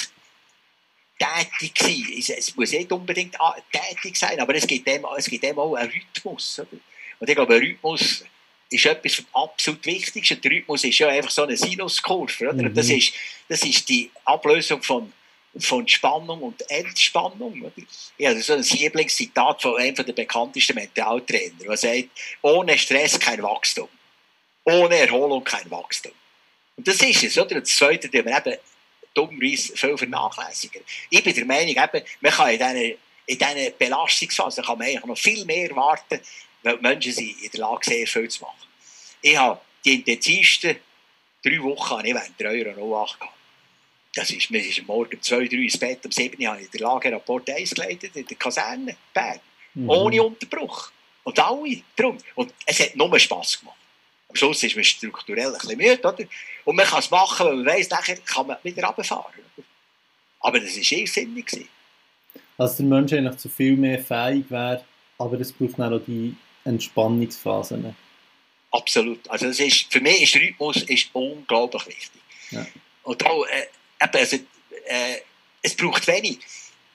tätig 1.18 1.78
sein, 1.78 2.36
es 2.38 2.56
muss 2.56 2.72
nicht 2.72 2.90
unbedingt 2.90 3.36
tätig 3.70 4.16
sein, 4.16 4.40
aber 4.40 4.54
es 4.54 4.66
gibt 4.66 4.86
dem, 4.86 5.04
es 5.16 5.26
gibt 5.26 5.44
dem 5.44 5.58
auch 5.58 5.74
einen 5.74 5.90
Rhythmus. 5.90 6.60
Oder? 6.60 6.80
Und 7.18 7.28
ich 7.28 7.34
glaube, 7.34 7.54
ein 7.54 7.60
Rhythmus 7.60 8.24
ist 8.70 8.86
etwas 8.86 9.14
vom 9.16 9.26
absolut 9.32 9.84
Wichtigsten. 9.84 10.40
Der 10.40 10.50
Rhythmus 10.50 10.84
ist 10.84 10.98
ja 10.98 11.08
einfach 11.08 11.30
so 11.30 11.42
eine 11.42 11.56
Sinuskurve. 11.56 12.48
Oder? 12.48 12.68
Mhm. 12.68 12.74
Das, 12.74 12.88
ist, 12.88 13.12
das 13.48 13.62
ist 13.64 13.88
die 13.88 14.10
Ablösung 14.24 14.82
von 14.82 15.12
von 15.58 15.86
Spannung 15.88 16.42
und 16.42 16.70
Entspannung. 16.70 17.60
Oder? 17.60 17.72
Ich 18.16 18.26
habe 18.26 18.40
so 18.40 18.52
ein 18.52 18.62
Lieblingszitat 18.62 19.60
von 19.60 19.76
einem 19.78 19.96
der 19.96 20.12
bekanntesten 20.12 20.76
Mentaltrainer, 20.76 21.64
der 21.66 21.76
sagt, 21.76 22.08
ohne 22.42 22.78
Stress 22.78 23.18
kein 23.18 23.42
Wachstum, 23.42 23.88
ohne 24.64 24.96
Erholung 24.96 25.42
kein 25.42 25.68
Wachstum. 25.70 26.12
Und 26.80 26.88
das 26.88 27.02
ist 27.02 27.22
es, 27.22 27.36
oder? 27.36 27.60
das 27.60 27.76
Zweite, 27.76 28.08
den 28.08 28.24
wir 28.24 28.38
eben 28.38 28.56
dummweise 29.12 29.76
viel 29.76 29.98
vernachlässigen. 29.98 30.80
Ich 31.10 31.22
bin 31.22 31.34
der 31.34 31.44
Meinung, 31.44 31.68
eben, 31.68 32.06
man 32.22 32.32
kann 32.32 32.48
in 32.48 32.58
diesen, 32.58 32.98
in 33.26 33.38
diesen 33.38 33.72
Belastungsphasen 33.78 34.64
kann 34.64 34.78
man 34.78 34.86
eigentlich 34.86 35.04
noch 35.04 35.18
viel 35.18 35.44
mehr 35.44 35.76
warten, 35.76 36.18
weil 36.62 36.76
die 36.78 36.82
Menschen 36.82 37.12
sind 37.12 37.42
in 37.42 37.50
der 37.50 37.60
Lage, 37.60 37.84
sehr 37.84 38.06
viel 38.06 38.30
zu 38.30 38.40
machen. 38.40 38.66
Ich 39.20 39.36
habe 39.36 39.60
die 39.84 39.96
intensivsten 39.96 40.76
drei 41.44 41.62
Wochen 41.62 42.02
ich 42.02 42.14
während 42.14 42.40
der 42.40 42.50
Euro 42.50 43.02
08 43.04 43.20
gehabt 43.20 43.34
das 44.14 44.30
ist, 44.30 44.50
wir 44.50 44.62
sind 44.62 44.88
morgen 44.88 45.16
um 45.16 45.22
2, 45.22 45.48
3 45.48 45.56
ins 45.56 45.78
Bett, 45.78 46.02
um 46.06 46.10
7 46.10 46.42
Uhr 46.42 46.48
habe 46.48 46.60
ich 46.60 46.64
in 46.64 46.70
der 46.72 46.80
Lagerrapport 46.80 47.50
1 47.50 47.74
geleitet, 47.74 48.16
in 48.16 48.26
der 48.26 48.36
Kaserne, 48.38 48.96
Bern. 49.12 49.38
Mhm. 49.74 49.90
Ohne 49.90 50.22
Unterbruch. 50.22 50.90
Und 51.24 51.38
alle 51.38 51.82
drum. 51.94 52.16
Und 52.36 52.54
es 52.64 52.80
hat 52.80 52.96
nur 52.96 53.18
Spass 53.18 53.60
gemacht. 53.60 53.76
Am 54.30 54.36
Schluss 54.36 54.62
ist 54.62 54.76
man 54.76 54.84
strukturell 54.84 55.48
ein 55.48 55.52
bisschen 55.54 55.76
müde, 55.76 56.08
oder? 56.08 56.24
Und 56.64 56.76
man 56.76 56.86
kann 56.86 57.00
es 57.00 57.10
machen, 57.10 57.46
weil 57.46 57.56
man 57.56 57.66
weiss, 57.66 57.90
nachher 57.90 58.16
kann 58.18 58.46
man 58.46 58.56
wieder 58.62 58.86
runterfahren. 58.86 59.32
Aber 60.40 60.60
das 60.60 60.76
war 60.76 60.98
irrsinnig. 60.98 61.46
Gewesen. 61.46 61.68
Also 62.56 62.76
der 62.76 62.86
Mensch 62.86 63.12
eigentlich 63.12 63.36
zu 63.38 63.48
viel 63.48 63.76
mehr 63.76 63.98
fähig 63.98 64.44
wäre, 64.48 64.84
aber 65.18 65.40
es 65.40 65.52
braucht 65.52 65.78
dann 65.78 65.92
auch 65.92 66.00
die 66.06 66.34
Entspannungsphasen. 66.64 67.96
Absolut. 68.70 69.28
Also 69.28 69.46
das 69.46 69.58
ist, 69.58 69.92
für 69.92 70.00
mich 70.00 70.22
ist 70.22 70.36
Rhythmus 70.36 70.82
ist 70.82 71.08
unglaublich 71.12 71.86
wichtig. 71.88 72.22
Ja. 72.50 72.66
Und 73.02 73.26
auch, 73.26 73.44
äh, 73.46 73.66
also, 73.98 74.36
äh, 74.36 75.16
es 75.62 75.74
braucht 75.74 76.06
wenig. 76.06 76.38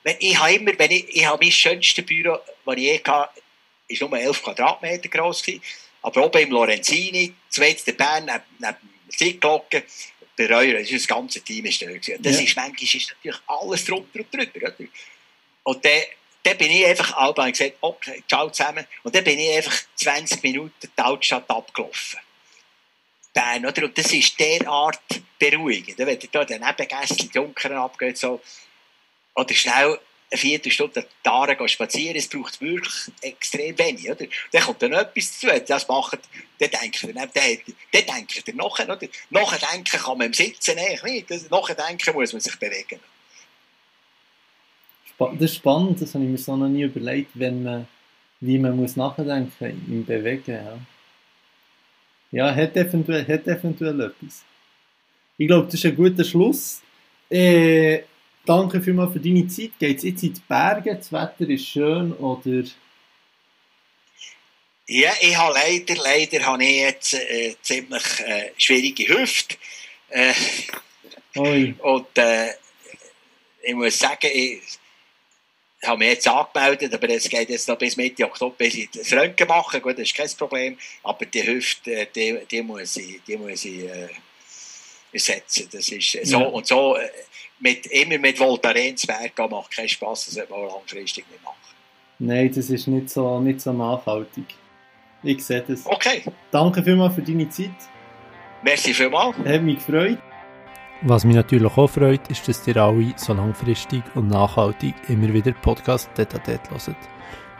Wenn, 0.04 0.16
ich 0.20 0.40
habe 0.40 0.54
immer, 0.54 0.72
wenn 0.78 0.92
ich, 0.92 1.10
ich 1.10 1.26
habe 1.26 1.44
mein 1.44 1.52
schönstes 1.52 2.06
Büro, 2.06 2.38
das 2.66 2.76
ich 2.78 2.82
je 2.82 3.02
hatte, 3.04 3.42
ist 3.88 4.02
nur 4.02 4.14
11 4.14 4.42
Quadratmeter 4.42 5.10
groß 5.10 5.44
gewesen. 5.44 5.62
Aber 6.06 6.26
oben 6.26 6.40
im 6.44 6.52
Lorenzini, 6.52 7.34
zweit 7.50 7.86
der 7.88 7.94
Bern, 7.94 8.26
neben, 8.26 8.44
neben 8.60 8.78
der 9.10 9.18
Zeitglocke, 9.18 9.84
bei 10.38 10.46
Reuer, 10.48 10.84
das 10.84 11.08
ganze 11.08 11.42
Team 11.42 11.66
ist 11.66 11.82
da. 11.82 11.88
Das 11.88 12.06
ja. 12.08 12.44
ist 12.44 12.56
manchmal 12.56 12.84
ist 12.84 13.10
natürlich 13.10 13.42
alles 13.48 13.86
drunter 13.86 14.20
und 14.20 14.32
drüber. 14.32 14.68
Oder? 14.68 14.76
Und 15.64 15.84
dann, 15.84 16.02
dann 16.44 16.58
bin 16.60 16.70
ich 16.70 16.86
einfach 16.86 17.12
alle 17.18 17.34
und 17.34 17.52
gesagt, 17.52 17.78
okay, 17.82 18.24
ciao 18.28 18.52
zusammen. 18.52 18.86
Und 19.02 19.16
dann 19.16 19.24
bin 19.24 19.40
ich 19.40 19.58
einfach 19.58 19.82
20 19.96 20.44
Minuten 20.44 20.92
die 20.96 21.02
Altstadt 21.02 21.50
abgelaufen. 21.50 22.20
Bern, 23.34 23.66
oder? 23.66 23.86
Und 23.86 23.98
das 23.98 24.14
ist 24.14 24.40
derart 24.40 25.02
beruhigend. 25.40 25.98
Wenn 25.98 26.20
du 26.20 26.28
da 26.28 26.46
den 26.46 26.62
Nebengästchen 26.62 27.32
Junkern 27.34 27.74
abgeht, 27.74 28.20
so, 28.20 28.42
oder 29.34 29.56
schnell 29.56 30.00
eine 30.32 30.38
Viertelstunde 30.40 31.06
Aare 31.24 31.68
spazieren, 31.68 32.16
es 32.16 32.28
braucht 32.28 32.60
wirklich 32.62 33.12
extrem 33.22 33.78
wenig, 33.78 34.10
oder? 34.10 34.26
Dann 34.52 34.62
kommt 34.64 34.82
dann 34.82 34.94
etwas 34.94 35.40
dazu, 35.40 35.66
das 35.68 35.88
macht, 35.88 36.20
dann 36.60 36.70
denkt 36.70 37.04
er, 37.04 37.14
dann, 37.14 37.30
denkt 37.94 38.48
er 38.48 38.56
nachher, 38.56 38.86
oder? 38.86 39.08
Nachher 39.30 39.68
denken 39.72 40.00
kann 40.00 40.18
man 40.18 40.28
im 40.28 40.34
Sitzen 40.34 40.76
nicht, 40.76 41.52
nachher 41.52 41.76
denken 41.76 42.14
muss 42.14 42.34
man 42.34 42.42
sich 42.42 42.58
bewegen. 42.58 43.00
Das 45.18 45.52
ist 45.52 45.56
spannend, 45.56 46.02
das 46.02 46.14
habe 46.14 46.26
ich 46.26 46.30
mir 46.30 46.38
so 46.38 46.56
noch 46.58 46.68
nie 46.68 46.84
überlegt, 46.84 47.32
wenn 47.36 47.64
man, 47.64 47.88
wie 48.42 48.60
man 48.60 48.76
muss 48.76 48.96
nachdenken 48.96 49.84
im 49.88 50.06
Bewegen, 50.06 50.52
ja. 50.52 50.78
Ja, 52.32 52.54
hat 52.54 52.76
eventuell, 52.76 53.26
hat 53.26 53.48
eventuell 53.48 54.02
etwas. 54.02 54.44
Ich 55.38 55.48
glaube, 55.48 55.66
das 55.66 55.76
ist 55.76 55.86
ein 55.86 55.96
guter 55.96 56.24
Schluss. 56.24 56.82
Äh, 57.30 58.02
danke 58.46 58.82
vielmals 58.82 59.14
für 59.14 59.20
deine 59.20 59.48
Zeit. 59.48 59.72
Geht 59.80 59.98
es 59.98 60.04
jetzt 60.04 60.24
in 60.24 60.34
die 60.34 60.42
Berge? 60.48 60.96
Das 60.96 61.12
Wetter 61.12 61.50
ist 61.50 61.68
schön 61.68 62.14
oder? 62.14 62.64
Ja, 64.88 65.12
ich 65.20 65.36
habe 65.36 65.54
leider, 65.54 65.96
leider 65.96 66.46
habe 66.46 66.64
ich 66.64 66.78
jetzt 66.78 67.14
äh, 67.16 67.56
ziemlich 67.62 68.20
äh, 68.20 68.52
schwierige 68.58 69.08
Hüfte. 69.08 69.56
Äh, 70.10 70.34
und 71.34 72.18
äh, 72.18 72.52
ich 73.64 73.74
muss 73.74 73.98
sagen, 73.98 74.30
ich, 74.32 74.62
habe 75.86 76.00
mich 76.00 76.10
jetzt 76.10 76.28
angemeldet, 76.28 76.94
aber 76.94 77.10
es 77.10 77.30
geht 77.30 77.50
jetzt 77.50 77.68
noch 77.68 77.78
bis 77.78 77.98
Mitte 77.98 78.26
Oktober, 78.26 78.56
bis 78.58 78.76
ich 78.76 78.90
das 78.92 79.12
Röntgen 79.14 79.48
mache. 79.48 79.82
Gut, 79.82 79.94
das 79.94 80.06
ist 80.06 80.16
kein 80.16 80.30
Problem. 80.38 80.78
Aber 81.04 81.26
die 81.26 81.46
Hüfte, 81.46 82.08
die, 82.16 82.40
die 82.50 82.62
muss 82.62 82.98
ich, 82.98 83.22
die 83.28 83.38
muss 83.38 83.66
ich 83.66 83.84
äh, 83.84 84.10
ersetzen. 85.12 85.68
Das 85.72 85.90
ist 85.90 86.18
so 86.24 86.40
ja. 86.40 86.46
und 86.46 86.68
so. 86.68 86.98
Mit, 87.66 87.88
immer 87.88 88.20
mit 88.20 88.38
Voltaren 88.38 88.96
zu 88.96 89.08
Berg 89.08 89.36
gehen 89.36 89.50
macht 89.50 89.72
keinen 89.72 89.90
Spass. 89.90 90.26
Das 90.26 90.36
sollte 90.36 90.52
man 90.52 90.68
langfristig 90.68 91.26
nicht 91.32 91.44
machen. 91.44 91.56
Nein, 92.20 92.52
das 92.54 92.70
ist 92.70 92.86
nicht 92.88 93.10
so, 93.10 93.40
nicht 93.40 93.60
so 93.60 93.74
nachhaltig. 93.74 94.54
Ich 95.24 95.44
sehe 95.44 95.64
das. 95.68 95.84
Okay. 95.88 96.22
Danke 96.52 96.84
vielmals 96.84 97.16
für 97.16 97.24
deine 97.24 97.50
Zeit. 97.50 97.72
Merci 98.62 98.94
vielmals. 98.94 99.36
Hat 99.40 99.64
mich 99.64 99.84
gefreut. 99.84 100.20
Was 101.02 101.26
mich 101.26 101.36
natürlich 101.36 101.76
auch 101.76 101.90
freut, 101.90 102.28
ist, 102.30 102.48
dass 102.48 102.68
ihr 102.68 102.78
alle 102.78 103.14
so 103.16 103.34
langfristig 103.34 104.04
und 104.14 104.28
nachhaltig 104.28 104.94
immer 105.08 105.34
wieder 105.34 105.52
Podcast 105.52 106.12
Detatet 106.16 106.62
hört. 106.70 106.98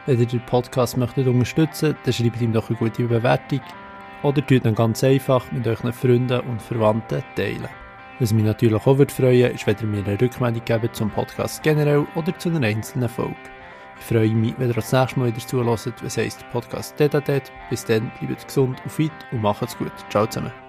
Wenn 0.06 0.20
ihr 0.20 0.26
den 0.26 0.46
Podcast 0.46 0.96
möchtet 0.96 1.26
unterstützen 1.26 1.96
dann 2.04 2.12
schreibt 2.12 2.40
ihm 2.40 2.52
doch 2.52 2.68
eine 2.70 2.78
gute 2.78 3.02
Bewertung 3.02 3.60
oder 4.22 4.46
tut 4.46 4.64
ihn 4.64 4.74
ganz 4.76 5.02
einfach 5.02 5.50
mit 5.50 5.66
euren 5.66 5.92
Freunden 5.92 6.38
und 6.42 6.62
Verwandten 6.62 7.24
teilen. 7.34 7.85
Was 8.18 8.32
mich 8.32 8.44
natürlich 8.44 8.74
auch 8.74 8.98
würde 8.98 9.12
freuen, 9.12 9.52
ist, 9.52 9.66
wenn 9.66 9.76
ihr 9.78 9.86
mir 9.86 10.04
eine 10.06 10.20
Rückmeldung 10.20 10.64
gebt 10.64 10.96
zum 10.96 11.10
Podcast 11.10 11.62
generell 11.62 12.06
oder 12.14 12.36
zu 12.38 12.48
einer 12.48 12.66
einzelnen 12.66 13.08
Folge. 13.08 13.36
Ich 13.98 14.06
freue 14.06 14.30
mich, 14.30 14.54
wenn 14.58 14.68
ihr 14.68 14.74
das 14.74 14.92
nächste 14.92 15.20
Mal 15.20 15.28
wieder 15.28 15.46
zuhört, 15.46 16.02
was 16.02 16.16
heisst 16.16 16.44
Podcast 16.50 16.98
Detatet. 16.98 17.52
Bis 17.68 17.84
dann, 17.84 18.10
bleibt 18.20 18.46
gesund 18.46 18.80
und 18.82 18.90
fit 18.90 19.12
und 19.32 19.42
macht's 19.42 19.76
gut. 19.76 19.92
Ciao 20.10 20.26
zusammen. 20.26 20.65